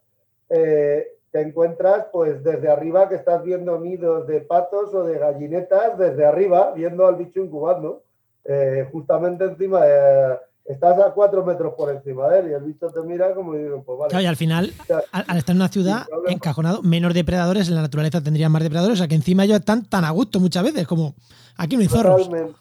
Eh, 0.49 1.07
te 1.31 1.41
encuentras 1.41 2.05
pues 2.11 2.43
desde 2.43 2.69
arriba 2.69 3.09
que 3.09 3.15
estás 3.15 3.43
viendo 3.43 3.79
nidos 3.79 4.27
de 4.27 4.41
patos 4.41 4.93
o 4.93 5.03
de 5.03 5.17
gallinetas 5.17 5.97
desde 5.97 6.25
arriba, 6.25 6.71
viendo 6.71 7.07
al 7.07 7.15
bicho 7.15 7.41
incubando. 7.41 8.03
Eh, 8.45 8.87
justamente 8.91 9.45
encima 9.45 9.83
de, 9.83 10.37
estás 10.65 10.99
a 10.99 11.11
cuatro 11.11 11.45
metros 11.45 11.73
por 11.75 11.91
encima 11.91 12.27
de 12.29 12.39
él 12.39 12.49
y 12.49 12.53
el 12.53 12.63
bicho 12.63 12.89
te 12.89 13.01
mira 13.01 13.33
como 13.33 13.53
digo, 13.53 13.83
pues 13.83 13.99
vale. 13.99 14.09
Claro, 14.09 14.23
y 14.23 14.27
al 14.27 14.35
final, 14.35 14.73
al, 15.11 15.37
estar 15.37 15.53
en 15.55 15.61
una 15.61 15.69
ciudad 15.69 16.05
encajonado, 16.27 16.81
menos 16.81 17.13
depredadores, 17.13 17.69
en 17.69 17.75
la 17.75 17.83
naturaleza 17.83 18.21
tendrían 18.21 18.51
más 18.51 18.63
depredadores, 18.63 18.95
o 18.95 19.01
sea 19.01 19.07
que 19.07 19.15
encima 19.15 19.43
ellos 19.43 19.59
están 19.59 19.85
tan 19.85 20.03
a 20.03 20.11
gusto 20.11 20.39
muchas 20.39 20.63
veces, 20.63 20.87
como 20.87 21.13
aquí 21.57 21.75
no 21.75 21.81
hay 21.81 21.87
zorros. 21.87 22.27
Totalmente. 22.27 22.57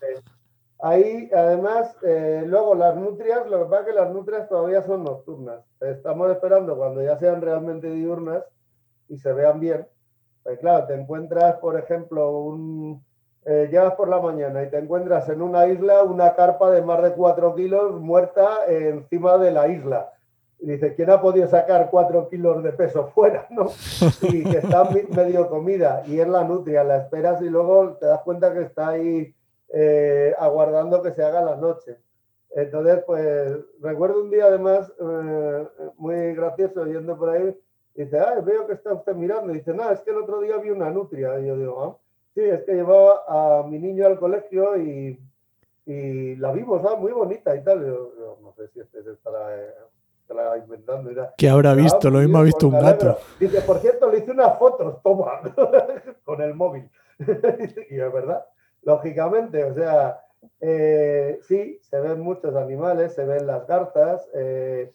Ahí, 0.81 1.31
además, 1.35 1.97
eh, 2.03 2.45
luego 2.47 2.75
las 2.75 2.95
nutrias, 2.95 3.49
lo 3.49 3.61
que 3.61 3.71
pasa 3.71 3.81
es 3.81 3.87
que 3.87 3.95
las 3.95 4.13
nutrias 4.13 4.49
todavía 4.51 4.83
son 4.83 5.03
nocturnas. 5.03 5.61
Estamos 5.81 6.31
esperando 6.31 6.77
cuando 6.77 7.03
ya 7.03 7.19
sean 7.19 7.41
realmente 7.41 7.91
diurnas 7.91 8.45
y 9.09 9.17
se 9.17 9.33
vean 9.33 9.61
bien. 9.61 9.87
Pues 10.43 10.59
claro, 10.59 10.87
te 10.87 10.93
encuentras, 10.93 11.57
por 11.57 11.79
ejemplo, 11.79 12.39
un, 12.39 13.03
eh, 13.47 13.69
llegas 13.71 13.95
por 13.95 14.09
la 14.09 14.21
mañana 14.21 14.63
y 14.63 14.71
te 14.71 14.79
encuentras 14.79 15.29
en 15.29 15.43
una 15.43 15.67
isla 15.67 16.03
una 16.03 16.35
carpa 16.35 16.71
de 16.71 16.81
más 16.81 17.03
de 17.03 17.13
4 17.13 17.55
kilos 17.55 18.01
muerta 18.01 18.61
encima 18.67 19.37
de 19.37 19.51
la 19.51 19.69
isla. 19.69 20.11
Y 20.61 20.67
dice, 20.69 20.95
¿quién 20.95 21.11
ha 21.11 21.21
podido 21.21 21.47
sacar 21.47 21.91
4 21.91 22.29
kilos 22.31 22.63
de 22.63 22.73
peso 22.73 23.07
fuera? 23.15 23.47
¿no? 23.51 23.71
Y 24.23 24.45
que 24.45 24.59
está 24.59 24.89
medio 25.11 25.49
comida 25.51 26.03
y 26.07 26.21
es 26.21 26.29
la 26.29 26.45
nutria, 26.45 26.85
la 26.85 26.99
esperas 26.99 27.43
y 27.43 27.51
luego 27.51 27.99
te 27.99 28.07
das 28.07 28.23
cuenta 28.23 28.55
que 28.55 28.63
está 28.63 28.89
ahí 28.89 29.35
eh, 29.69 30.35
aguardando 30.39 31.03
que 31.03 31.13
se 31.13 31.23
haga 31.23 31.43
la 31.43 31.57
noche. 31.57 31.99
Entonces, 32.51 33.03
pues 33.05 33.53
recuerdo 33.81 34.23
un 34.23 34.31
día 34.31 34.47
además 34.47 34.91
eh, 34.99 35.69
muy 35.99 36.35
gracioso 36.35 36.87
yendo 36.87 37.19
por 37.19 37.31
ahí, 37.31 37.61
dice, 37.95 38.19
ah, 38.19 38.41
veo 38.43 38.67
que 38.67 38.75
está 38.75 38.95
usted 38.95 39.15
mirando. 39.15 39.53
Dice, 39.53 39.75
no, 39.75 39.91
es 39.91 40.01
que 40.01 40.13
el 40.13 40.19
otro 40.19 40.41
día 40.41 40.57
vi 40.57 40.71
una 40.71 40.89
nutria. 40.89 41.39
Y 41.41 41.47
yo 41.47 41.57
digo, 41.59 41.83
ah 41.83 42.04
Sí, 42.35 42.41
es 42.41 42.63
que 42.65 42.75
llevaba 42.75 43.23
a 43.29 43.63
mi 43.65 43.79
niño 43.79 44.07
al 44.07 44.19
colegio 44.19 44.77
y, 44.77 45.19
la 46.37 46.51
vimos, 46.53 46.83
¿sabes? 46.83 46.99
muy 46.99 47.13
bonita 47.13 47.55
y 47.55 47.63
tal. 47.63 47.87
no 47.87 48.53
sé 48.57 48.69
si 48.69 48.81
este 48.81 48.99
estará. 49.11 49.57
Eh, 49.57 49.75
inventando. 50.65 51.11
Era, 51.11 51.35
¿Qué 51.37 51.49
habrá 51.49 51.73
"Ah, 51.73 51.75
visto? 51.75 52.11
Lo 52.11 52.19
mismo 52.19 52.39
ha 52.39 52.43
visto 52.43 52.67
un 52.67 52.73
me 52.73 52.79
alegro". 52.79 53.09
gato. 53.11 53.21
Dice, 53.39 53.61
por 53.61 53.79
cierto, 53.79 54.11
le 54.11 54.19
hice 54.19 54.31
unas 54.31 54.59
fotos, 54.59 55.01
toma, 55.03 55.41
con 56.25 56.41
el 56.41 56.55
móvil. 56.55 56.91
y 57.91 58.01
es 58.01 58.13
verdad, 58.13 58.45
lógicamente, 58.83 59.63
o 59.65 59.75
sea, 59.75 60.21
eh, 60.61 61.39
sí, 61.43 61.79
se 61.83 62.01
ven 62.01 62.21
muchos 62.21 62.55
animales, 62.57 63.15
se 63.15 63.25
ven 63.25 63.47
las 63.47 63.67
garzas. 63.67 64.29
eh, 64.35 64.93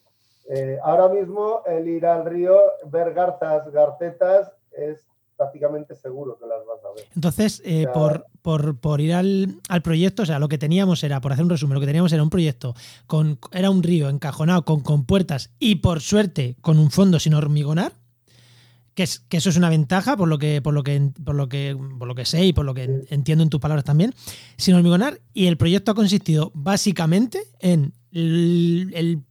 eh, 0.48 0.78
ahora 0.82 1.08
mismo 1.08 1.62
el 1.66 1.86
ir 1.88 2.04
al 2.06 2.24
río, 2.24 2.58
ver 2.86 3.14
garzas, 3.14 3.70
garcetas, 3.70 4.52
es 4.72 5.06
prácticamente 5.40 5.94
seguro 5.96 6.38
que 6.38 6.46
las 6.46 6.58
vas 6.66 6.78
a 6.84 6.94
ver. 6.94 7.06
Entonces, 7.14 7.62
eh, 7.64 7.86
por, 7.94 8.26
por- 8.42 8.78
por 8.78 9.00
ir 9.00 9.14
al, 9.14 9.56
al 9.70 9.80
proyecto, 9.80 10.22
o 10.24 10.26
sea, 10.26 10.38
lo 10.38 10.48
que 10.48 10.58
teníamos 10.58 11.02
era, 11.02 11.20
por 11.22 11.32
hacer 11.32 11.44
un 11.44 11.50
resumen, 11.50 11.74
lo 11.74 11.80
que 11.80 11.86
teníamos 11.86 12.12
era 12.12 12.22
un 12.22 12.28
proyecto, 12.28 12.74
con 13.06 13.38
era 13.52 13.70
un 13.70 13.82
río 13.82 14.10
encajonado 14.10 14.66
con 14.66 14.80
compuertas 14.80 15.50
y 15.58 15.76
por 15.76 16.00
suerte 16.02 16.56
con 16.60 16.78
un 16.78 16.90
fondo 16.90 17.18
sin 17.18 17.32
hormigonar, 17.32 17.94
que, 18.94 19.04
es, 19.04 19.20
que 19.20 19.38
eso 19.38 19.48
es 19.48 19.56
una 19.56 19.70
ventaja 19.70 20.14
por 20.16 20.28
lo 20.28 20.36
que, 20.36 20.60
por 20.60 20.74
lo 20.74 20.82
que, 20.82 21.10
por 21.24 21.34
lo 21.34 21.48
que, 21.48 21.74
por 21.98 22.06
lo 22.06 22.14
que 22.14 22.26
sé 22.26 22.44
y 22.44 22.52
por 22.52 22.66
lo 22.66 22.74
que 22.74 22.84
en- 22.84 23.06
entiendo 23.08 23.42
en 23.44 23.48
tus 23.48 23.60
palabras 23.60 23.84
también, 23.84 24.12
sin 24.58 24.74
hormigonar. 24.74 25.20
Y 25.32 25.46
el 25.46 25.56
proyecto 25.56 25.92
ha 25.92 25.94
consistido 25.94 26.50
básicamente 26.54 27.40
en 27.60 27.94
el, 28.12 28.90
el 28.94 29.22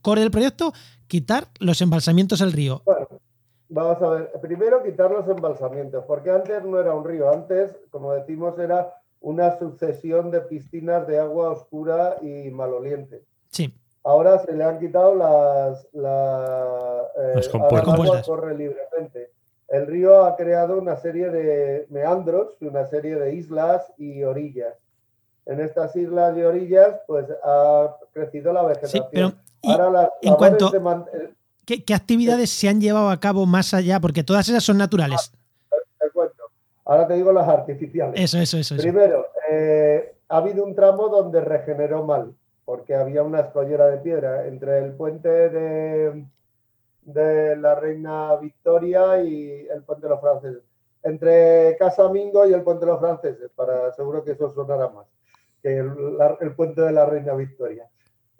core 0.00 0.22
del 0.22 0.30
proyecto, 0.30 0.72
quitar 1.08 1.48
los 1.58 1.82
embalsamientos 1.82 2.40
al 2.40 2.52
río. 2.52 2.82
Bueno, 2.86 3.06
vamos 3.68 4.02
a 4.02 4.10
ver. 4.10 4.32
Primero 4.40 4.82
quitar 4.82 5.10
los 5.10 5.26
embalsamientos, 5.28 6.04
porque 6.06 6.30
antes 6.30 6.62
no 6.64 6.78
era 6.80 6.94
un 6.94 7.04
río, 7.04 7.30
antes, 7.30 7.76
como 7.90 8.12
decimos, 8.14 8.58
era 8.58 8.94
una 9.20 9.58
sucesión 9.58 10.30
de 10.30 10.40
piscinas 10.42 11.06
de 11.06 11.18
agua 11.18 11.50
oscura 11.50 12.16
y 12.22 12.50
maloliente. 12.50 13.24
Sí, 13.50 13.74
Ahora 14.04 14.38
se 14.38 14.52
le 14.52 14.64
han 14.64 14.78
quitado 14.78 15.14
las, 15.16 15.86
la, 15.92 17.02
eh, 17.16 17.32
Las 17.34 17.54
ahora 17.54 17.82
el 17.82 17.90
agua 17.90 18.22
corre 18.24 18.56
libremente. 18.56 19.32
El 19.66 19.86
río 19.86 20.24
ha 20.24 20.34
creado 20.36 20.78
una 20.78 20.96
serie 20.96 21.28
de 21.28 21.84
meandros, 21.90 22.54
una 22.62 22.86
serie 22.86 23.16
de 23.16 23.34
islas 23.34 23.92
y 23.98 24.22
orillas. 24.22 24.74
En 25.44 25.60
estas 25.60 25.94
islas 25.96 26.34
y 26.38 26.42
orillas, 26.42 27.00
pues 27.06 27.26
ha 27.42 27.96
crecido 28.12 28.52
la 28.54 28.62
sí, 28.62 28.66
vegetación. 28.68 29.08
pero 29.12 29.32
¿y 29.60 29.70
Ahora 29.72 29.90
las 29.90 30.10
en 30.22 30.34
cuanto- 30.36 30.70
de 30.70 30.80
man- 30.80 31.06
¿qué, 31.68 31.84
qué 31.84 31.92
actividades 31.92 32.48
se 32.48 32.66
han 32.70 32.80
llevado 32.80 33.10
a 33.10 33.20
cabo 33.20 33.44
más 33.44 33.74
allá? 33.74 34.00
Porque 34.00 34.24
todas 34.24 34.48
esas 34.48 34.64
son 34.64 34.78
naturales. 34.78 35.30
te 36.00 36.08
cuento. 36.10 36.44
Ahora 36.86 37.06
te 37.06 37.12
digo 37.14 37.30
las 37.30 37.46
artificiales. 37.46 38.18
Eso, 38.18 38.38
eso, 38.38 38.56
eso. 38.56 38.74
eso. 38.74 38.82
Primero, 38.82 39.26
eh, 39.50 40.14
ha 40.30 40.38
habido 40.38 40.64
un 40.64 40.74
tramo 40.74 41.08
donde 41.10 41.42
regeneró 41.42 42.02
mal, 42.04 42.34
porque 42.64 42.94
había 42.94 43.22
una 43.22 43.40
escollera 43.40 43.86
de 43.88 43.98
piedra 43.98 44.46
entre 44.46 44.78
el 44.78 44.92
puente 44.94 45.28
de, 45.28 46.24
de 47.02 47.56
la 47.56 47.74
Reina 47.74 48.34
Victoria 48.36 49.22
y 49.22 49.66
el 49.70 49.82
puente 49.82 50.06
de 50.06 50.10
los 50.10 50.20
franceses. 50.22 50.62
Entre 51.02 51.76
Casamingo 51.78 52.46
y 52.46 52.54
el 52.54 52.62
puente 52.62 52.86
de 52.86 52.92
los 52.92 53.00
franceses, 53.00 53.50
para 53.54 53.92
seguro 53.92 54.24
que 54.24 54.32
eso 54.32 54.50
sonará 54.54 54.88
más 54.88 55.04
que 55.62 55.76
el, 55.78 56.16
la- 56.16 56.38
el 56.40 56.54
puente 56.54 56.80
de 56.80 56.92
la 56.92 57.04
Reina 57.04 57.34
Victoria. 57.34 57.84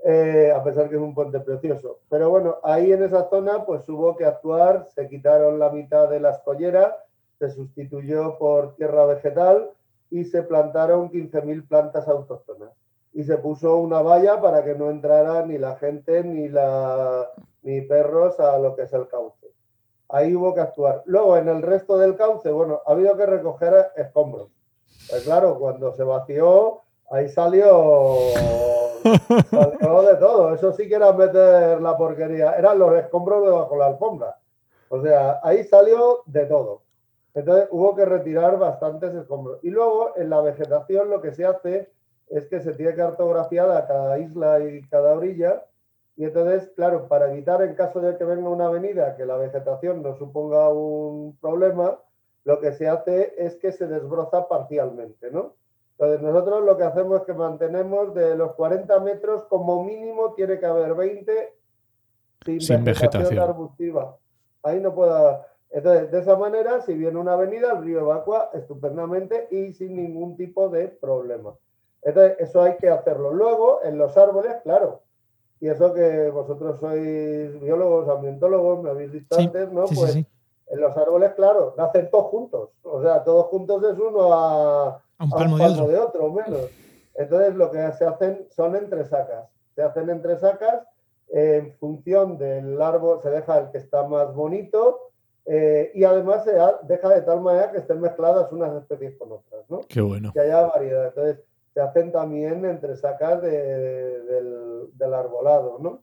Eh, 0.04 0.52
a 0.54 0.62
pesar 0.62 0.88
que 0.88 0.94
es 0.94 1.00
un 1.00 1.14
puente 1.14 1.40
precioso. 1.40 1.98
Pero 2.08 2.30
bueno, 2.30 2.58
ahí 2.62 2.92
en 2.92 3.02
esa 3.02 3.28
zona 3.28 3.64
pues 3.66 3.88
hubo 3.88 4.16
que 4.16 4.24
actuar, 4.24 4.86
se 4.94 5.08
quitaron 5.08 5.58
la 5.58 5.70
mitad 5.70 6.08
de 6.08 6.20
la 6.20 6.30
escollera, 6.30 7.04
se 7.38 7.50
sustituyó 7.50 8.38
por 8.38 8.76
tierra 8.76 9.06
vegetal 9.06 9.70
y 10.10 10.24
se 10.24 10.42
plantaron 10.42 11.10
15.000 11.10 11.66
plantas 11.68 12.06
autóctonas. 12.08 12.70
Y 13.12 13.24
se 13.24 13.38
puso 13.38 13.76
una 13.76 14.00
valla 14.00 14.40
para 14.40 14.64
que 14.64 14.74
no 14.74 14.90
entrara 14.90 15.44
ni 15.44 15.58
la 15.58 15.76
gente 15.76 16.22
ni, 16.22 16.48
la, 16.48 17.28
ni 17.62 17.80
perros 17.80 18.38
a 18.38 18.58
lo 18.58 18.76
que 18.76 18.82
es 18.82 18.92
el 18.92 19.08
cauce. 19.08 19.48
Ahí 20.08 20.34
hubo 20.34 20.54
que 20.54 20.60
actuar. 20.60 21.02
Luego, 21.06 21.36
en 21.36 21.48
el 21.48 21.60
resto 21.60 21.98
del 21.98 22.16
cauce, 22.16 22.50
bueno, 22.50 22.80
ha 22.86 22.92
habido 22.92 23.16
que 23.16 23.26
recoger 23.26 23.88
escombros. 23.96 24.48
Pues 25.10 25.22
claro, 25.24 25.58
cuando 25.58 25.92
se 25.92 26.04
vació, 26.04 26.82
ahí 27.10 27.28
salió, 27.28 28.16
salió 29.50 30.02
de 30.02 30.16
todo. 30.16 30.54
Eso 30.54 30.72
sí 30.72 30.88
que 30.88 30.94
era 30.94 31.12
meter 31.12 31.80
la 31.80 31.96
porquería. 31.96 32.52
Eran 32.52 32.78
los 32.78 32.94
escombros 32.94 33.44
debajo 33.44 33.74
de 33.74 33.78
la 33.78 33.86
alfombra. 33.86 34.38
O 34.88 35.02
sea, 35.02 35.40
ahí 35.42 35.64
salió 35.64 36.22
de 36.26 36.46
todo. 36.46 36.82
Entonces 37.34 37.68
hubo 37.70 37.94
que 37.94 38.04
retirar 38.04 38.58
bastantes 38.58 39.14
escombros. 39.14 39.58
Y 39.62 39.70
luego 39.70 40.16
en 40.16 40.30
la 40.30 40.40
vegetación 40.40 41.10
lo 41.10 41.20
que 41.20 41.32
se 41.32 41.44
hace 41.44 41.90
es 42.28 42.46
que 42.46 42.60
se 42.60 42.72
tiene 42.74 42.94
cartografiada 42.94 43.86
cada 43.86 44.18
isla 44.18 44.60
y 44.60 44.82
cada 44.88 45.14
orilla. 45.14 45.64
Y 46.16 46.24
entonces, 46.24 46.70
claro, 46.74 47.06
para 47.06 47.30
evitar 47.30 47.62
en 47.62 47.74
caso 47.74 48.00
de 48.00 48.16
que 48.16 48.24
venga 48.24 48.48
una 48.48 48.66
avenida 48.66 49.16
que 49.16 49.24
la 49.24 49.36
vegetación 49.36 50.02
no 50.02 50.16
suponga 50.16 50.68
un 50.68 51.36
problema, 51.40 51.98
lo 52.44 52.60
que 52.60 52.72
se 52.72 52.88
hace 52.88 53.34
es 53.38 53.56
que 53.56 53.72
se 53.72 53.86
desbroza 53.86 54.48
parcialmente, 54.48 55.30
¿no? 55.30 55.54
Entonces 55.98 56.22
nosotros 56.22 56.64
lo 56.64 56.76
que 56.76 56.84
hacemos 56.84 57.20
es 57.20 57.26
que 57.26 57.34
mantenemos 57.34 58.14
de 58.14 58.36
los 58.36 58.54
40 58.54 59.00
metros 59.00 59.44
como 59.48 59.82
mínimo 59.82 60.34
tiene 60.34 60.60
que 60.60 60.66
haber 60.66 60.94
20 60.94 61.54
sin, 62.44 62.60
Sin 62.60 62.84
vegetación. 62.84 63.38
arbustiva. 63.38 64.16
Ahí 64.62 64.80
no 64.80 64.94
pueda... 64.94 65.46
Entonces, 65.70 66.10
de 66.10 66.20
esa 66.20 66.36
manera, 66.36 66.80
si 66.80 66.94
viene 66.94 67.18
una 67.18 67.34
avenida, 67.34 67.72
el 67.72 67.84
río 67.84 68.00
evacua 68.00 68.50
estupendamente 68.54 69.48
y 69.50 69.72
sin 69.74 69.96
ningún 69.96 70.36
tipo 70.36 70.68
de 70.70 70.88
problema. 70.88 71.54
Entonces, 72.00 72.36
eso 72.38 72.62
hay 72.62 72.76
que 72.76 72.88
hacerlo. 72.88 73.34
Luego, 73.34 73.80
en 73.82 73.98
los 73.98 74.16
árboles, 74.16 74.54
claro. 74.62 75.02
Y 75.60 75.68
eso 75.68 75.92
que 75.92 76.30
vosotros 76.30 76.78
sois 76.78 77.60
biólogos, 77.60 78.08
ambientólogos, 78.08 78.82
me 78.82 78.90
habéis 78.90 79.12
dicho 79.12 79.34
Sí, 79.36 79.44
antes, 79.46 79.70
¿no? 79.72 79.86
Sí, 79.88 79.94
sí, 79.94 80.00
pues 80.00 80.12
sí. 80.12 80.26
En 80.70 80.80
los 80.80 80.96
árboles, 80.96 81.32
claro, 81.34 81.74
nacen 81.76 82.10
todos 82.10 82.26
juntos. 82.26 82.70
O 82.82 83.02
sea, 83.02 83.24
todos 83.24 83.46
juntos 83.46 83.82
es 83.84 83.98
uno 83.98 84.32
a, 84.32 84.88
A 85.18 85.24
un 85.24 85.32
a 85.32 85.36
palmo 85.36 85.56
de 85.58 85.64
otro. 85.66 85.86
de 85.88 85.98
otro, 85.98 86.24
o 86.26 86.30
menos. 86.32 86.70
Entonces, 87.14 87.54
lo 87.54 87.70
que 87.70 87.92
se 87.92 88.04
hacen 88.04 88.46
son 88.50 88.76
entresacas. 88.76 89.48
Se 89.74 89.82
hacen 89.82 90.10
entresacas 90.10 90.82
en 91.30 91.72
función 91.74 92.38
del 92.38 92.80
árbol, 92.80 93.20
se 93.22 93.30
deja 93.30 93.58
el 93.58 93.70
que 93.70 93.78
está 93.78 94.02
más 94.06 94.34
bonito 94.34 95.10
eh, 95.44 95.90
y 95.94 96.04
además 96.04 96.44
se 96.44 96.52
deja 96.84 97.08
de 97.10 97.22
tal 97.22 97.40
manera 97.40 97.70
que 97.72 97.78
estén 97.78 98.00
mezcladas 98.00 98.50
unas 98.52 98.74
especies 98.74 99.16
con 99.16 99.32
otras, 99.32 99.62
¿no? 99.68 99.80
Qué 99.88 100.00
bueno. 100.00 100.30
que 100.32 100.40
haya 100.40 100.62
variedad. 100.66 101.06
Entonces, 101.08 101.40
se 101.74 101.80
hacen 101.80 102.12
también 102.12 102.64
entresacas 102.64 103.40
de- 103.42 104.20
del, 104.24 104.88
del 104.94 105.14
arbolado, 105.14 105.78
¿no? 105.80 106.02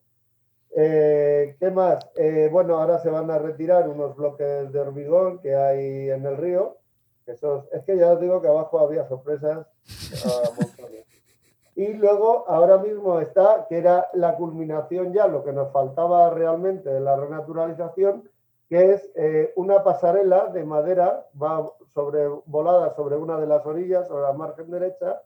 Eh, 0.77 1.55
¿Qué 1.57 1.71
más? 1.71 2.05
Eh, 2.17 2.49
bueno, 2.51 2.77
ahora 2.77 2.99
se 2.99 3.09
van 3.09 3.31
a 3.31 3.37
retirar 3.39 3.87
unos 3.87 4.13
bloques 4.15 4.71
de 4.73 4.79
hormigón 4.79 5.39
que 5.39 5.55
hay 5.55 6.09
en 6.09 6.25
el 6.25 6.35
río. 6.37 6.77
esos- 7.25 7.65
es 7.71 7.83
que 7.85 7.97
ya 7.97 8.11
os 8.11 8.19
digo 8.19 8.39
que 8.41 8.47
abajo 8.49 8.77
había 8.79 9.07
sorpresas. 9.07 9.65
Y 11.77 11.91
luego, 11.93 12.45
ahora 12.47 12.77
mismo 12.77 13.19
está, 13.19 13.65
que 13.67 13.79
era 13.79 14.07
la 14.13 14.37
culminación 14.37 15.11
ya, 15.11 15.27
lo 15.27 15.43
que 15.43 15.51
nos 15.51 15.73
faltaba 15.73 16.29
realmente 16.29 16.89
de 16.89 17.01
la 17.01 17.17
renaturalización, 17.17 18.29
que 18.69 18.93
es 18.93 19.11
eh, 19.15 19.51
una 19.57 19.83
pasarela 19.83 20.47
de 20.47 20.63
madera, 20.63 21.25
va 21.41 21.69
sobre, 21.93 22.27
volada 22.45 22.95
sobre 22.95 23.17
una 23.17 23.37
de 23.37 23.47
las 23.47 23.65
orillas, 23.65 24.07
sobre 24.07 24.21
la 24.23 24.31
margen 24.31 24.71
derecha, 24.71 25.21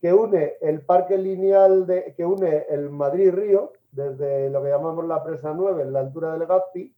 que 0.00 0.12
une 0.12 0.54
el 0.60 0.80
parque 0.80 1.16
lineal, 1.16 1.86
de, 1.86 2.12
que 2.16 2.26
une 2.26 2.66
el 2.68 2.90
Madrid-Río, 2.90 3.72
desde 3.94 4.50
lo 4.50 4.62
que 4.62 4.70
llamamos 4.70 5.04
la 5.06 5.22
presa 5.22 5.52
9, 5.54 5.82
en 5.82 5.92
la 5.92 6.00
altura 6.00 6.36
del 6.36 6.46
Gazpi, 6.46 6.94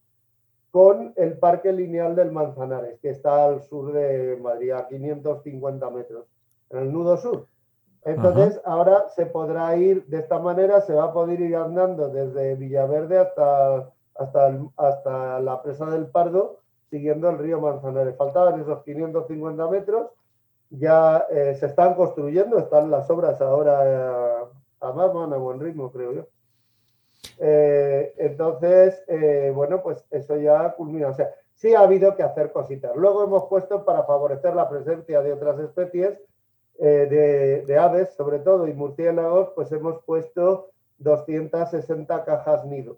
con 0.70 1.12
el 1.16 1.38
parque 1.38 1.72
lineal 1.72 2.14
del 2.16 2.32
Manzanares, 2.32 2.98
que 3.00 3.10
está 3.10 3.44
al 3.46 3.62
sur 3.62 3.92
de 3.92 4.38
Madrid, 4.42 4.72
a 4.72 4.86
550 4.88 5.90
metros, 5.90 6.26
en 6.70 6.78
el 6.80 6.92
nudo 6.92 7.16
sur. 7.16 7.46
Entonces, 8.04 8.60
ahora 8.64 9.08
se 9.08 9.26
podrá 9.26 9.74
ir 9.76 10.04
de 10.06 10.18
esta 10.18 10.38
manera, 10.38 10.80
se 10.80 10.94
va 10.94 11.04
a 11.04 11.12
poder 11.12 11.40
ir 11.40 11.56
andando 11.56 12.08
desde 12.08 12.54
Villaverde 12.54 13.18
hasta, 13.18 13.90
hasta, 14.16 14.46
el- 14.48 14.68
hasta 14.76 15.40
la 15.40 15.62
presa 15.62 15.86
del 15.86 16.06
Pardo, 16.06 16.60
siguiendo 16.90 17.28
el 17.30 17.38
río 17.38 17.60
Manzanares. 17.60 18.16
Faltaban 18.16 18.60
esos 18.60 18.82
550 18.84 19.66
metros, 19.68 20.10
ya 20.70 21.26
eh, 21.30 21.54
se 21.58 21.66
están 21.66 21.94
construyendo, 21.94 22.58
están 22.58 22.90
las 22.90 23.08
obras 23.10 23.40
ahora, 23.40 23.80
eh, 23.84 24.44
además 24.80 25.12
van 25.12 25.32
a 25.32 25.36
buen 25.36 25.58
ritmo, 25.58 25.90
creo 25.90 26.12
yo. 26.12 26.26
Eh, 27.38 28.14
entonces, 28.18 29.02
eh, 29.08 29.52
bueno, 29.54 29.82
pues 29.82 30.04
eso 30.10 30.36
ya 30.36 30.72
culmina. 30.74 31.08
O 31.08 31.14
sea, 31.14 31.30
sí 31.54 31.74
ha 31.74 31.80
habido 31.80 32.16
que 32.16 32.22
hacer 32.22 32.52
cositas. 32.52 32.94
Luego 32.96 33.24
hemos 33.24 33.44
puesto 33.46 33.84
para 33.84 34.04
favorecer 34.04 34.54
la 34.54 34.68
presencia 34.68 35.22
de 35.22 35.32
otras 35.32 35.58
especies, 35.60 36.18
eh, 36.78 37.06
de, 37.08 37.62
de 37.66 37.78
aves 37.78 38.10
sobre 38.14 38.38
todo, 38.40 38.66
y 38.68 38.74
murciélagos, 38.74 39.50
pues 39.54 39.72
hemos 39.72 40.02
puesto 40.04 40.70
260 40.98 42.24
cajas 42.24 42.64
nido 42.66 42.96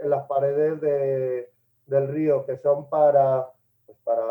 en 0.00 0.08
las 0.10 0.26
paredes 0.26 0.80
de- 0.80 1.50
del 1.86 2.08
río, 2.08 2.46
que 2.46 2.56
son 2.56 2.88
para, 2.88 3.48
pues 3.84 3.98
para, 4.02 4.24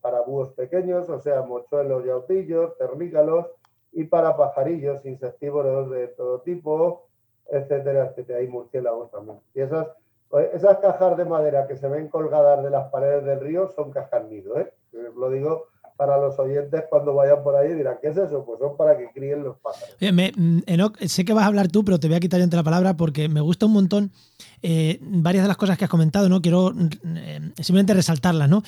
para 0.00 0.20
búhos 0.22 0.52
pequeños, 0.54 1.08
o 1.08 1.20
sea, 1.20 1.42
mochuelos 1.42 2.04
y 2.04 2.10
autillos, 2.10 2.76
termígalos, 2.76 3.46
y 3.92 4.04
para 4.04 4.36
pajarillos 4.36 5.04
insectívoros 5.06 5.90
de 5.90 6.08
todo 6.08 6.40
tipo, 6.40 7.05
etcétera, 7.50 8.06
etcétera. 8.06 8.38
Hay 8.38 8.48
murciélagos 8.48 9.10
también. 9.10 9.38
Y 9.54 9.60
esas, 9.60 9.88
esas 10.52 10.78
cajas 10.78 11.16
de 11.16 11.24
madera 11.24 11.66
que 11.66 11.76
se 11.76 11.88
ven 11.88 12.08
colgadas 12.08 12.62
de 12.62 12.70
las 12.70 12.90
paredes 12.90 13.24
del 13.24 13.40
río 13.40 13.68
son 13.68 13.92
cajas 13.92 14.24
nido, 14.24 14.58
¿eh? 14.58 14.72
Lo 14.92 15.30
digo 15.30 15.66
para 15.96 16.18
los 16.18 16.38
oyentes 16.38 16.82
cuando 16.90 17.14
vayan 17.14 17.42
por 17.42 17.56
ahí 17.56 17.72
dirán, 17.72 17.96
¿qué 18.00 18.08
es 18.08 18.16
eso? 18.16 18.44
Pues 18.44 18.58
son 18.60 18.76
para 18.76 18.96
que 18.96 19.08
críen 19.14 19.42
los 19.42 19.56
pájaros. 19.58 19.96
Mm, 20.00 20.58
Enoch, 20.66 20.98
sé 21.00 21.24
que 21.24 21.32
vas 21.32 21.44
a 21.44 21.46
hablar 21.46 21.68
tú, 21.68 21.84
pero 21.84 21.98
te 21.98 22.08
voy 22.08 22.16
a 22.16 22.20
quitar 22.20 22.40
yo 22.40 22.46
la 22.50 22.62
palabra 22.62 22.96
porque 22.96 23.28
me 23.28 23.40
gusta 23.40 23.66
un 23.66 23.72
montón 23.72 24.12
eh, 24.62 24.98
varias 25.00 25.44
de 25.44 25.48
las 25.48 25.56
cosas 25.56 25.78
que 25.78 25.84
has 25.84 25.90
comentado, 25.90 26.28
¿no? 26.28 26.42
Quiero 26.42 26.72
mm, 26.74 26.88
eh, 27.16 27.40
simplemente 27.56 27.94
resaltarlas, 27.94 28.48
¿no? 28.48 28.62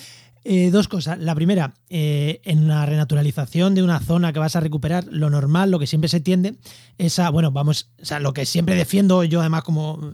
Eh, 0.45 0.71
dos 0.71 0.88
cosas. 0.88 1.19
La 1.19 1.35
primera, 1.35 1.75
en 1.91 2.69
la 2.69 2.87
renaturalización 2.87 3.75
de 3.75 3.83
una 3.83 4.01
zona 4.01 4.33
que 4.33 4.38
vas 4.38 4.57
a 4.57 4.61
recuperar, 4.61 5.05
lo 5.11 5.29
normal, 5.29 5.71
lo 5.71 5.79
que 5.79 5.87
siempre 5.87 6.09
se 6.09 6.21
tiende, 6.21 6.55
es 6.97 7.19
a, 7.19 7.29
bueno, 7.29 7.51
vamos, 7.51 7.91
o 8.01 8.05
sea, 8.05 8.19
lo 8.21 8.33
que 8.33 8.47
siempre 8.47 8.75
defiendo 8.75 9.25
yo 9.25 9.41
además 9.41 9.64
como 9.64 10.12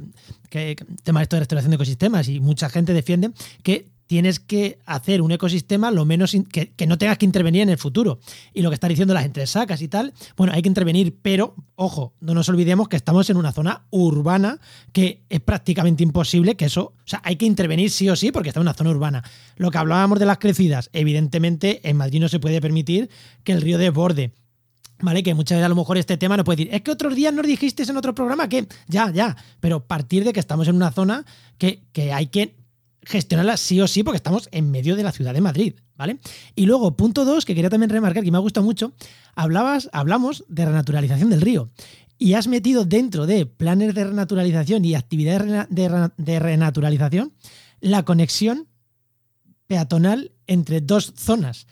que, 0.50 0.77
tema 1.05 1.22
esto 1.22 1.37
de 1.37 1.40
restauración 1.40 1.70
de 1.70 1.77
ecosistemas 1.77 2.29
y 2.29 2.40
mucha 2.40 2.68
gente 2.68 2.94
defiende, 2.94 3.31
que 3.62 3.93
tienes 4.07 4.40
que 4.40 4.79
hacer 4.85 5.23
un 5.23 5.33
ecosistema 5.33 5.90
lo 5.90 6.05
menos 6.05 6.37
que, 6.51 6.87
no 6.87 6.99
tengas 6.99 7.19
que 7.19 7.25
intervenir 7.25 7.62
en 7.62 7.71
el 7.71 7.79
futuro. 7.79 8.19
Y 8.53 8.62
lo 8.62 8.71
que 8.71 8.75
está 8.75 8.88
diciendo 8.88 9.14
la 9.14 9.23
gente 9.23 9.47
sacas 9.47 9.83
y 9.83 9.88
tal, 9.88 10.12
bueno, 10.37 10.53
hay 10.53 10.62
que 10.62 10.69
intervenir, 10.69 11.17
pero 11.23 11.55
ojo, 11.77 12.14
no 12.21 12.35
nos 12.35 12.49
olvidemos 12.49 12.88
que 12.88 12.97
estamos 12.97 13.31
en 13.31 13.37
una 13.37 13.53
zona 13.53 13.87
urbana 13.90 14.59
que 14.93 15.25
es 15.29 15.40
prácticamente 15.40 16.03
imposible 16.03 16.57
que 16.57 16.67
eso, 16.67 16.95
o 16.97 17.07
sea, 17.07 17.21
hay 17.25 17.37
que 17.37 17.47
intervenir 17.47 17.90
sí 17.90 18.09
o 18.09 18.17
sí 18.17 18.33
porque 18.33 18.51
está 18.51 18.61
en 18.61 18.67
una 18.67 18.75
zona 18.75 18.90
urbana. 18.90 19.23
Lo 19.57 19.71
que 19.71 19.79
hablábamos 19.79 20.19
de 20.19 20.27
las 20.27 20.38
crecidas, 20.38 20.90
evidentemente 20.93 21.88
en 21.88 21.97
Madrid 21.97 22.21
no 22.21 22.29
se 22.29 22.40
puede 22.40 22.61
permitir 22.61 23.09
que 23.43 23.53
el 23.53 23.62
río 23.62 23.79
desborde. 23.79 24.33
¿Vale? 25.01 25.25
Que 25.25 25.35
muchas 25.35 25.57
veces 25.57 25.67
a 25.67 25.69
lo 25.69 25.75
mejor 25.75 25.99
este 25.99 26.17
tema 26.17 26.37
no 26.37 26.45
puede 26.45 26.59
decir, 26.59 26.75
es 26.75 26.83
que 26.83 26.93
otros 26.93 27.17
días 27.17 27.35
nos 27.35 27.47
dijiste 27.47 27.83
en 27.83 27.97
otro 27.97 28.14
programa 28.14 28.49
que 28.49 28.69
ya, 28.87 29.11
ya, 29.11 29.37
pero 29.59 29.85
partir 29.85 30.23
de 30.25 30.33
que 30.33 30.38
estamos 30.38 30.69
en 30.69 30.77
una 30.77 30.93
zona 30.93 31.27
que, 31.59 31.83
que 31.93 32.12
hay 32.12 32.29
que 32.29 32.55
gestionarla 33.07 33.57
sí 33.57 33.81
o 33.81 33.88
sí 33.88 34.03
porque 34.03 34.17
estamos 34.17 34.49
en 34.53 34.71
medio 34.71 34.97
de 34.97 35.03
la 35.03 35.12
ciudad 35.12 35.35
de 35.35 35.40
Madrid, 35.40 35.75
¿vale? 35.97 36.19
Y 36.55 36.67
luego, 36.67 36.97
punto 36.97 37.25
dos, 37.25 37.45
que 37.45 37.55
quería 37.55 37.71
también 37.71 37.90
remarcar, 37.90 38.25
que 38.25 38.31
me 38.31 38.37
ha 38.37 38.40
gustado 38.40 38.64
mucho, 38.64 38.95
hablabas, 39.35 39.88
hablamos 39.93 40.45
de 40.49 40.64
renaturalización 40.64 41.31
del 41.31 41.40
río. 41.40 41.71
Y 42.19 42.35
has 42.35 42.47
metido 42.47 42.85
dentro 42.85 43.27
de 43.27 43.47
planes 43.47 43.95
de 43.95 44.05
renaturalización 44.05 44.85
y 44.85 44.95
actividades 44.95 45.67
de 45.69 46.38
renaturalización 46.38 47.33
la 47.81 48.05
conexión 48.05 48.69
peatonal 49.67 50.33
entre 50.47 50.81
dos 50.81 51.12
zonas. 51.17 51.67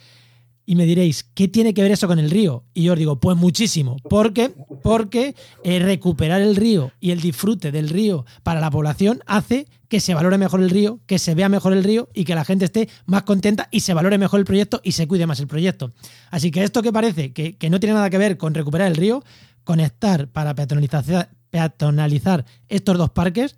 Y 0.64 0.76
me 0.76 0.84
diréis, 0.84 1.24
¿qué 1.34 1.48
tiene 1.48 1.74
que 1.74 1.82
ver 1.82 1.92
eso 1.92 2.06
con 2.06 2.18
el 2.18 2.30
río? 2.30 2.64
Y 2.72 2.84
yo 2.84 2.92
os 2.92 2.98
digo, 2.98 3.18
pues 3.18 3.36
muchísimo. 3.36 3.96
Porque, 4.08 4.52
porque 4.82 5.34
eh, 5.64 5.80
recuperar 5.80 6.40
el 6.40 6.56
río 6.56 6.92
y 7.00 7.10
el 7.10 7.20
disfrute 7.20 7.72
del 7.72 7.88
río 7.88 8.24
para 8.42 8.60
la 8.60 8.70
población 8.70 9.20
hace 9.26 9.66
que 9.88 10.00
se 10.00 10.14
valore 10.14 10.38
mejor 10.38 10.62
el 10.62 10.70
río, 10.70 11.00
que 11.06 11.18
se 11.18 11.34
vea 11.34 11.48
mejor 11.48 11.72
el 11.72 11.84
río 11.84 12.08
y 12.14 12.24
que 12.24 12.34
la 12.34 12.44
gente 12.44 12.64
esté 12.64 12.88
más 13.06 13.24
contenta 13.24 13.68
y 13.70 13.80
se 13.80 13.92
valore 13.92 14.18
mejor 14.18 14.40
el 14.40 14.46
proyecto 14.46 14.80
y 14.84 14.92
se 14.92 15.06
cuide 15.06 15.26
más 15.26 15.40
el 15.40 15.48
proyecto. 15.48 15.92
Así 16.30 16.50
que 16.50 16.62
esto 16.62 16.82
que 16.82 16.92
parece 16.92 17.32
que, 17.32 17.56
que 17.56 17.68
no 17.68 17.80
tiene 17.80 17.94
nada 17.94 18.08
que 18.08 18.18
ver 18.18 18.38
con 18.38 18.54
recuperar 18.54 18.88
el 18.88 18.96
río, 18.96 19.22
conectar 19.64 20.28
para 20.28 20.54
peatonalizar, 20.54 21.28
peatonalizar 21.50 22.46
estos 22.68 22.96
dos 22.96 23.10
parques, 23.10 23.56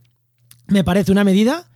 me 0.67 0.83
parece 0.83 1.13
una 1.13 1.23
medida 1.23 1.69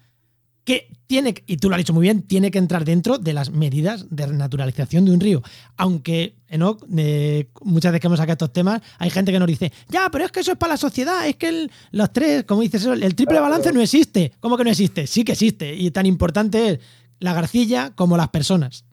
que 0.68 0.90
tiene, 1.06 1.34
y 1.46 1.56
tú 1.56 1.70
lo 1.70 1.76
has 1.76 1.78
dicho 1.78 1.94
muy 1.94 2.02
bien, 2.02 2.20
tiene 2.20 2.50
que 2.50 2.58
entrar 2.58 2.84
dentro 2.84 3.16
de 3.16 3.32
las 3.32 3.50
medidas 3.50 4.04
de 4.14 4.26
renaturalización 4.26 5.06
de 5.06 5.12
un 5.12 5.18
río. 5.18 5.40
Aunque, 5.78 6.34
Enoch, 6.46 6.84
muchas 7.62 7.90
veces 7.90 8.02
que 8.02 8.06
hemos 8.06 8.18
sacado 8.18 8.34
estos 8.34 8.52
temas, 8.52 8.82
hay 8.98 9.08
gente 9.08 9.32
que 9.32 9.38
nos 9.38 9.48
dice, 9.48 9.72
ya, 9.88 10.10
pero 10.12 10.26
es 10.26 10.30
que 10.30 10.40
eso 10.40 10.52
es 10.52 10.58
para 10.58 10.74
la 10.74 10.76
sociedad, 10.76 11.26
es 11.26 11.36
que 11.36 11.70
los 11.92 12.12
tres, 12.12 12.44
como 12.44 12.60
dices, 12.60 12.84
el 12.84 13.14
triple 13.14 13.40
balance 13.40 13.72
no 13.72 13.80
existe. 13.80 14.32
¿Cómo 14.40 14.58
que 14.58 14.64
no 14.64 14.68
existe? 14.68 15.06
Sí 15.06 15.24
que 15.24 15.32
existe. 15.32 15.74
Y 15.74 15.90
tan 15.90 16.04
importante 16.04 16.68
es 16.68 16.80
la 17.18 17.32
garcilla 17.32 17.92
como 17.94 18.18
las 18.18 18.28
personas. 18.28 18.84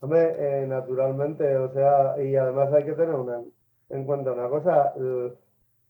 Hombre, 0.00 0.30
eh, 0.38 0.66
naturalmente, 0.66 1.54
o 1.54 1.70
sea, 1.74 2.14
y 2.24 2.34
además 2.34 2.72
hay 2.72 2.84
que 2.84 2.92
tener 2.92 3.14
en 3.90 4.04
cuenta 4.06 4.32
una 4.32 4.48
cosa. 4.48 4.94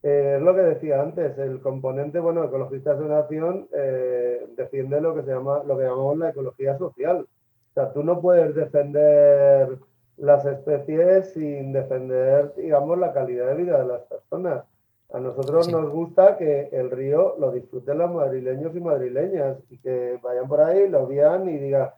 Eh, 0.02 0.34
es 0.36 0.42
lo 0.42 0.54
que 0.54 0.62
decía 0.62 1.00
antes, 1.00 1.38
el 1.38 1.60
componente, 1.60 2.18
bueno, 2.18 2.44
Ecologistas 2.44 2.98
de 2.98 3.06
Nación 3.06 3.68
eh, 3.72 4.48
defiende 4.56 5.00
lo 5.00 5.14
que 5.14 5.22
se 5.22 5.30
llama, 5.30 5.62
lo 5.64 5.78
que 5.78 5.84
llamamos 5.84 6.18
la 6.18 6.30
ecología 6.30 6.76
social. 6.76 7.26
O 7.70 7.74
sea, 7.74 7.92
tú 7.92 8.02
no 8.02 8.20
puedes 8.20 8.54
defender 8.54 9.78
las 10.16 10.44
especies 10.44 11.32
sin 11.32 11.72
defender, 11.72 12.52
digamos, 12.56 12.98
la 12.98 13.12
calidad 13.12 13.46
de 13.46 13.54
vida 13.54 13.78
de 13.78 13.86
las 13.86 14.02
personas. 14.02 14.64
A 15.12 15.20
nosotros 15.20 15.70
nos 15.70 15.90
gusta 15.90 16.36
que 16.36 16.68
el 16.72 16.90
río 16.90 17.36
lo 17.38 17.52
disfruten 17.52 17.98
los 17.98 18.12
madrileños 18.12 18.74
y 18.74 18.80
madrileñas 18.80 19.58
y 19.70 19.78
que 19.78 20.18
vayan 20.22 20.48
por 20.48 20.62
ahí, 20.62 20.88
lo 20.88 21.06
vean 21.06 21.48
y 21.48 21.58
digan 21.58 21.90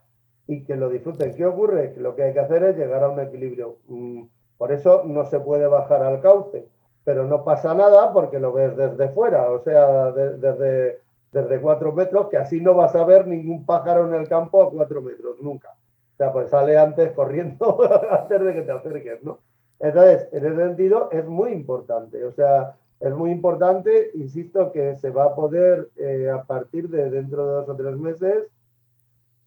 y 0.47 0.65
que 0.65 0.77
lo 0.77 0.91
disfruten. 0.91 1.35
¿Qué 1.35 1.47
ocurre? 1.47 1.95
Que 1.95 2.01
lo 2.01 2.15
que 2.15 2.25
hay 2.25 2.33
que 2.35 2.41
hacer 2.41 2.65
es 2.65 2.77
llegar 2.77 3.03
a 3.03 3.09
un 3.09 3.21
equilibrio. 3.21 3.79
Mm, 3.87 4.25
por 4.59 4.73
eso 4.73 5.05
no 5.05 5.25
se 5.25 5.41
puede 5.41 5.67
bajar 5.69 6.03
al 6.03 6.21
cauce 6.21 6.67
pero 7.05 7.27
no 7.27 7.45
pasa 7.45 7.75
nada 7.75 8.13
porque 8.13 8.39
lo 8.39 8.53
ves 8.53 8.77
desde 8.77 9.11
fuera, 9.11 9.51
o 9.51 9.63
sea, 9.63 10.11
desde, 10.11 11.01
desde 11.33 11.61
cuatro 11.61 11.93
metros, 11.93 12.29
que 12.29 12.39
así 12.39 12.61
no 12.61 12.75
vas 12.75 12.95
a 12.97 13.05
ver 13.05 13.27
ningún 13.27 13.67
pájaro 13.67 14.07
en 14.09 14.15
el 14.15 14.29
campo 14.29 14.63
a 14.63 14.71
cuatro 14.71 15.03
metros, 15.03 15.41
nunca. 15.41 15.71
O 16.15 16.17
sea, 16.17 16.33
pues 16.33 16.49
sale 16.51 16.79
antes 16.79 17.13
corriendo 17.13 17.79
antes 18.11 18.41
de 18.41 18.55
que 18.55 18.63
te 18.63 18.73
acerques, 18.73 19.23
¿no? 19.23 19.41
Entonces, 19.81 20.29
en 20.33 20.47
ese 20.47 20.57
sentido 20.57 21.11
es 21.13 21.27
muy 21.27 21.53
importante, 21.53 22.25
o 22.25 22.33
sea, 22.33 22.77
es 23.01 23.15
muy 23.15 23.33
importante, 23.33 24.13
insisto, 24.15 24.73
que 24.73 24.97
se 24.97 25.11
va 25.11 25.25
a 25.25 25.35
poder 25.35 25.91
eh, 25.97 26.31
a 26.31 26.45
partir 26.45 26.89
de 26.89 27.11
dentro 27.11 27.47
de 27.47 27.53
dos 27.55 27.69
o 27.69 27.77
tres 27.77 27.97
meses, 27.99 28.49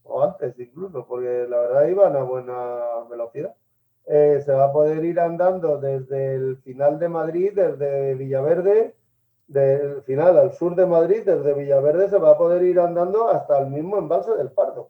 o 0.03 0.23
antes 0.23 0.59
incluso, 0.59 1.05
porque 1.07 1.47
la 1.49 1.57
verdad 1.57 1.87
iban 1.87 2.15
a 2.15 2.23
buena 2.23 2.79
velocidad. 3.09 3.55
Eh, 4.09 4.41
se 4.45 4.53
va 4.53 4.65
a 4.65 4.71
poder 4.71 5.03
ir 5.03 5.19
andando 5.19 5.77
desde 5.77 6.35
el 6.35 6.57
final 6.63 6.97
de 6.97 7.09
Madrid, 7.09 7.51
desde 7.53 8.15
Villaverde, 8.15 8.95
del 9.47 10.01
final 10.03 10.37
al 10.37 10.53
sur 10.53 10.75
de 10.75 10.85
Madrid, 10.85 11.23
desde 11.25 11.53
Villaverde 11.53 12.09
se 12.09 12.17
va 12.17 12.31
a 12.31 12.37
poder 12.37 12.63
ir 12.63 12.79
andando 12.79 13.29
hasta 13.29 13.59
el 13.59 13.67
mismo 13.69 13.97
embalse 13.97 14.31
del 14.35 14.49
Pardo. 14.51 14.89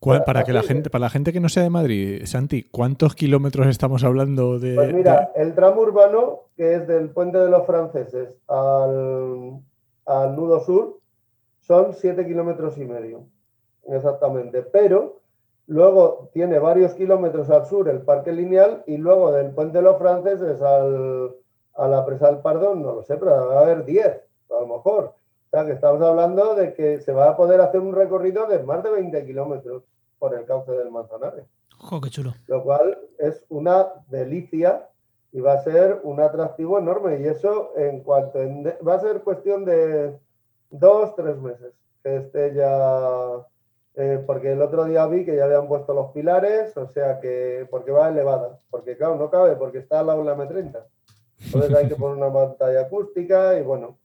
Para, 0.00 0.42
que 0.42 0.52
la 0.52 0.64
gente, 0.64 0.90
para 0.90 1.02
la 1.02 1.10
gente 1.10 1.32
que 1.32 1.38
no 1.38 1.48
sea 1.48 1.62
de 1.62 1.70
Madrid, 1.70 2.22
Santi, 2.24 2.64
¿cuántos 2.64 3.14
kilómetros 3.14 3.68
estamos 3.68 4.02
hablando 4.02 4.58
de? 4.58 4.74
Pues 4.74 4.92
mira, 4.92 5.30
el 5.36 5.54
tramo 5.54 5.80
urbano, 5.82 6.40
que 6.56 6.74
es 6.74 6.88
del 6.88 7.10
puente 7.10 7.38
de 7.38 7.48
los 7.48 7.64
franceses 7.64 8.30
al, 8.48 9.60
al 10.06 10.34
nudo 10.34 10.58
sur, 10.64 10.98
son 11.60 11.94
siete 11.94 12.26
kilómetros 12.26 12.76
y 12.78 12.84
medio, 12.84 13.26
exactamente. 13.86 14.62
Pero 14.62 15.21
Luego 15.66 16.30
tiene 16.32 16.58
varios 16.58 16.94
kilómetros 16.94 17.48
al 17.50 17.66
sur 17.66 17.88
el 17.88 18.02
parque 18.02 18.32
lineal 18.32 18.82
y 18.86 18.96
luego 18.96 19.32
del 19.32 19.50
puente 19.52 19.78
de 19.78 19.84
los 19.84 19.98
franceses 19.98 20.60
al, 20.60 21.34
a 21.74 21.88
la 21.88 22.04
presa 22.04 22.26
del 22.26 22.40
Pardón, 22.40 22.82
no 22.82 22.94
lo 22.94 23.02
sé, 23.02 23.16
pero 23.16 23.48
va 23.48 23.60
a 23.60 23.62
haber 23.62 23.84
10, 23.84 24.06
a 24.06 24.60
lo 24.60 24.66
mejor. 24.66 25.04
O 25.04 25.50
sea 25.50 25.66
que 25.66 25.72
estamos 25.72 26.02
hablando 26.02 26.54
de 26.54 26.74
que 26.74 27.00
se 27.00 27.12
va 27.12 27.30
a 27.30 27.36
poder 27.36 27.60
hacer 27.60 27.80
un 27.80 27.94
recorrido 27.94 28.46
de 28.46 28.62
más 28.62 28.82
de 28.82 28.90
20 28.90 29.24
kilómetros 29.26 29.82
por 30.18 30.34
el 30.34 30.44
cauce 30.46 30.72
del 30.72 30.90
Manzanares. 30.90 31.44
¡Jo, 31.78 32.00
qué 32.00 32.10
chulo! 32.10 32.32
Lo 32.46 32.62
cual 32.62 32.98
es 33.18 33.44
una 33.48 33.88
delicia 34.08 34.88
y 35.32 35.40
va 35.40 35.54
a 35.54 35.64
ser 35.64 36.00
un 36.04 36.20
atractivo 36.20 36.78
enorme. 36.78 37.20
Y 37.20 37.26
eso 37.26 37.72
en 37.76 38.00
cuanto 38.00 38.38
va 38.86 38.94
a 38.94 39.00
ser 39.00 39.22
cuestión 39.22 39.64
de 39.64 40.18
dos, 40.70 41.14
tres 41.16 41.36
meses 41.38 41.74
que 42.02 42.16
esté 42.16 42.54
ya 42.54 43.46
eh, 43.94 44.22
porque 44.26 44.52
el 44.52 44.62
otro 44.62 44.84
día 44.84 45.06
vi 45.06 45.24
que 45.24 45.36
ya 45.36 45.44
habían 45.44 45.68
puesto 45.68 45.92
los 45.92 46.12
pilares, 46.12 46.76
o 46.76 46.86
sea 46.88 47.20
que, 47.20 47.66
porque 47.70 47.90
va 47.90 48.08
elevada, 48.08 48.58
porque 48.70 48.96
claro, 48.96 49.16
no 49.16 49.30
cabe, 49.30 49.56
porque 49.56 49.78
está 49.78 50.00
al 50.00 50.06
lado 50.06 50.24
la 50.24 50.36
M30. 50.36 50.82
Entonces 51.44 51.74
hay 51.74 51.88
que 51.88 51.96
poner 51.96 52.16
una 52.16 52.32
pantalla 52.32 52.82
acústica 52.82 53.58
y 53.58 53.62
bueno. 53.62 53.98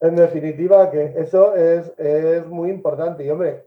En 0.00 0.16
definitiva, 0.16 0.90
que 0.90 1.14
eso 1.16 1.54
es, 1.54 1.92
es 1.98 2.46
muy 2.46 2.70
importante. 2.70 3.22
Y 3.24 3.30
hombre, 3.30 3.66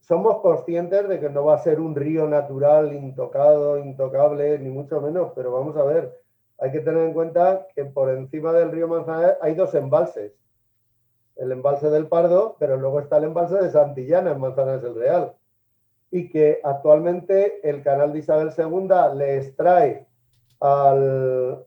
somos 0.00 0.40
conscientes 0.40 1.08
de 1.08 1.20
que 1.20 1.30
no 1.30 1.44
va 1.44 1.54
a 1.54 1.62
ser 1.62 1.80
un 1.80 1.94
río 1.94 2.28
natural, 2.28 2.92
intocado, 2.92 3.78
intocable, 3.78 4.58
ni 4.58 4.68
mucho 4.68 5.00
menos, 5.00 5.32
pero 5.34 5.52
vamos 5.52 5.76
a 5.76 5.84
ver, 5.84 6.20
hay 6.58 6.70
que 6.70 6.80
tener 6.80 7.06
en 7.06 7.14
cuenta 7.14 7.66
que 7.74 7.84
por 7.84 8.10
encima 8.10 8.52
del 8.52 8.72
río 8.72 8.88
Manzanares 8.88 9.36
hay 9.40 9.54
dos 9.54 9.74
embalses 9.74 10.32
el 11.36 11.52
embalse 11.52 11.90
del 11.90 12.08
Pardo, 12.08 12.56
pero 12.58 12.76
luego 12.76 13.00
está 13.00 13.16
el 13.18 13.24
embalse 13.24 13.56
de 13.56 13.70
Santillana 13.70 14.32
en 14.32 14.40
Manzanares 14.40 14.82
del 14.82 14.94
Real. 14.94 15.32
Y 16.10 16.28
que 16.28 16.60
actualmente 16.62 17.66
el 17.68 17.82
canal 17.82 18.12
de 18.12 18.18
Isabel 18.18 18.50
II 18.56 18.88
le 19.16 19.38
extrae 19.38 20.06
al, 20.60 21.64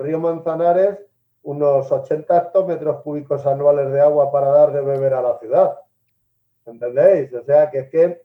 río 0.00 0.18
Manzanares 0.18 0.98
unos 1.42 1.90
80 1.90 2.36
hectómetros 2.36 3.02
cúbicos 3.02 3.46
anuales 3.46 3.90
de 3.92 4.00
agua 4.00 4.30
para 4.30 4.48
dar 4.48 4.72
de 4.72 4.82
beber 4.82 5.14
a 5.14 5.22
la 5.22 5.38
ciudad. 5.38 5.78
¿Entendéis? 6.66 7.32
O 7.32 7.42
sea 7.42 7.70
que 7.70 7.78
es 7.78 7.88
que 7.88 8.22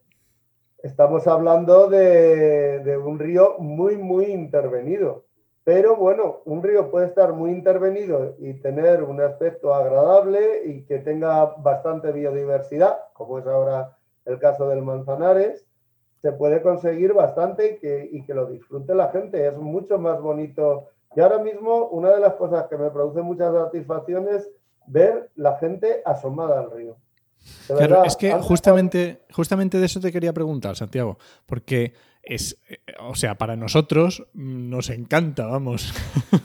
estamos 0.84 1.26
hablando 1.28 1.88
de, 1.88 2.80
de 2.80 2.98
un 2.98 3.18
río 3.18 3.56
muy, 3.60 3.96
muy 3.96 4.26
intervenido. 4.26 5.24
Pero 5.66 5.96
bueno, 5.96 6.42
un 6.46 6.62
río 6.62 6.92
puede 6.92 7.08
estar 7.08 7.34
muy 7.34 7.50
intervenido 7.50 8.36
y 8.38 8.54
tener 8.54 9.02
un 9.02 9.20
aspecto 9.20 9.74
agradable 9.74 10.62
y 10.64 10.84
que 10.84 11.00
tenga 11.00 11.44
bastante 11.58 12.12
biodiversidad, 12.12 13.00
como 13.14 13.40
es 13.40 13.48
ahora 13.48 13.98
el 14.26 14.38
caso 14.38 14.70
del 14.70 14.84
Manzanares, 14.84 15.66
se 16.22 16.32
puede 16.34 16.62
conseguir 16.62 17.14
bastante 17.14 17.74
y 17.74 17.80
que, 17.80 18.08
y 18.12 18.24
que 18.24 18.36
lo 18.36 18.46
disfrute 18.46 18.94
la 18.94 19.10
gente. 19.10 19.48
Es 19.48 19.58
mucho 19.58 19.98
más 19.98 20.22
bonito. 20.22 20.90
Y 21.16 21.22
ahora 21.22 21.40
mismo 21.40 21.88
una 21.88 22.12
de 22.12 22.20
las 22.20 22.36
cosas 22.36 22.68
que 22.68 22.78
me 22.78 22.92
produce 22.92 23.24
muchas 23.24 23.52
satisfacciones 23.52 24.36
es 24.36 24.52
ver 24.86 25.32
la 25.36 25.58
gente 25.58 26.04
asomada 26.06 26.60
al 26.60 26.70
río. 26.70 26.96
Claro, 27.68 28.04
es 28.04 28.16
que 28.16 28.32
justamente, 28.34 29.22
justamente 29.32 29.80
de 29.80 29.86
eso 29.86 30.00
te 30.00 30.12
quería 30.12 30.34
preguntar, 30.34 30.76
Santiago, 30.76 31.18
porque 31.46 31.94
es, 32.26 32.60
eh, 32.70 32.78
o 33.00 33.16
sea, 33.16 33.36
para 33.36 33.56
nosotros 33.56 34.26
nos 34.34 34.90
encanta, 34.90 35.46
vamos. 35.46 35.94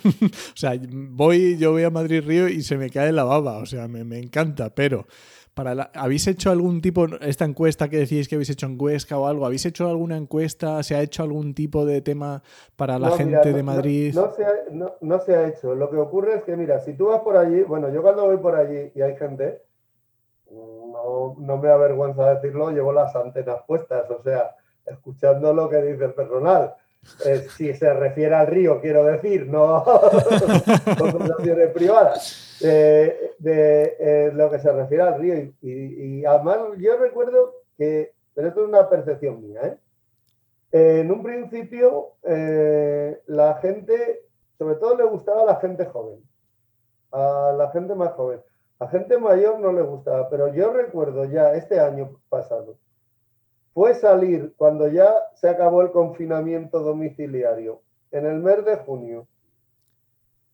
o 0.53 0.57
sea, 0.57 0.73
voy, 0.89 1.57
yo 1.59 1.73
voy 1.73 1.85
a 1.85 1.91
Madrid 1.91 2.23
Río 2.25 2.49
y 2.49 2.63
se 2.63 2.77
me 2.77 2.91
cae 2.91 3.13
la 3.13 3.25
baba, 3.25 3.59
o 3.59 3.67
sea, 3.67 3.89
me, 3.89 4.05
me 4.05 4.19
encanta, 4.19 4.75
pero 4.75 5.07
para 5.55 5.91
¿habéis 5.95 6.27
hecho 6.27 6.51
algún 6.51 6.81
tipo, 6.81 7.07
esta 7.21 7.45
encuesta 7.45 7.89
que 7.89 7.99
decís 7.99 8.29
que 8.29 8.37
habéis 8.37 8.51
hecho 8.51 8.67
en 8.67 8.77
Huesca 8.79 9.19
o 9.19 9.27
algo, 9.27 9.45
¿habéis 9.45 9.67
hecho 9.67 9.89
alguna 9.89 10.17
encuesta? 10.17 10.83
¿Se 10.83 10.95
ha 10.95 11.03
hecho 11.03 11.23
algún 11.23 11.55
tipo 11.55 11.85
de 11.85 12.01
tema 12.01 12.43
para 12.77 12.99
la 12.99 13.11
gente 13.11 13.53
de 13.53 13.63
Madrid? 13.63 14.15
No, 14.15 14.31
se 14.31 14.45
ha, 14.45 14.53
no, 14.71 15.19
se 15.21 15.35
ha, 15.35 15.49
hecho. 15.49 15.75
Lo 15.75 15.91
que 15.91 15.97
ocurre 15.97 16.37
es 16.37 16.45
que, 16.45 16.57
mira, 16.57 16.81
si 16.81 16.95
tú 16.95 17.07
vas 17.07 17.21
por 17.21 17.37
allí, 17.37 17.63
bueno, 17.63 17.93
yo 17.93 18.01
cuando 18.03 18.27
voy 18.27 18.39
por 18.39 18.55
allí 18.55 18.93
y 18.95 19.03
hay 19.03 19.17
gente, 19.17 19.63
no, 20.51 21.37
no 21.39 21.57
me 21.57 21.69
avergüenza 21.69 22.35
decirlo, 22.35 22.71
llevo 22.71 22.93
las 22.93 23.15
antenas 23.17 23.63
puestas, 23.67 24.09
o 24.11 24.23
sea, 24.23 24.55
escuchando 24.87 25.53
lo 25.53 25.69
que 25.69 25.83
dice 25.83 26.05
el 26.05 26.15
personal. 26.15 26.75
Eh, 27.25 27.47
si 27.57 27.73
se 27.73 27.93
refiere 27.95 28.35
al 28.35 28.47
río, 28.47 28.81
quiero 28.81 29.05
decir, 29.05 29.47
no 29.47 29.83
conversaciones 30.99 31.71
privadas, 31.71 32.59
de 32.61 33.97
eh, 33.99 34.31
lo 34.35 34.51
que 34.51 34.59
se 34.59 34.71
refiere 34.71 35.03
al 35.03 35.19
río. 35.19 35.35
Y, 35.63 36.25
además 36.27 36.59
yo 36.79 36.99
recuerdo 36.99 37.55
que, 37.79 38.13
pero 38.35 38.49
esto 38.49 38.63
es 38.63 38.69
una 38.69 38.89
percepción 38.89 39.41
mía, 39.41 39.61
¿eh? 39.65 41.01
en 41.01 41.11
un 41.11 41.23
principio 41.23 42.13
la 42.23 43.55
gente, 43.63 44.27
sobre 44.59 44.75
todo 44.77 44.97
le 44.97 45.05
gustaba 45.05 45.43
a 45.43 45.47
la 45.47 45.57
gente 45.57 45.87
joven, 45.87 46.23
a 47.13 47.55
la 47.57 47.71
gente 47.71 47.95
más 47.95 48.13
joven. 48.13 48.41
A 48.79 48.89
gente 48.89 49.19
mayor 49.19 49.61
no 49.61 49.73
le 49.73 49.83
gustaba, 49.83 50.31
pero 50.31 50.55
yo 50.55 50.73
recuerdo 50.73 51.27
ya 51.27 51.53
este 51.53 51.79
año 51.79 52.19
pasado, 52.31 52.77
fue 53.73 53.95
salir 53.95 54.53
cuando 54.57 54.89
ya 54.89 55.15
se 55.35 55.49
acabó 55.49 55.83
el 55.83 55.91
confinamiento 55.91 56.81
domiciliario, 56.81 57.81
en 58.11 58.27
el 58.27 58.41
mes 58.41 58.65
de 58.65 58.77
junio, 58.77 59.27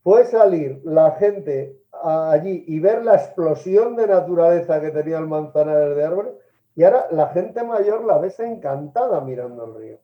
fue 0.03 0.25
salir 0.25 0.81
la 0.85 1.13
gente 1.13 1.77
allí 2.03 2.65
y 2.69 2.79
ver 2.79 3.05
la 3.05 3.17
explosión 3.17 3.97
de 3.97 4.07
naturaleza 4.07 4.81
que 4.81 4.91
tenía 4.91 5.19
el 5.19 5.27
manzanares 5.27 5.97
de 5.97 6.05
árboles, 6.05 6.33
y 6.75 6.85
ahora 6.85 7.07
la 7.11 7.29
gente 7.29 7.65
mayor 7.65 8.05
la 8.05 8.19
ves 8.19 8.39
encantada 8.39 9.21
mirando 9.23 9.65
el 9.65 9.75
río. 9.75 9.99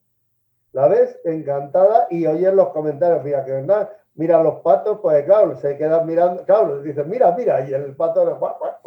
La 0.73 0.89
ves 0.89 1.21
encantada 1.25 2.07
y 2.09 2.27
oyes 2.27 2.55
los 2.55 2.69
comentarios, 2.69 3.23
fíjate 3.23 3.45
que 3.45 3.53
verdad, 3.53 3.91
mira 4.15 4.43
los 4.43 4.61
patos, 4.61 4.99
pues 5.03 5.23
claro, 5.25 5.55
se 5.57 5.77
quedan 5.77 6.07
mirando, 6.07 6.45
claro, 6.45 6.81
dicen, 6.81 7.11
mira, 7.11 7.35
mira, 7.37 7.61
y 7.69 7.75
el 7.75 7.95
pato 7.95 8.25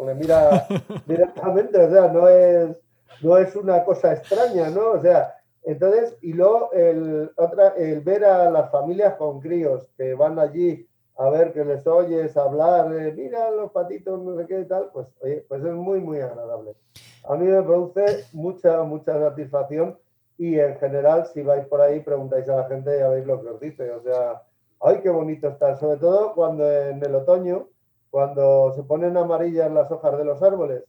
le 0.04 0.14
mira 0.14 0.66
directamente, 1.06 1.78
o 1.78 1.90
sea, 1.90 2.08
no 2.08 2.28
es 2.28 2.76
no 3.22 3.36
es 3.38 3.56
una 3.56 3.84
cosa 3.84 4.12
extraña, 4.12 4.70
¿no? 4.70 4.92
O 4.92 5.00
sea, 5.00 5.34
entonces, 5.62 6.16
y 6.22 6.32
luego 6.32 6.72
el, 6.72 7.30
otra, 7.36 7.74
el 7.76 8.00
ver 8.00 8.24
a 8.24 8.50
las 8.50 8.70
familias 8.70 9.14
con 9.16 9.40
críos 9.40 9.88
que 9.96 10.14
van 10.14 10.38
allí 10.38 10.88
a 11.18 11.30
ver 11.30 11.52
que 11.52 11.64
les 11.64 11.86
oyes 11.86 12.36
hablar, 12.36 12.88
mira 12.88 13.50
los 13.50 13.72
patitos, 13.72 14.22
no 14.22 14.36
sé 14.36 14.46
qué 14.46 14.60
y 14.60 14.64
tal, 14.66 14.90
pues, 14.92 15.12
oye, 15.22 15.44
pues 15.48 15.64
es 15.64 15.72
muy, 15.72 16.00
muy 16.00 16.20
agradable. 16.20 16.76
A 17.24 17.34
mí 17.36 17.46
me 17.46 17.62
produce 17.62 18.26
mucha, 18.32 18.82
mucha 18.82 19.18
satisfacción 19.18 19.98
y 20.38 20.58
en 20.58 20.76
general, 20.78 21.26
si 21.26 21.42
vais 21.42 21.66
por 21.66 21.80
ahí, 21.80 22.00
preguntáis 22.00 22.48
a 22.48 22.56
la 22.56 22.68
gente, 22.68 22.98
ya 22.98 23.08
veis 23.08 23.26
lo 23.26 23.42
que 23.42 23.48
os 23.48 23.60
dice. 23.60 23.90
O 23.92 24.02
sea, 24.02 24.42
ay, 24.80 25.00
qué 25.02 25.08
bonito 25.08 25.48
está, 25.48 25.76
sobre 25.76 25.96
todo 25.96 26.34
cuando 26.34 26.70
en 26.70 27.02
el 27.02 27.14
otoño, 27.14 27.68
cuando 28.10 28.72
se 28.74 28.82
ponen 28.82 29.16
amarillas 29.16 29.72
las 29.72 29.90
hojas 29.90 30.18
de 30.18 30.24
los 30.24 30.42
árboles 30.42 30.84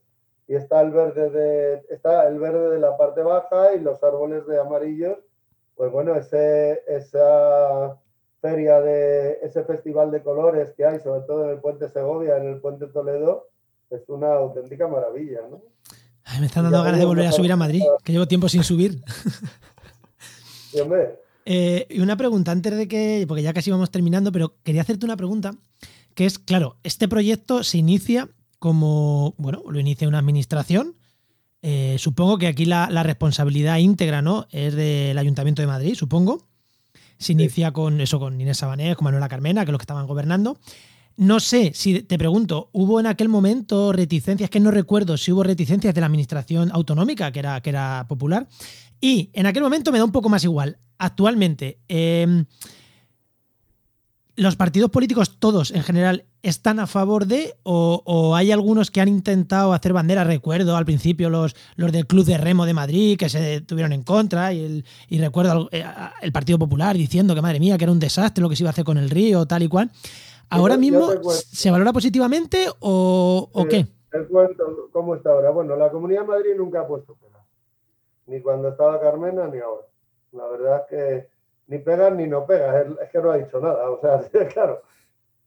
y 0.47 0.55
está 0.55 0.81
el 0.81 0.91
verde 0.91 1.29
de 1.29 1.83
está 1.89 2.27
el 2.27 2.39
verde 2.39 2.69
de 2.71 2.79
la 2.79 2.97
parte 2.97 3.21
baja 3.21 3.73
y 3.75 3.79
los 3.79 4.01
árboles 4.03 4.47
de 4.47 4.59
amarillos 4.59 5.17
pues 5.75 5.91
bueno 5.91 6.15
ese 6.15 6.81
esa 6.87 7.99
feria 8.41 8.79
de 8.81 9.39
ese 9.43 9.63
festival 9.63 10.11
de 10.11 10.23
colores 10.23 10.73
que 10.73 10.85
hay 10.85 10.99
sobre 10.99 11.21
todo 11.21 11.45
en 11.45 11.51
el 11.51 11.59
puente 11.59 11.89
Segovia 11.89 12.37
en 12.37 12.47
el 12.47 12.61
puente 12.61 12.87
Toledo 12.87 13.49
es 13.89 14.07
una 14.09 14.33
auténtica 14.33 14.87
maravilla 14.87 15.41
¿no? 15.49 15.61
me 16.39 16.45
están 16.45 16.63
dando 16.63 16.83
ganas 16.83 16.99
de 16.99 17.05
volver 17.05 17.27
a 17.27 17.31
subir 17.31 17.51
a 17.51 17.55
Madrid 17.55 17.81
que 18.03 18.11
llevo 18.11 18.27
tiempo 18.27 18.49
sin 18.49 18.63
subir. 18.63 19.01
Eh, 21.49 21.87
y 21.89 22.01
una 22.01 22.17
pregunta 22.17 22.51
antes 22.51 22.75
de 22.75 22.87
que 22.87 23.25
porque 23.27 23.41
ya 23.41 23.53
casi 23.53 23.71
vamos 23.71 23.89
terminando 23.89 24.31
pero 24.33 24.53
quería 24.63 24.81
hacerte 24.81 25.05
una 25.05 25.15
pregunta 25.15 25.55
que 26.13 26.25
es 26.25 26.37
claro 26.37 26.75
este 26.83 27.07
proyecto 27.07 27.63
se 27.63 27.77
inicia 27.77 28.29
como, 28.59 29.35
bueno, 29.37 29.63
lo 29.69 29.79
inicia 29.79 30.07
una 30.07 30.19
administración. 30.19 30.95
Eh, 31.61 31.95
supongo 31.99 32.37
que 32.37 32.47
aquí 32.47 32.65
la, 32.65 32.87
responsabilidad 33.03 33.77
íntegra, 33.77 34.21
¿no? 34.21 34.47
Es 34.51 34.75
del 34.75 35.17
Ayuntamiento 35.17 35.61
de 35.61 35.67
Madrid, 35.67 35.95
supongo. 35.95 36.47
Se 37.17 37.33
inicia 37.33 37.71
con 37.71 37.99
eso, 37.99 38.19
con 38.19 38.39
Inés 38.39 38.57
Sabanés, 38.57 38.95
con 38.95 39.05
Manuela 39.05 39.27
Carmena, 39.27 39.65
que 39.65 39.69
es 39.69 39.71
los 39.71 39.79
que 39.79 39.83
estaban 39.83 40.07
gobernando. 40.07 40.59
No 41.15 41.39
sé 41.39 41.71
si 41.73 42.03
te 42.03 42.17
pregunto, 42.19 42.69
¿hubo 42.73 42.99
en 42.99 43.07
aquel 43.07 43.27
momento 43.27 43.91
reticencias? 43.91 44.51
Que 44.51 44.59
no 44.59 44.69
recuerdo 44.69 45.17
si 45.17 45.31
hubo 45.31 45.41
reticencias 45.41 45.95
de 45.95 45.99
la 45.99 46.05
administración 46.05 46.69
autonómica, 46.71 47.31
que 47.31 47.39
era, 47.39 47.59
que 47.61 47.71
era 47.71 48.05
popular. 48.07 48.47
Y 49.01 49.31
en 49.33 49.47
aquel 49.47 49.63
momento 49.63 49.91
me 49.91 49.97
da 49.97 50.05
un 50.05 50.11
poco 50.11 50.29
más 50.29 50.43
igual. 50.43 50.77
Actualmente, 50.99 51.79
eh, 51.89 52.45
¿Los 54.37 54.55
partidos 54.55 54.91
políticos 54.91 55.39
todos 55.39 55.71
en 55.71 55.81
general 55.81 56.25
están 56.43 56.79
a 56.79 56.85
favor 56.85 57.25
de 57.25 57.55
o, 57.63 58.35
hay 58.35 58.51
algunos 58.51 58.91
que 58.91 59.01
han 59.01 59.07
intentado 59.07 59.73
hacer 59.73 59.93
bandera? 59.93 60.23
Recuerdo 60.23 60.77
al 60.77 60.85
principio 60.85 61.31
los, 61.31 61.55
los 61.75 61.91
del 61.91 62.05
Club 62.05 62.23
de 62.23 62.37
Remo 62.37 62.67
de 62.67 62.75
Madrid 62.75 63.17
que 63.17 63.29
se 63.29 63.61
tuvieron 63.61 63.93
en 63.93 64.03
contra 64.03 64.53
y, 64.53 64.63
el, 64.63 64.85
y 65.09 65.19
recuerdo 65.19 65.69
eh, 65.71 65.83
el 66.21 66.31
Partido 66.31 66.59
Popular 66.59 66.95
diciendo 66.95 67.33
que 67.33 67.41
madre 67.41 67.59
mía, 67.59 67.79
que 67.79 67.85
era 67.85 67.91
un 67.91 67.97
desastre 67.97 68.43
lo 68.43 68.47
que 68.47 68.55
se 68.55 68.61
iba 68.61 68.69
a 68.69 68.73
hacer 68.73 68.85
con 68.85 68.99
el 68.99 69.09
río, 69.09 69.47
tal 69.47 69.63
y 69.63 69.67
cual. 69.67 69.89
¿Ahora 70.51 70.77
mismo 70.77 71.09
se 71.31 71.71
valora 71.71 71.91
positivamente 71.91 72.67
o, 72.79 73.49
o 73.51 73.65
qué? 73.65 73.87
Cuento, 74.29 74.89
¿cómo 74.91 75.15
está 75.15 75.31
ahora? 75.31 75.49
Bueno, 75.49 75.75
la 75.75 75.89
Comunidad 75.89 76.21
de 76.21 76.27
Madrid 76.27 76.51
nunca 76.55 76.81
ha 76.81 76.87
puesto 76.87 77.15
pena. 77.15 77.39
Ni 78.27 78.39
cuando 78.41 78.69
estaba 78.69 79.01
Carmena 79.01 79.47
ni 79.47 79.57
ahora. 79.57 79.87
La 80.31 80.47
verdad 80.47 80.83
es 80.83 80.89
que 80.89 81.36
ni 81.67 81.79
pegas 81.79 82.13
ni 82.13 82.27
no 82.27 82.45
pegas, 82.45 82.87
es, 83.01 83.09
que 83.09 83.19
no 83.19 83.31
ha 83.31 83.37
dicho 83.37 83.59
nada, 83.59 83.89
o 83.89 83.99
sea, 83.99 84.21
claro. 84.53 84.81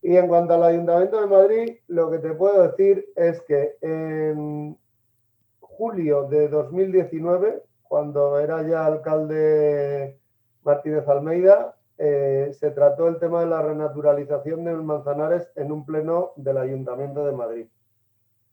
Y 0.03 0.17
en 0.17 0.29
cuanto 0.29 0.55
al 0.55 0.63
Ayuntamiento 0.63 1.21
de 1.21 1.27
Madrid, 1.27 1.77
lo 1.89 2.11
que 2.11 2.19
te 2.19 2.33
puedo 2.33 2.63
decir 2.63 3.13
es 3.17 3.41
que 3.43 3.77
en 3.83 4.79
julio 5.61 6.25
de 6.25 6.49
2019, 6.49 7.63
cuando 7.83 8.39
era 8.39 8.63
ya 8.63 8.87
alcalde 8.87 10.19
Martínez 10.63 11.07
Almeida, 11.07 11.77
eh, 11.99 12.51
se 12.59 12.71
trató 12.71 13.09
el 13.09 13.19
tema 13.19 13.41
de 13.41 13.47
la 13.47 13.61
renaturalización 13.61 14.65
de 14.65 14.75
Manzanares 14.75 15.51
en 15.55 15.71
un 15.71 15.85
pleno 15.85 16.33
del 16.37 16.57
Ayuntamiento 16.57 17.27
de 17.27 17.33
Madrid. 17.33 17.67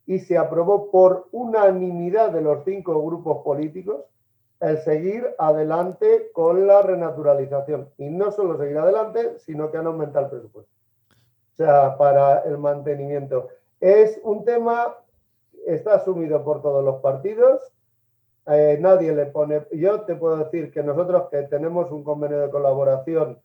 Y 0.04 0.18
se 0.18 0.36
aprobó 0.36 0.90
por 0.90 1.28
unanimidad 1.32 2.30
de 2.30 2.42
los 2.42 2.64
cinco 2.64 3.02
grupos 3.02 3.42
políticos 3.42 4.04
el 4.60 4.78
seguir 4.78 5.34
adelante 5.38 6.30
con 6.32 6.66
la 6.66 6.82
renaturalización. 6.82 7.90
Y 7.98 8.10
no 8.10 8.32
solo 8.32 8.58
seguir 8.58 8.78
adelante, 8.78 9.38
sino 9.38 9.70
que 9.70 9.78
han 9.78 9.86
aumentado 9.86 10.26
el 10.26 10.30
presupuesto. 10.32 10.72
O 11.52 11.56
sea, 11.56 11.96
para 11.96 12.40
el 12.40 12.58
mantenimiento. 12.58 13.48
Es 13.80 14.20
un 14.22 14.44
tema, 14.44 14.96
está 15.66 15.94
asumido 15.94 16.44
por 16.44 16.62
todos 16.62 16.84
los 16.84 17.00
partidos. 17.00 17.60
Eh, 18.46 18.78
nadie 18.80 19.14
le 19.14 19.26
pone. 19.26 19.66
Yo 19.72 20.02
te 20.02 20.14
puedo 20.14 20.38
decir 20.38 20.72
que 20.72 20.82
nosotros 20.82 21.28
que 21.30 21.42
tenemos 21.42 21.90
un 21.90 22.02
convenio 22.02 22.40
de 22.40 22.50
colaboración, 22.50 23.38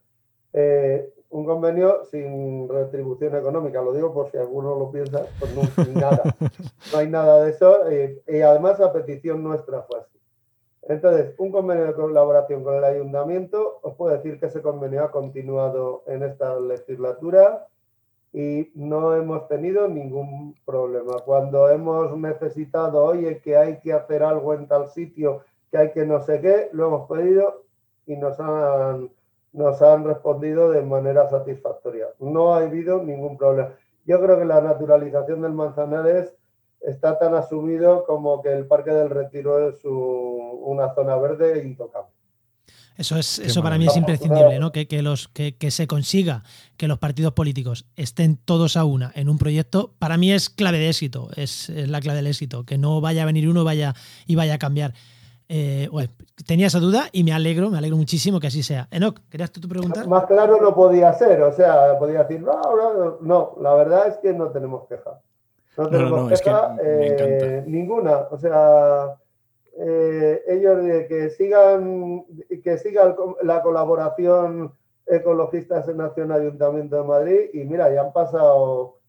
eh, 0.52 1.12
un 1.30 1.44
convenio 1.44 2.04
sin 2.04 2.68
retribución 2.68 3.36
económica, 3.36 3.82
lo 3.82 3.92
digo 3.92 4.14
por 4.14 4.30
si 4.30 4.38
alguno 4.38 4.78
lo 4.78 4.90
piensa, 4.90 5.26
pues 5.38 5.54
no, 5.54 6.00
nada. 6.00 6.22
No 6.92 6.98
hay 6.98 7.08
nada 7.08 7.44
de 7.44 7.50
eso. 7.50 7.88
Eh, 7.90 8.22
y 8.28 8.40
además, 8.40 8.80
a 8.80 8.92
petición 8.92 9.42
nuestra 9.42 9.82
fue 9.82 9.98
así. 9.98 10.13
Entonces, 10.86 11.34
un 11.38 11.50
convenio 11.50 11.86
de 11.86 11.94
colaboración 11.94 12.62
con 12.62 12.74
el 12.74 12.84
ayuntamiento, 12.84 13.78
os 13.82 13.94
puedo 13.94 14.14
decir 14.14 14.38
que 14.38 14.46
ese 14.46 14.60
convenio 14.60 15.04
ha 15.04 15.10
continuado 15.10 16.02
en 16.06 16.22
esta 16.22 16.60
legislatura 16.60 17.66
y 18.32 18.70
no 18.74 19.14
hemos 19.14 19.48
tenido 19.48 19.88
ningún 19.88 20.54
problema. 20.66 21.20
Cuando 21.24 21.70
hemos 21.70 22.16
necesitado, 22.18 23.02
oye, 23.02 23.40
que 23.40 23.56
hay 23.56 23.78
que 23.78 23.92
hacer 23.92 24.22
algo 24.22 24.52
en 24.52 24.66
tal 24.66 24.88
sitio, 24.88 25.42
que 25.70 25.78
hay 25.78 25.92
que 25.92 26.04
no 26.04 26.20
sé 26.20 26.40
qué, 26.40 26.68
lo 26.72 26.86
hemos 26.88 27.08
pedido 27.08 27.62
y 28.06 28.16
nos 28.16 28.38
han, 28.38 29.10
nos 29.52 29.80
han 29.80 30.04
respondido 30.04 30.70
de 30.70 30.82
manera 30.82 31.30
satisfactoria. 31.30 32.08
No 32.18 32.54
ha 32.54 32.58
habido 32.58 33.02
ningún 33.02 33.38
problema. 33.38 33.72
Yo 34.04 34.20
creo 34.20 34.38
que 34.38 34.44
la 34.44 34.60
naturalización 34.60 35.40
del 35.40 35.52
Manzanares 35.52 36.34
está 36.86 37.18
tan 37.18 37.34
asumido 37.34 38.04
como 38.04 38.42
que 38.42 38.52
el 38.52 38.66
Parque 38.66 38.90
del 38.90 39.10
Retiro 39.10 39.68
es 39.68 39.80
una 39.84 40.94
zona 40.94 41.16
verde 41.16 41.64
intocable. 41.64 42.10
Eso 42.96 43.16
es, 43.16 43.40
eso 43.40 43.60
para 43.60 43.76
mí 43.76 43.86
es 43.86 43.96
imprescindible, 43.96 44.60
¿no? 44.60 44.70
Que, 44.70 44.86
los, 45.02 45.26
que, 45.26 45.70
se 45.70 45.88
consiga 45.88 46.44
que 46.76 46.86
los 46.86 46.98
partidos 46.98 47.32
políticos 47.32 47.86
estén 47.96 48.36
todos 48.36 48.76
a 48.76 48.84
una 48.84 49.10
en 49.16 49.28
un 49.28 49.36
proyecto, 49.36 49.94
para 49.98 50.16
mí 50.16 50.30
es 50.30 50.48
clave 50.48 50.78
de 50.78 50.90
éxito, 50.90 51.28
es, 51.34 51.70
la 51.70 52.00
clave 52.00 52.18
del 52.18 52.28
éxito, 52.28 52.64
que 52.64 52.78
no 52.78 53.00
vaya 53.00 53.24
a 53.24 53.26
venir 53.26 53.48
uno 53.48 53.64
vaya, 53.64 53.94
y 54.26 54.36
vaya 54.36 54.54
a 54.54 54.58
cambiar. 54.58 54.94
Eh, 55.48 55.90
tenía 56.46 56.68
esa 56.68 56.78
duda 56.78 57.08
y 57.10 57.24
me 57.24 57.32
alegro, 57.32 57.68
me 57.68 57.78
alegro 57.78 57.96
muchísimo 57.96 58.38
que 58.38 58.46
así 58.46 58.62
sea. 58.62 58.86
Enoch, 58.92 59.18
¿querías 59.28 59.50
tú 59.50 59.68
preguntar? 59.68 60.06
Más 60.06 60.26
claro 60.26 60.60
no 60.62 60.72
podía 60.72 61.12
ser, 61.14 61.42
o 61.42 61.52
sea, 61.52 61.98
podía 61.98 62.22
decir, 62.22 62.42
no, 62.42 62.60
no, 62.76 63.18
no, 63.20 63.56
la 63.60 63.74
verdad 63.74 64.06
es 64.06 64.18
que 64.18 64.32
no 64.32 64.50
tenemos 64.50 64.86
queja. 64.86 65.20
No 65.76 65.88
tenemos 65.88 66.40
queja 66.40 66.76
eh, 66.82 67.64
ninguna, 67.66 68.28
o 68.30 68.38
sea 68.38 69.16
eh, 69.76 70.42
ellos 70.46 70.84
de 70.84 71.08
que 71.08 71.30
sigan 71.30 72.24
que 72.62 72.78
siga 72.78 73.16
la 73.42 73.60
colaboración 73.60 74.72
ecologistas 75.06 75.88
en 75.88 76.00
Ayuntamiento 76.30 76.96
de 76.96 77.02
Madrid 77.02 77.40
y 77.52 77.64
mira, 77.64 77.92
ya 77.92 78.02
han 78.02 78.12
pasado, 78.12 79.00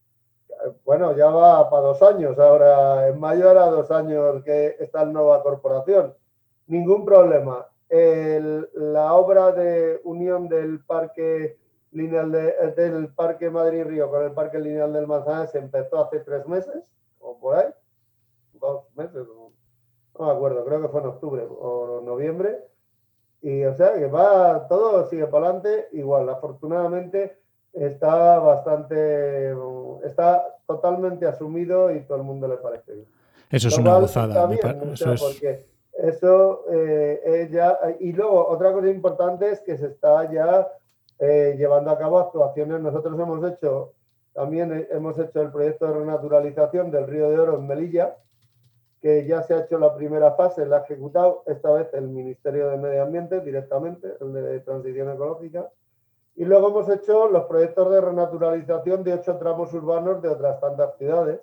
bueno, 0.84 1.16
ya 1.16 1.28
va 1.28 1.70
para 1.70 1.84
dos 1.84 2.01
años, 2.01 2.38
ahora 2.39 3.07
en 3.07 3.20
mayo 3.20 3.51
era 3.51 3.68
dos 3.68 3.91
años 3.91 4.43
que 4.43 4.76
está 4.80 5.05
la 5.05 5.11
nueva 5.11 5.43
corporación. 5.43 6.16
Ningún 6.68 7.05
problema. 7.05 7.68
la 7.89 9.13
obra 9.13 9.51
de 9.51 10.01
unión 10.03 10.49
del 10.49 10.84
parque 10.84 11.59
lineal 11.95 12.31
del 12.31 13.07
Parque 13.13 13.49
Madrid 13.49 13.85
Río 13.85 14.09
con 14.09 14.23
el 14.23 14.31
Parque 14.31 14.59
Lineal 14.59 14.93
del 14.93 15.07
Manzanares 15.07 15.51
se 15.51 15.59
empezó 15.59 16.03
hace 16.03 16.19
tres 16.19 16.45
meses, 16.45 16.83
o 17.19 17.39
por 17.39 17.57
ahí, 17.57 17.67
dos 18.53 18.83
meses, 18.95 19.25
no 20.17 20.25
me 20.25 20.31
acuerdo, 20.31 20.63
creo 20.65 20.81
que 20.81 20.89
fue 20.89 21.01
en 21.01 21.07
octubre 21.07 21.47
o 21.49 22.01
noviembre. 22.03 22.59
Y 23.41 23.63
o 23.63 23.75
sea 23.75 23.93
que 23.93 24.07
va, 24.07 24.67
todo 24.67 25.05
sigue 25.07 25.27
para 25.27 25.47
adelante 25.47 25.87
igual. 25.91 26.27
Afortunadamente 26.29 27.37
está 27.73 28.39
bastante, 28.39 29.53
está 30.03 30.57
totalmente 30.65 31.27
asumido 31.27 31.93
y 31.93 32.01
todo 32.01 32.17
el 32.17 32.23
mundo 32.23 32.47
le 32.47 32.57
parece 32.57 32.93
bien. 32.93 33.07
Eso 33.51 33.67
es 33.67 33.77
una 33.77 33.99
gozada. 33.99 34.51
eso 34.91 35.13
es... 35.13 35.21
Porque 35.21 35.67
eso 35.93 36.65
eh, 36.71 37.47
ya, 37.51 37.77
y 37.99 38.11
luego 38.11 38.47
otra 38.47 38.73
cosa 38.73 38.89
importante 38.89 39.49
es 39.49 39.61
que 39.61 39.77
se 39.77 39.87
está 39.87 40.29
ya 40.31 40.67
eh, 41.20 41.55
llevando 41.57 41.91
a 41.91 41.97
cabo 41.97 42.20
actuaciones. 42.20 42.82
Nosotros 42.82 43.20
hemos 43.20 43.43
hecho, 43.51 43.93
también 44.34 44.88
hemos 44.91 45.18
hecho 45.18 45.41
el 45.41 45.51
proyecto 45.51 45.88
de 45.88 45.93
renaturalización 45.93 46.91
del 46.91 47.07
Río 47.07 47.30
de 47.30 47.39
Oro 47.39 47.57
en 47.57 47.68
Melilla, 47.68 48.18
que 49.01 49.26
ya 49.28 49.43
se 49.43 49.53
ha 49.53 49.59
hecho 49.59 49.78
la 49.78 49.95
primera 49.95 50.34
fase, 50.34 50.66
la 50.66 50.78
ha 50.78 50.80
ejecutado 50.82 51.43
esta 51.45 51.72
vez 51.72 51.88
el 51.93 52.07
Ministerio 52.07 52.70
de 52.70 52.78
Medio 52.78 53.03
Ambiente 53.03 53.39
directamente, 53.41 54.13
el 54.20 54.34
de 54.34 54.59
Transición 54.61 55.11
Ecológica. 55.11 55.70
Y 56.36 56.43
luego 56.43 56.70
hemos 56.70 56.89
hecho 56.89 57.30
los 57.30 57.45
proyectos 57.45 57.91
de 57.91 58.01
renaturalización 58.01 59.03
de 59.03 59.13
ocho 59.13 59.38
tramos 59.38 59.74
urbanos 59.74 60.22
de 60.22 60.30
otras 60.30 60.59
tantas 60.59 60.97
ciudades. 60.97 61.39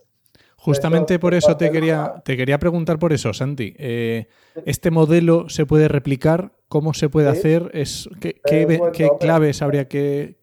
Justamente 0.56 1.18
por 1.18 1.34
eso 1.34 1.56
te 1.56 1.70
quería, 1.70 2.22
te 2.24 2.36
quería 2.36 2.58
preguntar 2.58 2.98
por 2.98 3.12
eso, 3.12 3.32
Santi. 3.32 3.74
Eh, 3.78 4.26
¿Este 4.64 4.90
modelo 4.90 5.48
se 5.48 5.66
puede 5.66 5.88
replicar? 5.88 6.52
¿Cómo 6.72 6.94
se 6.94 7.10
puede 7.10 7.28
hacer? 7.28 7.70
Es, 7.74 8.08
¿Qué, 8.18 8.40
qué, 8.42 9.10
claves 9.20 9.60
habría 9.60 9.86
que, 9.88 10.38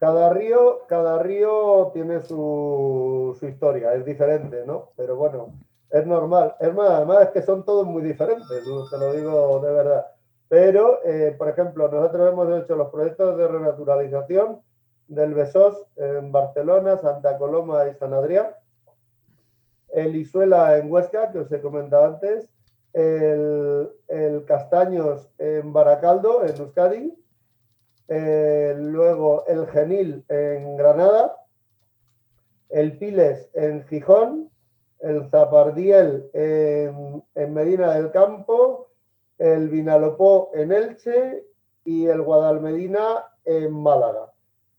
Cada, 0.00 0.30
río, 0.30 0.80
cada 0.88 1.22
río 1.22 1.92
tiene 1.94 2.22
su, 2.22 3.36
su 3.38 3.46
historia, 3.46 3.94
es 3.94 4.04
diferente, 4.04 4.64
¿no? 4.66 4.90
Pero 4.96 5.14
bueno, 5.14 5.54
es 5.88 6.04
normal. 6.04 6.56
Es 6.58 6.74
más, 6.74 6.90
además 6.90 7.22
es 7.22 7.28
que 7.28 7.42
son 7.42 7.64
todos 7.64 7.86
muy 7.86 8.02
diferentes, 8.02 8.48
te 8.90 8.98
lo 8.98 9.12
digo 9.12 9.60
de 9.60 9.72
verdad. 9.72 10.06
Pero, 10.48 11.04
eh, 11.04 11.36
por 11.38 11.48
ejemplo, 11.48 11.88
nosotros 11.88 12.32
hemos 12.32 12.64
hecho 12.64 12.74
los 12.74 12.90
proyectos 12.90 13.38
de 13.38 13.46
renaturalización 13.46 14.62
del 15.06 15.34
Besós 15.34 15.86
en 15.94 16.32
Barcelona, 16.32 16.98
Santa 16.98 17.38
Coloma 17.38 17.86
y 17.86 17.94
San 17.94 18.12
Adrián, 18.12 18.48
el 19.90 20.16
Isuela 20.16 20.78
en 20.78 20.90
Huesca, 20.90 21.30
que 21.30 21.38
os 21.38 21.52
he 21.52 21.60
comentado 21.60 22.06
antes, 22.06 22.48
el, 22.92 24.44
Castaños 24.46 25.28
en 25.38 25.72
Baracaldo, 25.72 26.44
en 26.44 26.56
Euskadi, 26.56 27.14
eh, 28.08 28.74
luego 28.76 29.44
el 29.46 29.66
Genil 29.68 30.24
en 30.28 30.76
Granada, 30.76 31.36
el 32.68 32.98
Piles 32.98 33.48
en 33.54 33.84
Gijón, 33.86 34.50
el 35.00 35.28
Zapardiel 35.30 36.28
en, 36.32 37.22
Medina 37.54 37.94
del 37.94 38.10
Campo, 38.10 38.88
el 39.38 39.68
Vinalopó 39.68 40.50
en 40.54 40.72
Elche 40.72 41.44
y 41.84 42.06
el 42.06 42.22
Guadalmedina 42.22 43.24
en 43.44 43.72
Málaga. 43.72 44.32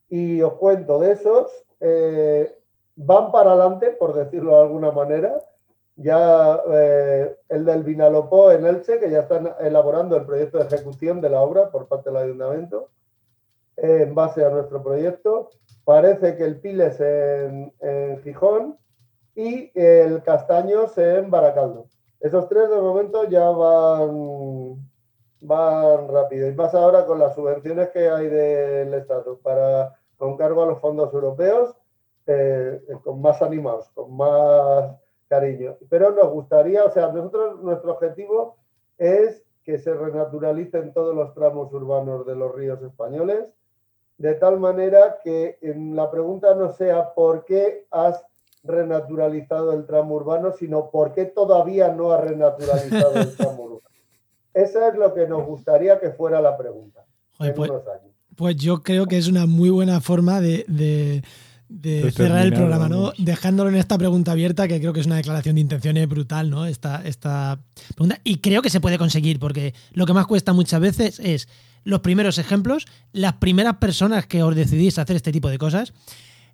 Y 0.10 0.42
os 0.42 0.54
cuento 0.54 1.00
de 1.00 1.14
esos, 1.14 1.52
eh, 1.80 2.56
van 2.96 3.32
para 3.32 3.54
adelante, 3.54 3.92
por 3.92 4.14
decirlo 4.14 4.58
de 4.58 4.62
alguna 4.62 4.92
manera. 4.92 5.42
Ya 5.96 6.62
eh, 6.72 7.36
el 7.50 7.66
del 7.66 7.84
Vinalopó 7.84 8.52
en 8.52 8.66
Elche, 8.66 9.00
que 9.00 9.12
ya 9.12 9.22
están 9.22 9.54
elaborando 9.60 10.16
el 10.16 10.26
proyecto 10.26 10.58
de 10.58 10.66
ejecución 10.66 11.22
de 11.22 11.30
la 11.30 11.42
obra 11.42 11.70
por 11.70 11.88
parte 11.88 12.10
del 12.10 12.24
ayuntamiento, 12.24 12.90
en 13.78 14.16
base 14.16 14.44
a 14.44 14.50
nuestro 14.50 14.82
proyecto. 14.82 15.50
Parece 15.84 16.36
que 16.36 16.44
el 16.44 16.60
Piles 16.60 17.00
en, 17.00 17.74
en 17.80 18.22
Gijón 18.22 18.78
y 19.36 19.72
el 19.74 20.24
Castaños 20.24 20.98
en 20.98 21.30
Baracaldo. 21.30 21.86
Esos 22.20 22.48
tres 22.48 22.70
de 22.70 22.80
momento 22.80 23.28
ya 23.28 23.50
van, 23.50 24.76
van 25.40 26.08
rápido. 26.08 26.48
Y 26.48 26.54
más 26.54 26.74
ahora 26.76 27.06
con 27.06 27.20
las 27.20 27.34
subvenciones 27.34 27.90
que 27.90 28.10
hay 28.10 28.28
del 28.28 28.94
Estado 28.94 29.40
para 29.40 29.96
con 30.18 30.38
cargo 30.38 30.62
a 30.62 30.68
los 30.68 30.80
fondos 30.80 31.12
europeos, 31.16 31.76
eh, 32.28 32.80
con 33.04 33.22
más 33.22 33.42
animados, 33.42 33.90
con 33.96 34.16
más 34.16 34.96
cariño. 35.32 35.78
Pero 35.90 36.12
nos 36.12 36.30
gustaría, 36.30 36.84
o 36.84 36.92
sea, 36.92 37.08
nosotros 37.08 37.64
nuestro 37.64 37.94
objetivo 37.94 38.58
es 38.98 39.42
que 39.64 39.78
se 39.78 39.94
renaturalicen 39.94 40.92
todos 40.92 41.16
los 41.16 41.34
tramos 41.34 41.72
urbanos 41.72 42.26
de 42.26 42.36
los 42.36 42.54
ríos 42.54 42.84
españoles, 42.84 43.46
de 44.18 44.34
tal 44.36 44.60
manera 44.60 45.20
que 45.24 45.58
en 45.62 45.96
la 45.96 46.12
pregunta 46.12 46.54
no 46.54 46.74
sea 46.74 47.14
por 47.14 47.46
qué 47.46 47.88
has 47.92 48.22
renaturalizado 48.64 49.72
el 49.72 49.86
tramo 49.86 50.16
urbano, 50.16 50.52
sino 50.52 50.92
por 50.92 51.14
qué 51.14 51.26
todavía 51.26 51.88
no 51.94 52.12
ha 52.12 52.20
renaturalizado 52.20 53.16
el 53.16 53.36
tramo 53.38 53.64
urbano. 53.64 53.90
Esa 54.54 54.90
es 54.90 54.96
lo 54.96 55.14
que 55.14 55.28
nos 55.28 55.46
gustaría 55.46 55.98
que 55.98 56.12
fuera 56.12 56.42
la 56.42 56.58
pregunta. 56.58 57.06
pues, 57.38 57.72
pues, 58.36 58.56
yo 58.58 58.84
creo 58.84 59.06
que 59.06 59.18
es 59.18 59.30
una 59.30 59.46
muy 59.46 59.70
buena 59.70 60.02
forma 60.02 60.42
de, 60.42 61.24
cerrar 62.14 62.46
el 62.46 62.54
programa, 62.54 62.90
¿no? 62.90 63.14
Dejándolo 63.18 63.70
en 63.70 63.76
esta 63.76 63.98
pregunta 63.98 64.32
abierta, 64.32 64.68
que 64.68 64.80
creo 64.80 64.94
que 64.94 65.00
es 65.00 65.06
una 65.06 65.16
declaración 65.16 65.56
de 65.56 65.62
intenciones 65.62 66.08
brutal, 66.08 66.50
¿no? 66.50 66.66
Esta, 66.66 67.02
esta 67.06 67.60
pregunta. 67.96 68.20
Y 68.24 68.38
creo 68.38 68.62
que 68.62 68.70
se 68.70 68.80
puede 68.80 68.98
conseguir, 68.98 69.40
porque 69.40 69.74
lo 69.94 70.06
que 70.06 70.14
más 70.14 70.28
cuesta 70.28 70.54
muchas 70.54 70.82
veces 70.82 71.20
es 71.20 71.48
los 71.84 72.02
primeros 72.02 72.38
ejemplos, 72.38 72.86
las 73.12 73.34
primeras 73.34 73.78
personas 73.78 74.28
que 74.28 74.44
os 74.44 74.56
decidís 74.56 75.00
hacer 75.00 75.16
este 75.16 75.32
tipo 75.32 75.50
de 75.50 75.58
cosas. 75.58 75.94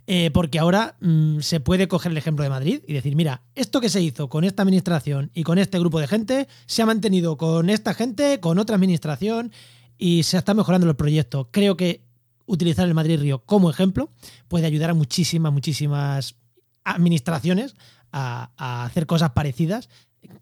Eh, 0.10 0.32
porque 0.32 0.58
ahora 0.58 0.96
mm, 1.02 1.42
se 1.42 1.60
puede 1.60 1.90
coger 1.90 2.14
el 2.14 2.18
ejemplo 2.18 2.42
de 2.42 2.50
Madrid 2.50 2.80
y 2.88 2.94
decir, 2.94 3.18
mira, 3.18 3.42
esto 3.56 3.82
que 3.82 3.90
se 3.90 4.02
hizo 4.02 4.30
con 4.30 4.46
esta 4.46 4.64
administración 4.64 5.32
y 5.34 5.44
con 5.44 5.58
este 5.58 5.78
grupo 5.80 6.00
de 6.00 6.08
gente, 6.08 6.48
se 6.66 6.82
ha 6.82 6.86
mantenido 6.86 7.36
con 7.36 7.70
esta 7.70 7.94
gente, 7.94 8.40
con 8.40 8.58
otra 8.58 8.78
administración 8.78 9.52
y 9.98 10.24
se 10.24 10.38
está 10.38 10.54
mejorando 10.54 10.88
el 10.88 10.96
proyecto. 10.96 11.50
Creo 11.52 11.76
que 11.76 12.07
utilizar 12.48 12.88
el 12.88 12.96
Madrid 12.96 13.20
Río 13.20 13.40
como 13.46 13.70
ejemplo 13.70 14.10
puede 14.48 14.66
ayudar 14.66 14.90
a 14.90 14.94
muchísimas, 14.96 15.54
muchísimas 15.54 16.36
administraciones 16.84 17.76
a 18.12 18.86
hacer 18.86 19.06
cosas 19.06 19.32
parecidas 19.32 19.90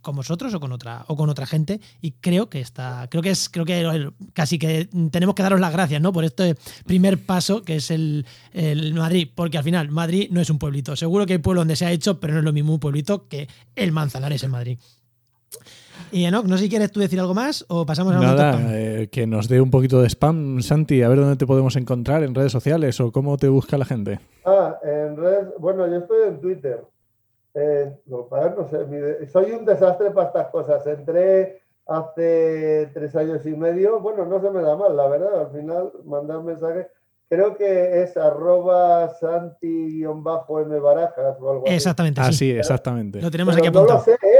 con 0.01 0.15
vosotros 0.15 0.53
o 0.53 0.59
con 0.59 0.71
otra 0.71 1.05
o 1.07 1.15
con 1.15 1.29
otra 1.29 1.45
gente. 1.45 1.79
Y 2.01 2.11
creo 2.11 2.49
que 2.49 2.61
está 2.61 3.07
creo 3.09 3.21
que 3.21 3.31
es 3.31 3.49
creo 3.49 3.65
que 3.65 4.11
casi 4.33 4.57
que 4.59 4.89
tenemos 5.11 5.35
que 5.35 5.43
daros 5.43 5.59
las 5.59 5.73
gracias 5.73 6.01
no 6.01 6.13
por 6.13 6.25
este 6.25 6.55
primer 6.85 7.25
paso 7.25 7.63
que 7.63 7.77
es 7.77 7.91
el, 7.91 8.25
Madrid 8.95 9.29
porque 9.33 9.57
al 9.57 9.63
final 9.63 9.89
Madrid 9.89 10.29
no 10.31 10.41
es 10.41 10.49
un 10.49 10.59
pueblito. 10.59 10.95
Seguro 10.95 11.25
que 11.25 11.33
hay 11.33 11.39
pueblo 11.39 11.61
donde 11.61 11.75
se 11.75 11.85
ha 11.85 11.91
hecho 11.91 12.19
pero 12.19 12.33
no 12.33 12.39
es 12.39 12.45
lo 12.45 12.53
mismo 12.53 12.73
un 12.73 12.79
pueblito 12.79 13.27
que 13.27 13.47
el 13.75 13.91
Manzanares 13.91 14.43
en 14.43 14.51
Madrid 14.51 14.79
y 16.11 16.25
Enoch, 16.25 16.45
no 16.45 16.57
sé 16.57 16.63
si 16.63 16.69
quieres 16.69 16.91
tú 16.91 16.99
decir 16.99 17.19
algo 17.19 17.33
más 17.33 17.65
o 17.67 17.85
pasamos 17.85 18.13
a 18.15 18.19
Nada, 18.19 18.59
eh, 18.71 19.09
que 19.11 19.27
nos 19.27 19.47
dé 19.47 19.61
un 19.61 19.71
poquito 19.71 20.01
de 20.01 20.09
spam, 20.09 20.61
Santi, 20.61 21.01
a 21.01 21.09
ver 21.09 21.19
dónde 21.19 21.35
te 21.35 21.45
podemos 21.47 21.75
encontrar 21.75 22.23
en 22.23 22.35
redes 22.35 22.51
sociales 22.51 22.99
o 22.99 23.11
cómo 23.11 23.37
te 23.37 23.47
busca 23.47 23.77
la 23.77 23.85
gente. 23.85 24.19
Ah, 24.45 24.77
en 24.83 25.17
redes, 25.17 25.47
bueno, 25.59 25.87
yo 25.87 25.97
estoy 25.97 26.27
en 26.27 26.39
Twitter, 26.39 26.83
eh, 27.55 27.91
no, 28.05 28.27
sé, 28.69 29.27
soy 29.31 29.51
un 29.51 29.65
desastre 29.65 30.11
para 30.11 30.27
estas 30.27 30.47
cosas. 30.47 30.85
Entré 30.87 31.61
hace 31.87 32.89
tres 32.93 33.15
años 33.15 33.45
y 33.45 33.55
medio, 33.55 33.99
bueno, 33.99 34.25
no 34.25 34.41
se 34.41 34.49
me 34.51 34.61
da 34.61 34.75
mal, 34.75 34.95
la 34.95 35.07
verdad, 35.07 35.41
al 35.41 35.51
final 35.51 35.91
mandar 36.03 36.41
mensajes, 36.43 36.87
creo 37.29 37.55
que 37.55 38.03
es 38.03 38.17
arroba 38.17 39.09
santi-m 39.19 40.21
barajas 40.79 41.37
o 41.39 41.51
algo 41.51 41.63
así. 41.65 41.75
Exactamente. 41.75 42.21
Ah, 42.21 42.31
sí. 42.31 42.51
exactamente. 42.51 43.21
Lo 43.21 43.31
tenemos 43.31 43.55
Pero 43.55 43.67
aquí 43.67 43.73
no 43.73 43.83
lo 43.85 43.91
apuntado. 43.93 44.17
sé, 44.19 44.27
¿eh? 44.27 44.34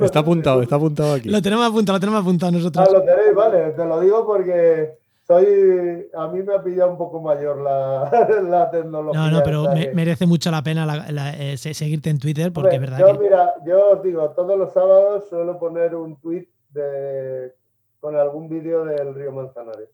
Está 0.00 0.20
apuntado, 0.20 0.62
está 0.62 0.76
apuntado 0.76 1.14
aquí. 1.14 1.28
Lo 1.28 1.40
tenemos 1.42 1.66
apuntado, 1.66 1.96
lo 1.96 2.00
tenemos 2.00 2.20
apuntado 2.22 2.50
Ah, 2.50 2.52
nosotros. 2.58 2.92
lo 2.92 3.02
tenéis, 3.02 3.34
vale, 3.34 3.70
te 3.72 3.84
lo 3.84 4.00
digo 4.00 4.26
porque 4.26 4.98
soy, 5.26 6.08
a 6.14 6.28
mí 6.28 6.42
me 6.42 6.54
ha 6.54 6.62
pillado 6.62 6.90
un 6.90 6.96
poco 6.98 7.20
mayor 7.20 7.60
la, 7.60 8.10
la 8.48 8.70
tecnología. 8.70 9.20
No, 9.20 9.30
no, 9.30 9.42
pero 9.42 9.64
me- 9.74 9.92
merece 9.92 10.26
mucho 10.26 10.50
la 10.50 10.62
pena 10.62 10.86
la- 10.86 11.10
la- 11.10 11.36
eh, 11.36 11.56
se- 11.56 11.74
seguirte 11.74 12.08
en 12.10 12.18
Twitter 12.18 12.52
porque 12.52 12.76
es 12.76 12.80
verdad 12.80 12.98
yo, 12.98 13.12
que. 13.12 13.24
mira, 13.24 13.54
yo 13.66 13.90
os 13.90 14.02
digo, 14.02 14.30
todos 14.30 14.58
los 14.58 14.72
sábados 14.72 15.28
suelo 15.28 15.58
poner 15.58 15.94
un 15.94 16.16
tweet 16.20 16.48
de, 16.70 17.52
con 18.00 18.16
algún 18.16 18.48
vídeo 18.48 18.84
del 18.84 19.14
río 19.14 19.32
Manzanares. 19.32 19.88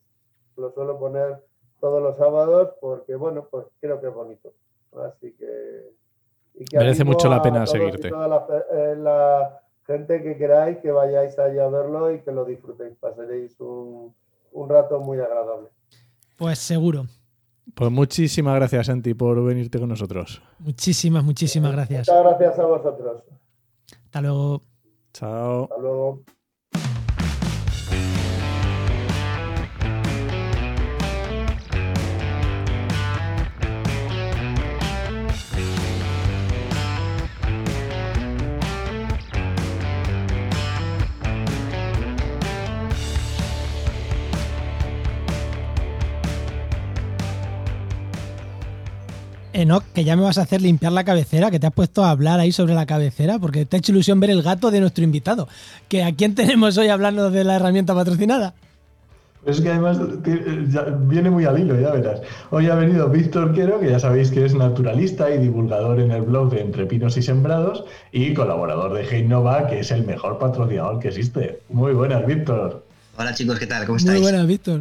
Lo 0.56 0.70
suelo 0.70 0.98
poner 0.98 1.42
todos 1.80 2.00
los 2.02 2.16
sábados 2.16 2.70
porque, 2.80 3.16
bueno, 3.16 3.48
pues 3.50 3.66
creo 3.80 4.00
que 4.00 4.06
es 4.08 4.14
bonito. 4.14 4.52
Así 5.04 5.32
que... 5.32 5.90
y 6.54 6.64
que 6.64 6.78
Merece 6.78 7.04
mucho 7.04 7.28
la 7.28 7.42
pena 7.42 7.66
seguirte. 7.66 8.10
Toda 8.10 8.28
la, 8.28 8.46
eh, 8.72 8.96
la 8.96 9.60
gente 9.86 10.22
que 10.22 10.36
queráis 10.36 10.78
que 10.78 10.90
vayáis 10.90 11.38
allá 11.38 11.64
a 11.64 11.68
verlo 11.68 12.12
y 12.12 12.20
que 12.20 12.32
lo 12.32 12.44
disfrutéis. 12.44 12.96
Pasaréis 12.96 13.58
un, 13.60 14.14
un 14.52 14.68
rato 14.68 15.00
muy 15.00 15.18
agradable. 15.18 15.68
Pues 16.36 16.58
seguro. 16.58 17.06
Pues 17.74 17.90
muchísimas 17.90 18.56
gracias, 18.56 18.86
Santi, 18.86 19.14
por 19.14 19.42
venirte 19.42 19.78
con 19.78 19.88
nosotros. 19.88 20.42
Muchísimas, 20.58 21.24
muchísimas 21.24 21.72
gracias. 21.72 22.08
Muchas 22.08 22.24
gracias 22.24 22.58
a 22.58 22.66
vosotros. 22.66 23.22
Hasta 24.04 24.20
luego. 24.20 24.60
Chao. 25.12 25.64
Hasta 25.64 25.78
luego. 25.78 26.22
Enoch, 49.54 49.84
que 49.94 50.04
ya 50.04 50.16
me 50.16 50.22
vas 50.22 50.36
a 50.38 50.42
hacer 50.42 50.60
limpiar 50.60 50.92
la 50.92 51.04
cabecera, 51.04 51.50
que 51.50 51.58
te 51.58 51.66
has 51.66 51.72
puesto 51.72 52.04
a 52.04 52.10
hablar 52.10 52.40
ahí 52.40 52.52
sobre 52.52 52.74
la 52.74 52.86
cabecera, 52.86 53.38
porque 53.38 53.64
te 53.64 53.76
ha 53.76 53.78
hecho 53.78 53.92
ilusión 53.92 54.20
ver 54.20 54.30
el 54.30 54.42
gato 54.42 54.70
de 54.70 54.80
nuestro 54.80 55.04
invitado. 55.04 55.48
Que 55.88 56.04
a 56.04 56.12
quién 56.14 56.34
tenemos 56.34 56.76
hoy 56.76 56.88
hablando 56.88 57.30
de 57.30 57.44
la 57.44 57.56
herramienta 57.56 57.94
patrocinada. 57.94 58.54
Es 59.46 59.60
que 59.60 59.68
además 59.68 59.98
viene 61.06 61.28
muy 61.28 61.44
al 61.44 61.58
hilo, 61.58 61.78
ya 61.78 61.90
verás. 61.90 62.22
Hoy 62.50 62.68
ha 62.68 62.74
venido 62.74 63.10
Víctor 63.10 63.52
Quero, 63.52 63.78
que 63.78 63.90
ya 63.90 63.98
sabéis 63.98 64.30
que 64.30 64.44
es 64.44 64.54
naturalista 64.54 65.30
y 65.34 65.38
divulgador 65.38 66.00
en 66.00 66.12
el 66.12 66.22
blog 66.22 66.50
de 66.50 66.62
Entre 66.62 66.86
Pinos 66.86 67.16
y 67.18 67.22
Sembrados, 67.22 67.84
y 68.10 68.32
colaborador 68.32 68.94
de 68.94 69.02
Heinova, 69.02 69.66
que 69.66 69.80
es 69.80 69.90
el 69.90 70.06
mejor 70.06 70.38
patrocinador 70.38 70.98
que 70.98 71.08
existe. 71.08 71.60
Muy 71.68 71.92
buenas, 71.92 72.26
Víctor. 72.26 72.84
Hola 73.18 73.34
chicos, 73.34 73.58
¿qué 73.58 73.66
tal? 73.66 73.84
¿Cómo 73.84 73.98
Muy 73.98 74.04
estáis? 74.04 74.22
buenas, 74.22 74.46
Víctor. 74.46 74.80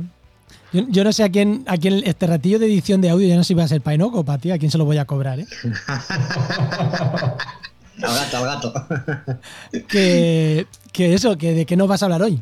Yo, 0.73 0.83
yo 0.89 1.03
no 1.03 1.13
sé 1.13 1.23
a 1.23 1.29
quién, 1.29 1.63
a 1.67 1.77
quién 1.77 2.01
este 2.05 2.25
ratillo 2.27 2.59
de 2.59 2.65
edición 2.65 2.99
de 2.99 3.09
audio, 3.09 3.27
ya 3.27 3.35
no 3.35 3.43
sé 3.43 3.49
si 3.49 3.53
va 3.53 3.63
a 3.63 3.67
ser 3.67 3.81
para 3.81 3.95
Enoch 3.95 4.15
o 4.15 4.23
para 4.25 4.39
ti, 4.39 4.51
a 4.51 4.57
quién 4.57 4.71
se 4.71 4.77
lo 4.77 4.85
voy 4.85 4.97
a 4.97 5.05
cobrar, 5.05 5.39
¿eh? 5.39 5.45
Al 8.01 8.15
gato, 8.15 8.37
al 8.37 8.45
gato. 8.45 8.73
que, 9.87 10.65
que 10.91 11.13
eso, 11.13 11.37
que 11.37 11.53
de 11.53 11.65
qué 11.65 11.77
nos 11.77 11.87
vas 11.87 12.01
a 12.01 12.05
hablar 12.07 12.23
hoy. 12.23 12.41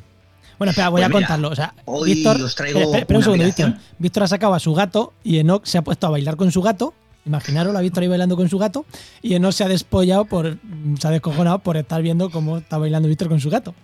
Bueno, 0.58 0.72
espera, 0.72 0.90
voy 0.90 1.02
Pues 1.02 1.06
a 1.06 1.10
mira, 1.10 1.20
contarlo. 1.20 1.50
O 1.50 1.56
sea, 1.56 1.74
hoy 1.86 2.14
Víctor, 2.14 2.42
os 2.42 2.56
traigo 2.56 2.80
espera, 2.80 3.18
un 3.18 3.24
segundo. 3.24 3.44
Víctor. 3.44 3.76
Víctor 4.00 4.24
ha 4.24 4.28
sacado 4.28 4.54
a 4.54 4.60
su 4.60 4.74
gato 4.74 5.12
y 5.24 5.40
Enoch 5.40 5.66
se 5.66 5.78
ha 5.78 5.82
puesto 5.82 6.08
a 6.08 6.12
bailar 6.12 6.38
con 6.38 6.52
su 6.52 6.62
gato. 6.62 6.94
Imaginaros 7.26 7.76
a 7.76 7.82
Víctor 7.82 8.04
ahí 8.04 8.10
bailando 8.10 8.36
con 8.38 8.48
su 8.48 8.58
gato 8.58 8.86
y 9.22 9.34
Enoch 9.36 9.54
se 9.54 9.64
ha 9.64 9.68
despollado 9.68 10.26
por, 10.26 10.58
se 11.00 11.08
ha 11.08 11.12
descojonado 11.12 11.60
por 11.60 11.78
estar 11.78 12.02
viendo 12.02 12.30
cómo 12.30 12.60
está 12.60 12.78
bailando 12.78 13.10
Víctor 13.10 13.28
con 13.28 13.40
su 13.40 13.50
gato. 13.50 13.76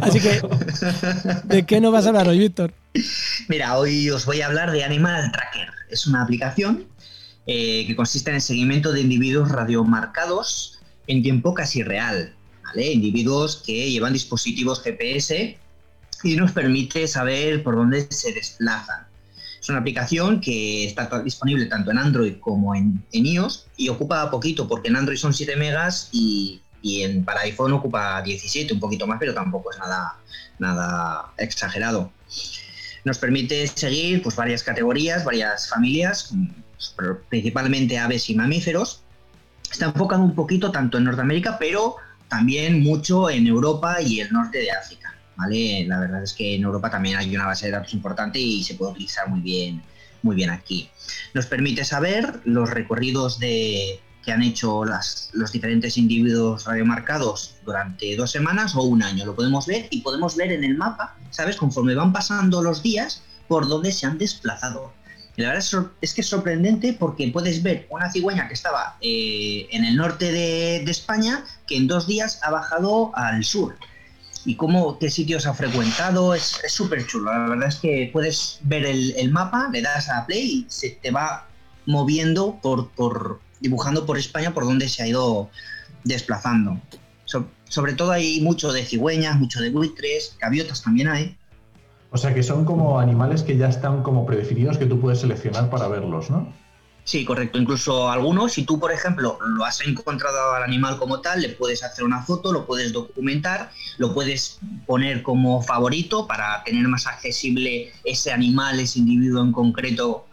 Así 0.00 0.20
que, 0.20 0.42
¿de 1.44 1.64
qué 1.64 1.80
nos 1.80 1.92
vas 1.92 2.04
a 2.06 2.08
hablar 2.10 2.28
hoy, 2.28 2.38
Víctor? 2.38 2.72
Mira, 3.48 3.78
hoy 3.78 4.10
os 4.10 4.26
voy 4.26 4.40
a 4.40 4.46
hablar 4.46 4.70
de 4.70 4.84
Animal 4.84 5.32
Tracker. 5.32 5.70
Es 5.88 6.06
una 6.06 6.22
aplicación 6.22 6.86
eh, 7.46 7.86
que 7.86 7.96
consiste 7.96 8.30
en 8.30 8.36
el 8.36 8.42
seguimiento 8.42 8.92
de 8.92 9.00
individuos 9.00 9.50
radiomarcados 9.50 10.80
en 11.06 11.22
tiempo 11.22 11.54
casi 11.54 11.82
real. 11.82 12.34
Individuos 12.74 13.62
que 13.66 13.90
llevan 13.90 14.14
dispositivos 14.14 14.82
GPS 14.82 15.58
y 16.22 16.36
nos 16.36 16.52
permite 16.52 17.06
saber 17.06 17.62
por 17.62 17.76
dónde 17.76 18.06
se 18.10 18.32
desplazan. 18.32 19.06
Es 19.60 19.68
una 19.68 19.78
aplicación 19.78 20.40
que 20.40 20.86
está 20.86 21.22
disponible 21.22 21.66
tanto 21.66 21.90
en 21.90 21.98
Android 21.98 22.34
como 22.40 22.74
en, 22.74 23.04
en 23.12 23.26
iOS 23.26 23.66
y 23.76 23.90
ocupa 23.90 24.30
poquito 24.30 24.66
porque 24.66 24.88
en 24.88 24.96
Android 24.96 25.18
son 25.18 25.34
7 25.34 25.54
megas 25.56 26.08
y, 26.12 26.62
y 26.80 27.02
en, 27.02 27.24
para 27.24 27.42
iPhone 27.42 27.72
ocupa 27.74 28.22
17, 28.22 28.72
un 28.74 28.80
poquito 28.80 29.06
más, 29.06 29.18
pero 29.20 29.34
tampoco 29.34 29.70
es 29.70 29.78
nada, 29.78 30.16
nada 30.58 31.32
exagerado. 31.36 32.10
Nos 33.04 33.18
permite 33.18 33.66
seguir 33.66 34.22
pues, 34.22 34.36
varias 34.36 34.62
categorías, 34.62 35.24
varias 35.24 35.68
familias, 35.68 36.34
pues, 36.76 36.94
principalmente 37.28 37.98
aves 37.98 38.28
y 38.30 38.34
mamíferos. 38.34 39.02
Está 39.70 39.86
enfocado 39.86 40.22
un 40.22 40.34
poquito 40.34 40.70
tanto 40.70 40.98
en 40.98 41.04
Norteamérica, 41.04 41.58
pero 41.58 41.96
también 42.28 42.80
mucho 42.80 43.30
en 43.30 43.46
Europa 43.46 44.00
y 44.00 44.20
el 44.20 44.32
norte 44.32 44.58
de 44.58 44.70
África. 44.70 45.14
¿vale? 45.36 45.84
La 45.86 46.00
verdad 46.00 46.22
es 46.22 46.32
que 46.32 46.54
en 46.54 46.62
Europa 46.62 46.90
también 46.90 47.16
hay 47.16 47.34
una 47.34 47.46
base 47.46 47.66
de 47.66 47.72
datos 47.72 47.94
importante 47.94 48.38
y 48.38 48.62
se 48.62 48.74
puede 48.74 48.92
utilizar 48.92 49.28
muy 49.28 49.40
bien, 49.40 49.82
muy 50.22 50.36
bien 50.36 50.50
aquí. 50.50 50.88
Nos 51.34 51.46
permite 51.46 51.84
saber 51.84 52.40
los 52.44 52.70
recorridos 52.70 53.38
de, 53.38 54.00
que 54.24 54.32
han 54.32 54.42
hecho 54.42 54.84
las- 54.84 55.30
los 55.32 55.52
diferentes 55.52 55.96
individuos 55.96 56.64
radiomarcados 56.64 57.56
durante 57.64 58.16
dos 58.16 58.30
semanas 58.30 58.74
o 58.76 58.82
un 58.82 59.02
año. 59.02 59.24
Lo 59.26 59.34
podemos 59.34 59.66
ver 59.66 59.88
y 59.90 60.00
podemos 60.00 60.36
ver 60.36 60.52
en 60.52 60.64
el 60.64 60.76
mapa, 60.76 61.16
¿sabes? 61.30 61.56
Conforme 61.56 61.94
van 61.94 62.12
pasando 62.12 62.62
los 62.62 62.82
días, 62.82 63.22
por 63.48 63.68
dónde 63.68 63.92
se 63.92 64.06
han 64.06 64.18
desplazado. 64.18 64.92
Y 65.36 65.42
la 65.42 65.48
verdad 65.48 65.64
es, 66.02 66.14
que 66.14 66.20
es 66.20 66.26
sorprendente 66.26 66.92
porque 66.92 67.28
puedes 67.28 67.62
ver 67.62 67.86
una 67.90 68.10
cigüeña 68.12 68.48
que 68.48 68.54
estaba 68.54 68.96
eh, 69.00 69.66
en 69.70 69.84
el 69.84 69.96
norte 69.96 70.30
de, 70.30 70.82
España 70.90 71.44
que 71.66 71.76
en 71.76 71.86
dos 71.86 72.06
días 72.06 72.38
ha 72.42 72.50
bajado 72.50 73.12
al 73.16 73.42
sur. 73.42 73.76
Y 74.44 74.56
cómo, 74.56 74.98
qué 74.98 75.10
sitios 75.10 75.46
ha 75.46 75.54
frecuentado, 75.54 76.34
es 76.34 76.60
súper 76.68 77.06
chulo. 77.06 77.32
La 77.32 77.48
verdad 77.48 77.68
es 77.68 77.76
que 77.76 78.10
puedes 78.12 78.58
ver 78.62 78.84
el, 78.84 79.14
el 79.16 79.30
mapa, 79.30 79.68
le 79.72 79.82
das 79.82 80.08
a 80.10 80.26
play 80.26 80.42
y 80.42 80.66
se 80.68 80.90
te 80.90 81.10
va 81.10 81.46
moviendo 81.86 82.58
por, 82.60 82.90
por 82.90 83.40
dibujando 83.62 84.04
por 84.04 84.18
España 84.18 84.52
por 84.52 84.64
donde 84.64 84.88
se 84.88 85.02
ha 85.02 85.06
ido 85.06 85.48
desplazando. 86.04 86.80
So- 87.24 87.48
sobre 87.68 87.94
todo 87.94 88.10
hay 88.10 88.40
mucho 88.42 88.72
de 88.72 88.84
cigüeñas, 88.84 89.38
mucho 89.38 89.60
de 89.60 89.70
buitres, 89.70 90.36
gaviotas 90.40 90.82
también 90.82 91.08
hay. 91.08 91.38
O 92.10 92.18
sea 92.18 92.34
que 92.34 92.42
son 92.42 92.66
como 92.66 93.00
animales 93.00 93.42
que 93.42 93.56
ya 93.56 93.68
están 93.68 94.02
como 94.02 94.26
predefinidos 94.26 94.76
que 94.76 94.84
tú 94.84 95.00
puedes 95.00 95.20
seleccionar 95.20 95.70
para 95.70 95.88
verlos, 95.88 96.28
¿no? 96.28 96.52
Sí, 97.04 97.24
correcto. 97.24 97.58
Incluso 97.58 98.10
algunos, 98.10 98.52
si 98.52 98.64
tú, 98.64 98.78
por 98.78 98.92
ejemplo, 98.92 99.38
lo 99.44 99.64
has 99.64 99.80
encontrado 99.80 100.52
al 100.52 100.62
animal 100.62 100.98
como 100.98 101.20
tal, 101.20 101.40
le 101.40 101.48
puedes 101.48 101.82
hacer 101.82 102.04
una 102.04 102.22
foto, 102.22 102.52
lo 102.52 102.64
puedes 102.64 102.92
documentar, 102.92 103.70
lo 103.98 104.14
puedes 104.14 104.58
poner 104.86 105.22
como 105.22 105.62
favorito 105.62 106.26
para 106.28 106.62
tener 106.62 106.86
más 106.86 107.06
accesible 107.06 107.90
ese 108.04 108.30
animal, 108.30 108.78
ese 108.78 109.00
individuo 109.00 109.42
en 109.42 109.50
concreto 109.50 110.26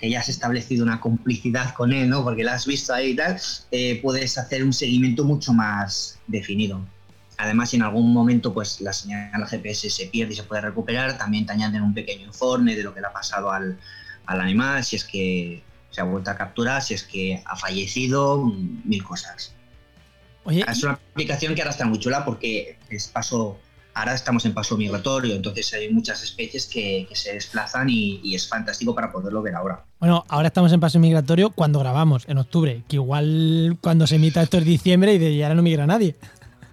que 0.00 0.08
ya 0.08 0.20
has 0.20 0.28
establecido 0.28 0.84
una 0.84 1.00
complicidad 1.00 1.74
con 1.74 1.92
él, 1.92 2.08
¿no? 2.08 2.24
Porque 2.24 2.42
la 2.42 2.54
has 2.54 2.66
visto 2.66 2.94
ahí 2.94 3.10
y 3.10 3.16
tal, 3.16 3.38
eh, 3.70 4.00
puedes 4.02 4.38
hacer 4.38 4.64
un 4.64 4.72
seguimiento 4.72 5.24
mucho 5.24 5.52
más 5.52 6.18
definido. 6.26 6.80
Además, 7.36 7.70
si 7.70 7.76
en 7.76 7.82
algún 7.82 8.12
momento 8.12 8.52
pues 8.52 8.80
la 8.80 8.92
señal 8.92 9.46
GPS 9.46 9.90
se 9.90 10.06
pierde 10.06 10.32
y 10.32 10.36
se 10.36 10.42
puede 10.42 10.62
recuperar, 10.62 11.16
también 11.18 11.46
te 11.46 11.52
añaden 11.52 11.82
un 11.82 11.94
pequeño 11.94 12.26
informe 12.26 12.76
de 12.76 12.82
lo 12.82 12.94
que 12.94 13.00
le 13.00 13.06
ha 13.06 13.12
pasado 13.12 13.50
al, 13.50 13.78
al 14.26 14.40
animal, 14.40 14.84
si 14.84 14.96
es 14.96 15.04
que 15.04 15.62
se 15.90 16.00
ha 16.00 16.04
vuelto 16.04 16.30
a 16.30 16.36
capturar, 16.36 16.82
si 16.82 16.94
es 16.94 17.02
que 17.02 17.42
ha 17.44 17.56
fallecido, 17.56 18.44
mil 18.84 19.02
cosas. 19.02 19.54
Oye, 20.44 20.64
Es 20.66 20.82
una 20.82 20.92
aplicación 20.92 21.54
que 21.54 21.62
ahora 21.62 21.72
está 21.72 21.84
muy 21.84 21.98
chula 21.98 22.24
porque 22.24 22.78
es 22.88 23.08
paso, 23.08 23.58
ahora 24.00 24.14
estamos 24.14 24.44
en 24.46 24.52
paso 24.54 24.76
migratorio, 24.76 25.34
entonces 25.34 25.72
hay 25.74 25.92
muchas 25.92 26.22
especies 26.22 26.66
que, 26.66 27.06
que 27.08 27.14
se 27.14 27.32
desplazan 27.34 27.88
y, 27.88 28.20
y 28.24 28.34
es 28.34 28.48
fantástico 28.48 28.94
para 28.94 29.12
poderlo 29.12 29.40
ver 29.42 29.54
ahora. 29.54 29.84
bueno, 30.00 30.24
ahora 30.28 30.48
estamos 30.48 30.72
en 30.72 30.80
paso 30.80 30.98
migratorio 30.98 31.50
cuando 31.50 31.78
grabamos, 31.78 32.24
en 32.28 32.38
octubre, 32.38 32.82
que 32.88 32.96
igual 32.96 33.76
cuando 33.80 34.06
se 34.06 34.16
emita 34.16 34.42
esto 34.42 34.58
es 34.58 34.64
diciembre 34.64 35.14
y 35.14 35.18
de 35.18 35.42
ahora 35.44 35.54
no 35.54 35.62
migra 35.62 35.86
nadie. 35.86 36.16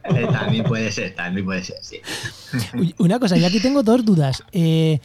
Eh, 0.05 0.25
también 0.31 0.63
puede 0.63 0.89
ser, 0.91 1.13
también 1.15 1.45
puede 1.45 1.63
ser, 1.63 1.77
sí. 1.81 1.97
Una 2.97 3.19
cosa, 3.19 3.35
yo 3.37 3.45
aquí 3.45 3.59
tengo 3.59 3.83
dos 3.83 4.05
dudas. 4.05 4.41
Eh, 4.53 4.99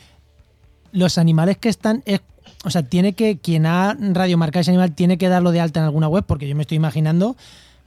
los 0.93 1.19
animales 1.19 1.59
que 1.59 1.69
están. 1.69 2.03
es- 2.07 2.21
o 2.65 2.71
sea, 2.71 2.85
tiene 2.85 3.15
que. 3.15 3.39
Quien 3.39 3.67
ha 3.67 3.97
radiomarcado 3.99 4.61
ese 4.61 4.71
animal 4.71 4.95
tiene 4.95 5.19
que 5.19 5.29
darlo 5.29 5.51
de 5.51 5.61
alta 5.61 5.81
en 5.81 5.87
alguna 5.87 6.07
web, 6.07 6.25
porque 6.25 6.47
yo 6.49 6.55
me 6.55 6.63
estoy 6.63 6.77
imaginando 6.77 7.37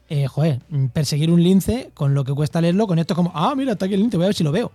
eh, 0.10 0.28
joder, 0.28 0.60
perseguir 0.94 1.32
un 1.32 1.42
lince 1.42 1.90
con 1.94 2.14
lo 2.14 2.24
que 2.24 2.34
cuesta 2.34 2.62
leerlo, 2.62 2.86
con 2.88 3.00
esto 3.00 3.14
es 3.14 3.16
como, 3.16 3.32
ah, 3.34 3.54
mira, 3.56 3.72
está 3.74 3.86
aquí 3.86 3.96
el 3.96 4.02
lince, 4.02 4.18
voy 4.18 4.26
a 4.26 4.28
ver 4.28 4.36
si 4.36 4.44
lo 4.44 4.52
veo. 4.52 4.72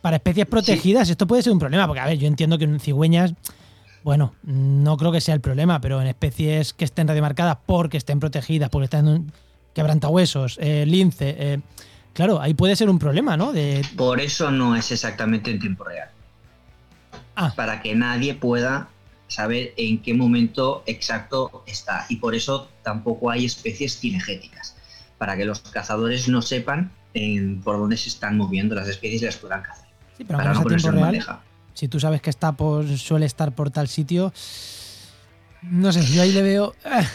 Para 0.00 0.16
especies 0.16 0.46
protegidas 0.46 1.10
esto 1.10 1.26
puede 1.26 1.42
ser 1.42 1.52
un 1.52 1.58
problema, 1.58 1.86
porque 1.86 2.00
a 2.00 2.06
ver, 2.06 2.18
yo 2.18 2.28
entiendo 2.28 2.58
que 2.58 2.64
en 2.64 2.78
cigüeñas, 2.78 3.34
bueno, 4.04 4.34
no 4.44 4.96
creo 4.96 5.10
que 5.10 5.20
sea 5.20 5.34
el 5.34 5.40
problema, 5.40 5.80
pero 5.80 6.00
en 6.00 6.06
especies 6.06 6.72
que 6.72 6.84
estén 6.84 7.08
radiomarcadas 7.08 7.58
porque 7.66 7.96
estén 7.96 8.20
protegidas, 8.20 8.70
porque 8.70 8.84
estén 8.84 9.08
en 9.08 9.32
quebrantahuesos, 9.74 10.58
eh, 10.60 10.86
lince, 10.86 11.34
eh, 11.38 11.60
claro, 12.12 12.40
ahí 12.40 12.54
puede 12.54 12.76
ser 12.76 12.88
un 12.88 13.00
problema, 13.00 13.36
¿no? 13.36 13.52
De, 13.52 13.84
Por 13.96 14.20
eso 14.20 14.52
no 14.52 14.76
es 14.76 14.92
exactamente 14.92 15.50
en 15.50 15.58
tiempo 15.58 15.82
real. 15.82 16.08
Ah. 17.34 17.52
Para 17.56 17.82
que 17.82 17.96
nadie 17.96 18.34
pueda 18.34 18.88
saber 19.28 19.74
en 19.76 20.02
qué 20.02 20.14
momento 20.14 20.82
exacto 20.86 21.64
está. 21.66 22.06
Y 22.08 22.16
por 22.16 22.34
eso 22.34 22.68
tampoco 22.82 23.30
hay 23.30 23.44
especies 23.44 23.98
cinegéticas. 23.98 24.76
Para 25.18 25.36
que 25.36 25.44
los 25.44 25.60
cazadores 25.60 26.28
no 26.28 26.42
sepan 26.42 26.92
en- 27.14 27.60
por 27.62 27.78
dónde 27.78 27.96
se 27.96 28.08
están 28.10 28.36
moviendo 28.36 28.74
las 28.74 28.88
especies 28.88 29.22
y 29.22 29.24
las 29.24 29.36
puedan 29.36 29.62
cazar. 29.62 29.86
sí, 30.16 30.24
pero 30.24 30.38
Para 30.38 30.52
no 30.52 30.62
ponerse 30.62 30.88
en 30.88 31.00
bandeja. 31.00 31.42
si 31.74 31.88
tú 31.88 31.98
sabes 31.98 32.20
que 32.22 32.30
está 32.30 32.52
por, 32.52 32.86
suele 32.98 33.26
estar 33.26 33.54
por 33.54 33.70
tal 33.70 33.88
sitio, 33.88 34.32
no 35.62 35.92
sé, 35.92 36.04
yo 36.06 36.22
ahí 36.22 36.32
le 36.32 36.42
veo... 36.42 36.74
eh, 36.84 37.06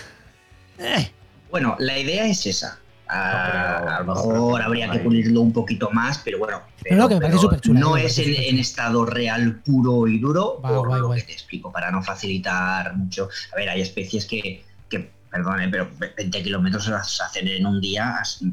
eh. 0.80 1.12
Bueno, 1.50 1.76
la 1.80 1.98
idea 1.98 2.26
es 2.28 2.46
esa. 2.46 2.80
Ah, 3.14 3.98
a 3.98 4.00
lo 4.04 4.16
mejor 4.16 4.62
habría 4.62 4.90
que 4.90 5.00
pulirlo 5.00 5.42
un 5.42 5.52
poquito 5.52 5.90
más, 5.92 6.20
pero 6.20 6.40
bueno. 6.40 6.62
Pero, 6.82 6.96
no, 6.96 7.10
que 7.10 7.16
me 7.16 7.22
parece 7.22 7.38
pero 7.40 7.42
superchula, 7.50 7.80
no 7.80 7.94
me 7.94 8.06
es 8.06 8.16
parece 8.16 8.50
en, 8.50 8.58
estado 8.60 9.06
real 9.06 9.62
puro 9.66 10.08
y 10.08 10.18
duro, 10.20 10.62
Va, 10.64 10.70
por 10.70 10.98
lo 10.98 11.12
que 11.12 11.22
te 11.22 11.34
explico, 11.34 11.72
para 11.72 11.92
no 11.92 12.02
facilitar 12.02 12.96
mucho. 12.96 13.30
A 13.54 13.58
ver, 13.58 13.70
hay 13.70 13.82
especies 13.82 14.26
que, 14.26 14.64
que 14.90 15.12
perdone, 15.30 15.68
pero 15.68 15.90
20 16.18 16.42
kilómetros 16.42 16.86
se 16.86 16.92
las 16.92 17.20
hacen 17.22 17.48
en 17.50 17.66
un 17.66 17.82
día, 17.82 18.16
así, 18.16 18.46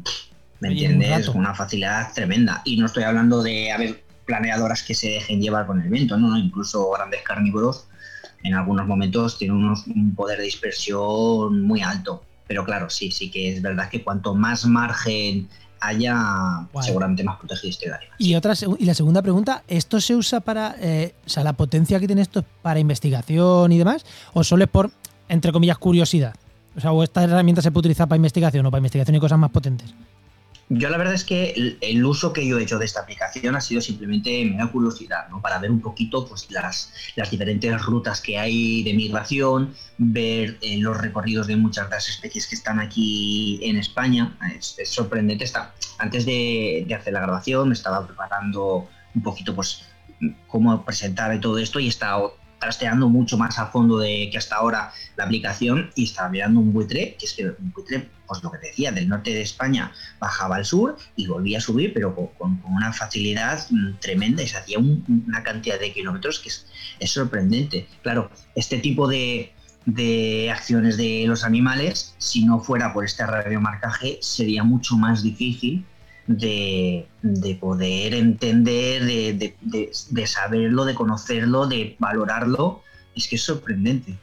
¿me 0.61 0.69
un 0.69 0.73
entiendes? 0.73 1.31
Con 1.31 1.39
una 1.39 1.55
facilidad 1.55 2.13
tremenda. 2.13 2.63
Y 2.65 2.77
no 2.79 2.87
estoy 2.87 3.05
hablando 3.05 3.43
de, 3.43 3.71
a 3.71 3.79
ver, 3.79 4.03
planeadoras 4.25 4.83
que 4.83 4.95
se 4.95 5.09
dejen 5.09 5.41
llevar 5.41 5.67
con 5.67 5.81
el 5.81 5.89
viento, 5.89 6.17
no, 6.19 6.29
no, 6.29 6.39
incluso 6.39 6.91
grandes 6.91 7.23
carnívoros 7.23 7.87
en 8.43 8.55
algunos 8.55 8.87
momentos 8.87 9.39
tienen 9.39 9.57
unos- 9.57 9.87
un 9.87 10.15
poder 10.15 10.39
de 10.39 10.45
dispersión 10.45 11.63
muy 11.63 11.81
alto. 11.81 12.25
Pero 12.49 12.65
claro, 12.65 12.91
sí, 12.91 13.13
sí 13.13 13.31
que 13.31 13.53
es 13.53 13.63
verdad 13.63 13.89
que 13.89 14.03
cuanto 14.03 14.35
más 14.35 14.67
margen 14.67 15.49
haya, 15.81 16.67
seguramente 16.81 17.23
más 17.23 17.39
protegido 17.39 17.71
esté 17.71 17.87
el 17.87 17.93
animal. 17.93 18.17
Y, 18.19 18.35
otra, 18.35 18.55
y 18.79 18.85
la 18.85 18.95
segunda 18.95 19.23
pregunta, 19.23 19.63
¿esto 19.69 20.01
se 20.01 20.17
usa 20.17 20.41
para, 20.41 20.75
eh, 20.81 21.15
o 21.25 21.29
sea, 21.29 21.45
la 21.45 21.53
potencia 21.53 22.01
que 22.01 22.07
tiene 22.07 22.23
esto 22.23 22.41
es 22.41 22.47
para 22.63 22.81
investigación 22.81 23.71
y 23.71 23.79
demás? 23.79 24.05
¿O 24.33 24.43
solo 24.43 24.65
es 24.65 24.71
por, 24.71 24.91
entre 25.29 25.53
comillas, 25.53 25.79
curiosidad? 25.79 26.35
O 26.77 26.81
sea, 26.81 26.93
¿o 26.93 27.03
esta 27.03 27.23
herramienta 27.23 27.63
se 27.63 27.71
puede 27.71 27.81
utilizar 27.81 28.09
para 28.09 28.17
investigación 28.17 28.65
o 28.67 28.71
para 28.71 28.79
investigación 28.79 29.15
y 29.17 29.21
cosas 29.21 29.39
más 29.39 29.51
potentes? 29.51 29.95
Yo 30.71 30.91
la 30.91 30.99
verdad 30.99 31.15
es 31.15 31.25
que 31.25 31.51
el, 31.53 31.79
el 31.81 32.05
uso 32.05 32.33
que 32.33 32.47
yo 32.47 32.59
he 32.59 32.63
hecho 32.63 32.79
de 32.79 32.85
esta 32.85 33.01
aplicación 33.01 33.57
ha 33.57 33.61
sido 33.61 33.81
simplemente 33.81 34.45
me 34.45 34.59
da 34.59 34.71
curiosidad, 34.71 35.29
¿no? 35.31 35.41
Para 35.41 35.59
ver 35.59 35.71
un 35.71 35.81
poquito 35.81 36.27
pues, 36.27 36.51
las, 36.51 36.93
las 37.17 37.31
diferentes 37.31 37.81
rutas 37.83 38.21
que 38.21 38.39
hay 38.39 38.83
de 38.83 38.93
migración, 38.93 39.75
ver 39.97 40.59
eh, 40.61 40.77
los 40.79 40.99
recorridos 40.99 41.47
de 41.47 41.57
muchas 41.57 41.89
de 41.89 41.97
las 41.97 42.09
especies 42.09 42.47
que 42.47 42.55
están 42.55 42.81
aquí 42.81 43.61
en 43.63 43.79
España. 43.79 44.37
Es, 44.57 44.77
sorprendente. 44.85 45.45
Está, 45.45 45.73
antes 45.99 46.27
de, 46.27 46.85
de 46.87 46.95
hacer 46.95 47.15
la 47.15 47.21
grabación 47.21 47.69
me 47.69 47.75
estaba 47.75 48.07
preparando 48.07 48.89
un 49.15 49.23
poquito 49.23 49.55
pues 49.55 49.85
cómo 50.47 50.85
presentar 50.85 51.35
y 51.35 51.41
todo 51.41 51.59
esto 51.59 51.81
y 51.81 51.87
he 51.87 51.89
estado 51.89 52.37
trasteando 52.59 53.09
mucho 53.09 53.39
más 53.39 53.59
a 53.59 53.67
fondo 53.67 53.99
de 53.99 54.29
que 54.31 54.39
hasta 54.39 54.57
ahora 54.57 54.93
la 55.17 55.25
aplicación 55.25 55.91
y 55.95 56.05
estaba 56.05 56.29
mirando 56.29 56.61
un 56.61 56.73
buitre, 56.73 57.17
que 57.19 57.27
es 57.27 57.35
que 57.35 57.45
un 57.47 57.73
buitre, 57.73 58.09
pues 58.27 58.43
lo 58.43 58.51
que 58.51 58.59
decía, 58.59 58.93
del 58.93 59.09
norte 59.09 59.31
de 59.33 59.43
España 59.43 59.93
bajaba 60.19 60.57
al 60.57 60.65
sur 60.65 60.97
y 61.17 61.27
volvía 61.27 61.59
a 61.59 61.61
subir, 61.61 61.93
pero 61.95 62.15
con, 62.15 62.61
una 62.65 62.93
facilidad 62.93 63.65
mm, 63.71 63.95
tremenda 64.01 64.43
y 64.43 64.49
se 64.49 64.57
hacía 64.59 64.79
un- 64.79 65.25
una 65.27 65.43
cantidad 65.43 65.79
de 65.79 65.93
kilómetros 65.93 66.41
que 66.41 66.49
es, 66.49 66.67
es 66.99 67.11
sorprendente. 67.11 67.87
Claro, 68.03 68.31
este 68.55 68.79
tipo 68.79 69.07
de, 69.09 69.53
de 69.87 70.51
acciones 70.51 70.97
de 70.97 71.25
los 71.27 71.45
animales, 71.45 72.15
si 72.19 72.45
no 72.45 72.61
fuera 72.61 72.93
por 72.93 73.05
este 73.05 73.25
radiomarcaje, 73.25 74.19
sería 74.21 74.65
mucho 74.65 74.97
más 74.97 75.23
difícil 75.23 75.85
de, 76.29 77.07
de 77.23 77.55
poder 77.57 78.15
entender, 78.15 79.05
de, 79.05 79.33
de- 79.33 79.57
de- 79.63 79.91
de 80.11 80.27
saberlo, 80.27 80.85
de 80.85 80.95
conocerlo, 80.95 81.67
de 81.67 81.97
valorarlo. 81.99 82.83
Es 83.17 83.27
que 83.27 83.35
es 83.37 83.43
sorprendente. 83.43 84.15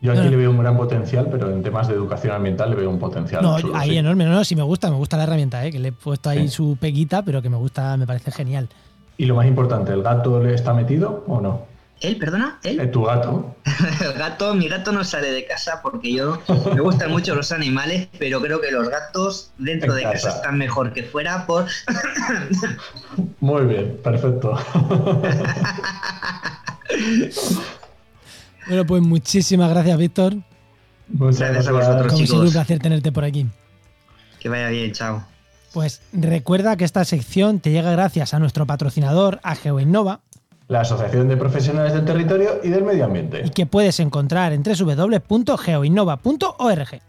Yo 0.00 0.12
aquí 0.12 0.28
le 0.28 0.36
veo 0.36 0.50
un 0.50 0.58
gran 0.58 0.76
potencial, 0.76 1.28
pero 1.30 1.50
en 1.50 1.62
temas 1.62 1.88
de 1.88 1.94
educación 1.94 2.32
ambiental 2.32 2.70
le 2.70 2.76
veo 2.76 2.88
un 2.90 2.98
potencial. 3.00 3.42
No, 3.42 3.54
absoluto, 3.54 3.78
ahí 3.78 3.90
sí. 3.90 3.96
enorme, 3.98 4.24
no, 4.24 4.30
no, 4.32 4.44
sí 4.44 4.54
me 4.56 4.62
gusta, 4.62 4.90
me 4.90 4.96
gusta 4.96 5.16
la 5.16 5.24
herramienta, 5.24 5.64
¿eh? 5.66 5.70
que 5.72 5.78
le 5.78 5.88
he 5.88 5.92
puesto 5.92 6.30
ahí 6.30 6.48
Sí. 6.48 6.54
su 6.54 6.76
peguita, 6.80 7.22
pero 7.24 7.42
que 7.42 7.48
me 7.50 7.56
gusta, 7.56 7.96
me 7.96 8.06
parece 8.06 8.30
genial. 8.30 8.68
Y 9.16 9.26
lo 9.26 9.34
más 9.34 9.46
importante, 9.46 9.92
¿el 9.92 10.02
gato 10.02 10.40
le 10.42 10.54
está 10.54 10.72
metido 10.72 11.24
o 11.26 11.40
no? 11.40 11.62
¿Él, 12.00 12.16
perdona? 12.16 12.60
¿Él? 12.62 12.90
Tu 12.92 13.02
gato. 13.02 13.56
El 14.00 14.12
gato, 14.18 14.54
mi 14.54 14.68
gato 14.68 14.92
no 14.92 15.02
sale 15.02 15.32
de 15.32 15.44
casa 15.46 15.80
porque 15.82 16.12
yo 16.12 16.40
me 16.74 16.80
gustan 16.80 17.10
mucho 17.10 17.34
los 17.34 17.50
animales, 17.50 18.08
pero 18.18 18.40
creo 18.40 18.60
que 18.60 18.70
los 18.70 18.88
gatos 18.88 19.50
dentro 19.58 19.90
En 19.92 19.96
de 19.98 20.02
casa. 20.04 20.12
casa 20.28 20.36
están 20.36 20.58
mejor 20.58 20.92
que 20.92 21.02
fuera 21.02 21.44
por 21.46 21.66
Muy 23.40 23.64
bien, 23.66 23.98
perfecto. 24.02 24.56
Bueno, 28.66 28.84
pues 28.86 29.02
muchísimas 29.02 29.70
gracias, 29.70 29.96
Víctor. 29.98 30.34
Muchas 31.08 31.38
Gracias 31.40 31.68
a 31.68 31.72
vosotros. 31.72 32.06
Como 32.12 32.16
chicos. 32.18 32.28
siempre, 32.28 32.46
un 32.48 32.52
placer 32.52 32.78
tenerte 32.80 33.12
por 33.12 33.24
aquí. 33.24 33.46
que 34.40 34.48
vaya 34.50 34.68
bien, 34.68 34.92
chao. 34.92 35.24
Pues 35.72 36.02
recuerda 36.12 36.76
que 36.76 36.84
esta 36.84 37.04
sección 37.04 37.60
te 37.60 37.70
llega 37.70 37.90
gracias 37.92 38.34
a 38.34 38.38
nuestro 38.38 38.66
patrocinador, 38.66 39.40
a 39.42 39.54
GeoInnova, 39.54 40.20
La 40.68 40.82
Asociación 40.82 41.28
de 41.28 41.36
Profesionales 41.38 41.94
del 41.94 42.04
Territorio 42.04 42.60
y 42.62 42.68
del 42.68 42.84
Medio 42.84 43.06
Ambiente. 43.06 43.40
y 43.44 43.50
que 43.50 43.64
puedes 43.64 43.98
encontrar 44.00 44.52
en 44.52 44.62
www.geoinnova.org. 44.62 47.00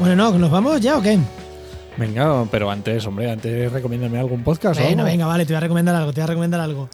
Bueno, 0.00 0.16
no, 0.16 0.38
¿nos 0.38 0.50
vamos 0.50 0.80
ya 0.80 0.96
o 0.96 1.02
qué? 1.02 1.18
Venga, 1.98 2.46
pero 2.50 2.70
antes, 2.70 3.06
hombre, 3.06 3.30
antes 3.30 3.70
recomiéndame 3.70 4.18
algún 4.18 4.42
podcast. 4.42 4.80
o 4.80 4.82
Bueno, 4.82 5.02
algo. 5.02 5.12
venga, 5.12 5.26
vale, 5.26 5.44
te 5.44 5.52
voy 5.52 5.58
a 5.58 5.60
recomendar 5.60 5.94
algo, 5.94 6.12
te 6.14 6.20
voy 6.20 6.24
a 6.24 6.26
recomendar 6.28 6.60
algo. 6.60 6.88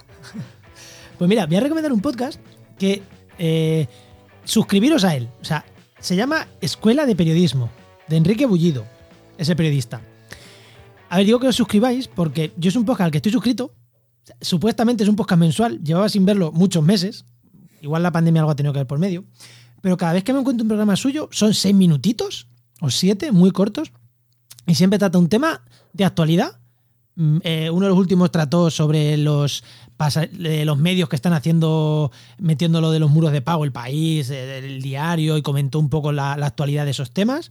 Pues 1.17 1.29
mira, 1.29 1.47
voy 1.47 1.57
a 1.57 1.61
recomendar 1.61 1.93
un 1.93 2.01
podcast 2.01 2.41
que 2.79 3.03
eh, 3.39 3.87
suscribiros 4.45 5.05
a 5.05 5.15
él. 5.15 5.29
O 5.41 5.45
sea, 5.45 5.65
se 6.01 6.17
llama 6.17 6.49
Escuela 6.61 7.07
de 7.07 7.15
Periodismo, 7.15 7.71
de 8.09 8.17
Enrique 8.17 8.45
Bullido, 8.45 8.85
ese 9.39 9.55
periodista. 9.55 10.01
A 11.09 11.19
ver, 11.19 11.27
digo 11.27 11.39
que 11.39 11.47
os 11.47 11.57
suscribáis 11.57 12.09
porque 12.09 12.53
yo 12.57 12.69
es 12.69 12.77
un 12.77 12.85
podcast 12.85 13.07
al 13.07 13.11
que 13.13 13.19
estoy 13.19 13.33
suscrito. 13.33 13.73
Supuestamente 14.41 15.05
es 15.05 15.09
un 15.09 15.15
podcast 15.17 15.39
mensual, 15.39 15.81
llevaba 15.83 16.09
sin 16.09 16.27
verlo 16.27 16.51
muchos 16.51 16.83
meses. 16.83 17.25
Igual 17.81 18.03
la 18.03 18.11
pandemia 18.11 18.43
algo 18.43 18.51
ha 18.51 18.57
tenido 18.57 18.73
que 18.73 18.81
ver 18.81 18.87
por 18.89 18.99
medio. 18.99 19.25
Pero 19.81 19.97
cada 19.97 20.13
vez 20.13 20.25
que 20.25 20.33
me 20.33 20.41
encuentro 20.41 20.65
un 20.65 20.69
programa 20.69 20.97
suyo, 20.97 21.29
son 21.31 21.55
seis 21.55 21.75
minutitos 21.75 22.49
o 22.81 22.91
siete, 22.91 23.33
muy 23.33 23.51
cortos. 23.51 23.93
Y 24.67 24.75
siempre 24.75 24.99
trata 24.99 25.19
un 25.19 25.29
tema 25.29 25.63
de 25.93 26.05
actualidad. 26.05 26.59
Mm, 27.15 27.39
eh, 27.45 27.71
uno 27.71 27.87
de 27.87 27.91
los 27.91 27.99
últimos 27.99 28.31
trató 28.31 28.71
sobre 28.71 29.17
los, 29.17 29.65
eh, 30.41 30.65
los 30.65 30.79
medios 30.79 31.09
que 31.09 31.17
están 31.17 31.33
haciendo, 31.33 32.11
metiendo 32.39 32.81
lo 32.81 32.91
de 32.91 32.99
los 32.99 33.11
muros 33.11 33.33
de 33.33 33.41
pago, 33.41 33.65
el 33.65 33.73
país, 33.73 34.29
eh, 34.31 34.59
el 34.59 34.83
diario, 34.83 35.37
y 35.37 35.43
comentó 35.43 35.79
un 35.79 35.89
poco 35.89 36.13
la, 36.13 36.37
la 36.37 36.47
actualidad 36.47 36.85
de 36.85 36.91
esos 36.91 37.11
temas. 37.11 37.51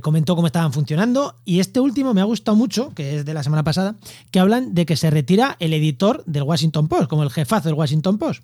Comentó 0.00 0.34
cómo 0.34 0.46
estaban 0.46 0.72
funcionando. 0.72 1.36
Y 1.44 1.60
este 1.60 1.78
último 1.78 2.14
me 2.14 2.22
ha 2.22 2.24
gustado 2.24 2.56
mucho, 2.56 2.94
que 2.94 3.16
es 3.16 3.26
de 3.26 3.34
la 3.34 3.42
semana 3.42 3.64
pasada, 3.64 3.96
que 4.30 4.40
hablan 4.40 4.74
de 4.74 4.86
que 4.86 4.96
se 4.96 5.10
retira 5.10 5.58
el 5.60 5.74
editor 5.74 6.24
del 6.24 6.44
Washington 6.44 6.88
Post, 6.88 7.10
como 7.10 7.22
el 7.22 7.28
jefazo 7.28 7.68
del 7.68 7.74
Washington 7.74 8.16
Post. 8.16 8.42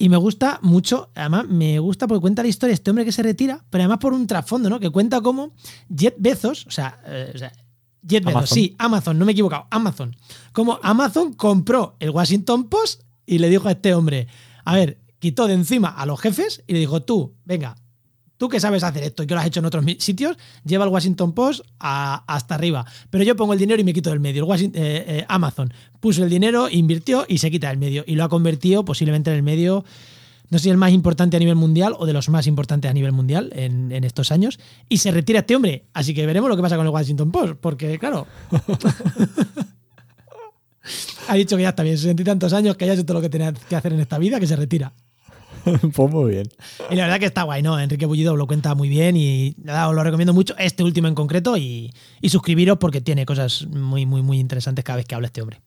Y 0.00 0.08
me 0.08 0.16
gusta 0.16 0.60
mucho, 0.62 1.10
además 1.14 1.46
me 1.46 1.78
gusta 1.78 2.08
porque 2.08 2.22
cuenta 2.22 2.40
la 2.42 2.48
historia 2.48 2.70
de 2.70 2.76
este 2.76 2.88
hombre 2.88 3.04
que 3.04 3.12
se 3.12 3.22
retira, 3.22 3.62
pero 3.68 3.82
además 3.82 3.98
por 3.98 4.14
un 4.14 4.26
trasfondo, 4.26 4.70
¿no? 4.70 4.80
Que 4.80 4.88
cuenta 4.88 5.20
cómo 5.20 5.52
Jeff 5.94 6.14
Bezos, 6.16 6.66
o 6.66 6.70
sea, 6.70 7.02
eh, 7.04 7.32
o 7.34 7.38
sea, 7.38 7.52
Jeff 8.08 8.24
Bezos, 8.24 8.38
Amazon. 8.38 8.54
sí, 8.54 8.74
Amazon, 8.78 9.18
no 9.18 9.26
me 9.26 9.32
he 9.32 9.34
equivocado, 9.34 9.66
Amazon. 9.70 10.16
Como 10.52 10.80
Amazon 10.82 11.34
compró 11.34 11.96
el 12.00 12.08
Washington 12.08 12.70
Post 12.70 13.02
y 13.26 13.40
le 13.40 13.50
dijo 13.50 13.68
a 13.68 13.72
este 13.72 13.92
hombre, 13.92 14.26
a 14.64 14.74
ver, 14.74 15.02
quitó 15.18 15.46
de 15.46 15.52
encima 15.52 15.90
a 15.90 16.06
los 16.06 16.18
jefes 16.18 16.64
y 16.66 16.72
le 16.72 16.78
dijo, 16.78 17.02
tú, 17.02 17.34
venga, 17.44 17.76
Tú 18.40 18.48
que 18.48 18.58
sabes 18.58 18.82
hacer 18.84 19.02
esto 19.02 19.22
y 19.22 19.26
que 19.26 19.34
lo 19.34 19.40
has 19.40 19.46
hecho 19.46 19.60
en 19.60 19.66
otros 19.66 19.84
sitios, 19.98 20.34
lleva 20.64 20.86
el 20.86 20.90
Washington 20.90 21.34
Post 21.34 21.60
a- 21.78 22.24
hasta 22.26 22.54
arriba. 22.54 22.86
Pero 23.10 23.22
yo 23.22 23.36
pongo 23.36 23.52
el 23.52 23.58
dinero 23.58 23.82
y 23.82 23.84
me 23.84 23.92
quito 23.92 24.08
del 24.08 24.18
medio. 24.18 24.50
El 24.54 24.64
eh, 24.64 24.70
eh, 24.74 25.24
Amazon 25.28 25.70
puso 26.00 26.24
el 26.24 26.30
dinero, 26.30 26.70
invirtió 26.70 27.26
y 27.28 27.36
se 27.36 27.50
quita 27.50 27.68
del 27.68 27.76
medio. 27.76 28.02
Y 28.06 28.14
lo 28.14 28.24
ha 28.24 28.30
convertido 28.30 28.82
posiblemente 28.82 29.28
en 29.30 29.36
el 29.36 29.42
medio, 29.42 29.84
no 30.48 30.58
sé 30.58 30.64
si 30.64 30.70
el 30.70 30.78
más 30.78 30.92
importante 30.92 31.36
a 31.36 31.38
nivel 31.38 31.56
mundial 31.56 31.94
o 31.98 32.06
de 32.06 32.14
los 32.14 32.30
más 32.30 32.46
importantes 32.46 32.90
a 32.90 32.94
nivel 32.94 33.12
mundial 33.12 33.50
en, 33.54 33.92
en 33.92 34.04
estos 34.04 34.32
años. 34.32 34.58
Y 34.88 34.96
se 34.96 35.10
retira 35.10 35.40
este 35.40 35.54
hombre. 35.54 35.84
Así 35.92 36.14
que 36.14 36.24
veremos 36.24 36.48
lo 36.48 36.56
que 36.56 36.62
pasa 36.62 36.76
con 36.78 36.86
el 36.86 36.92
Washington 36.92 37.30
Post. 37.30 37.56
Porque, 37.60 37.98
claro. 37.98 38.26
ha 41.28 41.34
dicho 41.34 41.58
que 41.58 41.62
ya 41.62 41.68
está 41.68 41.82
bien, 41.82 41.98
sesenta 41.98 42.22
y 42.22 42.24
tantos 42.24 42.54
años, 42.54 42.74
que 42.78 42.86
ya 42.86 42.92
ha 42.92 42.94
hecho 42.94 43.04
todo 43.04 43.18
lo 43.18 43.20
que 43.20 43.28
tenía 43.28 43.52
que 43.52 43.76
hacer 43.76 43.92
en 43.92 44.00
esta 44.00 44.16
vida, 44.16 44.40
que 44.40 44.46
se 44.46 44.56
retira. 44.56 44.94
pues 45.94 46.10
muy 46.10 46.32
bien. 46.32 46.48
Y 46.90 46.96
la 46.96 47.04
verdad 47.04 47.18
que 47.18 47.26
está 47.26 47.42
guay, 47.42 47.62
¿no? 47.62 47.78
Enrique 47.78 48.06
Bullido 48.06 48.36
lo 48.36 48.46
cuenta 48.46 48.74
muy 48.74 48.88
bien 48.88 49.16
y 49.16 49.54
nada, 49.62 49.88
os 49.88 49.94
lo 49.94 50.02
recomiendo 50.02 50.32
mucho, 50.32 50.54
este 50.58 50.82
último 50.82 51.08
en 51.08 51.14
concreto, 51.14 51.56
y, 51.56 51.92
y 52.20 52.28
suscribiros 52.28 52.78
porque 52.78 53.00
tiene 53.00 53.26
cosas 53.26 53.66
muy, 53.66 54.06
muy, 54.06 54.22
muy 54.22 54.38
interesantes 54.38 54.84
cada 54.84 54.96
vez 54.96 55.06
que 55.06 55.14
habla 55.14 55.26
este 55.26 55.42
hombre. 55.42 55.60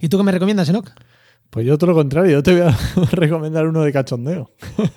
¿Y 0.00 0.08
tú 0.08 0.18
qué 0.18 0.24
me 0.24 0.32
recomiendas, 0.32 0.68
Enoch? 0.68 0.90
Pues 1.50 1.66
yo 1.66 1.76
todo 1.76 1.90
lo 1.90 1.96
contrario, 1.96 2.32
yo 2.32 2.42
te 2.42 2.52
voy 2.52 2.62
a 2.62 2.76
recomendar 3.12 3.68
uno 3.68 3.82
de 3.82 3.92
cachondeo. 3.92 4.50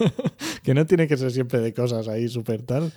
que 0.64 0.74
no 0.74 0.86
tiene 0.86 1.08
que 1.08 1.18
ser 1.18 1.32
siempre 1.32 1.60
de 1.60 1.74
cosas 1.74 2.08
ahí 2.08 2.30
súper 2.30 2.62
tal. 2.62 2.94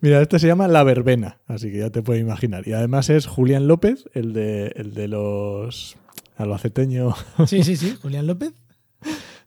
Mira, 0.00 0.20
este 0.20 0.38
se 0.38 0.46
llama 0.46 0.68
La 0.68 0.82
Verbena, 0.84 1.38
así 1.46 1.72
que 1.72 1.78
ya 1.78 1.88
te 1.88 2.02
puedes 2.02 2.20
imaginar. 2.20 2.68
Y 2.68 2.74
además 2.74 3.08
es 3.08 3.26
Julián 3.26 3.66
López, 3.66 4.04
el 4.12 4.34
de, 4.34 4.74
el 4.76 4.92
de 4.92 5.08
los 5.08 5.96
albaceteños 6.36 7.14
Sí, 7.46 7.62
sí, 7.64 7.76
sí, 7.76 7.96
Julián 8.02 8.26
López. 8.26 8.52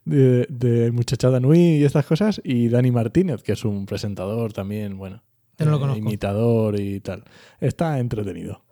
De, 0.07 0.45
de 0.49 0.91
Muchachada 0.91 1.39
Nui 1.39 1.59
y 1.77 1.83
estas 1.83 2.05
cosas, 2.05 2.41
y 2.43 2.69
Dani 2.69 2.91
Martínez, 2.91 3.43
que 3.43 3.53
es 3.53 3.65
un 3.65 3.85
presentador 3.85 4.53
también, 4.53 4.97
bueno, 4.97 5.21
Yo 5.57 5.65
no 5.65 5.71
lo 5.71 5.77
eh, 5.77 5.79
conozco. 5.81 5.99
imitador 5.99 6.79
y 6.79 6.99
tal. 6.99 7.23
Está 7.59 7.99
entretenido. 7.99 8.63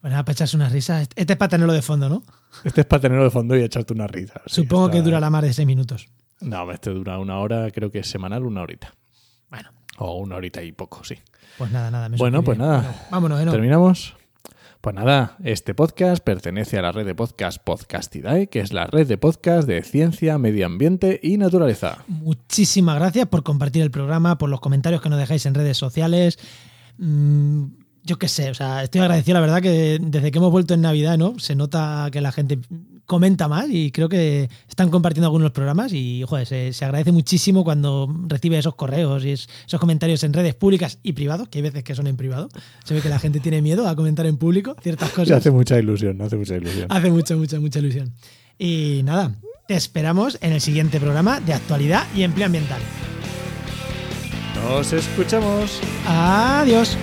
Bueno, 0.00 0.16
para 0.24 0.32
echarse 0.32 0.56
una 0.56 0.68
risa. 0.68 1.02
Este 1.02 1.32
es 1.32 1.36
para 1.36 1.48
tenerlo 1.48 1.72
de 1.72 1.82
fondo, 1.82 2.08
¿no? 2.08 2.22
Este 2.64 2.82
es 2.82 2.86
para 2.86 3.00
tenerlo 3.02 3.24
de 3.24 3.30
fondo 3.30 3.56
y 3.56 3.62
echarte 3.62 3.92
una 3.92 4.06
risa. 4.06 4.40
sí, 4.46 4.62
Supongo 4.62 4.86
está- 4.86 4.98
que 4.98 5.02
durará 5.02 5.28
más 5.30 5.42
de 5.42 5.52
seis 5.52 5.66
minutos. 5.66 6.08
No, 6.40 6.70
este 6.70 6.90
dura 6.90 7.18
una 7.18 7.38
hora, 7.40 7.68
creo 7.72 7.90
que 7.90 7.98
es 7.98 8.06
semanal, 8.08 8.44
una 8.44 8.62
horita. 8.62 8.94
Bueno, 9.50 9.70
O 9.98 10.18
una 10.18 10.36
horita 10.36 10.62
y 10.62 10.70
poco, 10.72 11.02
sí. 11.02 11.16
pues 11.58 11.72
nada, 11.72 11.90
nada. 11.90 12.08
me 12.08 12.16
Bueno, 12.16 12.42
pues 12.44 12.56
nada. 12.56 12.78
Bueno, 12.78 12.94
vámonos. 13.10 13.50
¿Terminamos? 13.50 14.14
Pues 14.80 14.94
nada, 14.94 15.36
este 15.42 15.74
podcast 15.74 16.22
pertenece 16.22 16.78
a 16.78 16.82
la 16.82 16.92
red 16.92 17.04
de 17.04 17.16
podcast 17.16 17.58
Podcastidae, 17.62 18.46
que 18.46 18.60
es 18.60 18.72
la 18.72 18.86
red 18.86 19.08
de 19.08 19.18
podcast 19.18 19.66
de 19.66 19.82
ciencia, 19.82 20.38
medio 20.38 20.66
ambiente 20.66 21.18
y 21.20 21.36
naturaleza. 21.36 22.04
Muchísimas 22.06 22.94
gracias 22.94 23.26
por 23.26 23.42
compartir 23.42 23.82
el 23.82 23.90
programa, 23.90 24.38
por 24.38 24.48
los 24.48 24.60
comentarios 24.60 25.02
que 25.02 25.08
nos 25.08 25.18
dejáis 25.18 25.46
en 25.46 25.54
redes 25.54 25.76
sociales. 25.76 26.38
Mm, 26.96 27.64
yo 28.04 28.18
qué 28.20 28.28
sé, 28.28 28.50
o 28.50 28.54
sea, 28.54 28.84
estoy 28.84 29.00
agradecido, 29.00 29.34
la 29.34 29.40
verdad, 29.40 29.60
que 29.60 29.98
desde 30.00 30.30
que 30.30 30.38
hemos 30.38 30.52
vuelto 30.52 30.74
en 30.74 30.82
Navidad, 30.82 31.18
¿no? 31.18 31.40
Se 31.40 31.56
nota 31.56 32.08
que 32.12 32.20
la 32.20 32.30
gente 32.30 32.60
comenta 33.08 33.48
más 33.48 33.66
y 33.70 33.90
creo 33.90 34.08
que 34.08 34.48
están 34.68 34.90
compartiendo 34.90 35.26
algunos 35.26 35.50
programas 35.50 35.92
y, 35.94 36.22
joder, 36.28 36.46
se, 36.46 36.72
se 36.74 36.84
agradece 36.84 37.10
muchísimo 37.10 37.64
cuando 37.64 38.06
recibe 38.28 38.58
esos 38.58 38.74
correos 38.74 39.24
y 39.24 39.30
es- 39.30 39.48
esos 39.66 39.80
comentarios 39.80 40.22
en 40.24 40.34
redes 40.34 40.54
públicas 40.54 40.98
y 41.02 41.14
privados, 41.14 41.48
que 41.48 41.58
hay 41.58 41.62
veces 41.62 41.82
que 41.82 41.94
son 41.94 42.06
en 42.06 42.18
privado. 42.18 42.50
Se 42.84 42.92
ve 42.92 43.00
que 43.00 43.08
la 43.08 43.18
gente 43.18 43.40
tiene 43.40 43.62
miedo 43.62 43.88
a 43.88 43.96
comentar 43.96 44.26
en 44.26 44.36
público 44.36 44.76
ciertas 44.82 45.08
Se 45.10 45.14
cosas. 45.14 45.38
hace 45.38 45.50
mucha 45.50 45.78
ilusión, 45.78 46.20
hace 46.20 46.36
mucha 46.36 46.54
ilusión. 46.56 46.86
Hace 46.90 47.10
mucha, 47.10 47.34
mucha, 47.34 47.58
mucha 47.58 47.78
ilusión. 47.78 48.12
Y 48.58 49.00
nada, 49.04 49.34
te 49.66 49.74
esperamos 49.74 50.36
en 50.42 50.52
el 50.52 50.60
siguiente 50.60 51.00
programa 51.00 51.40
de 51.40 51.54
actualidad 51.54 52.04
y 52.14 52.22
empleo 52.24 52.44
ambiental. 52.46 52.80
Nos 54.68 54.92
escuchamos. 54.92 55.80
Adiós. 56.06 56.96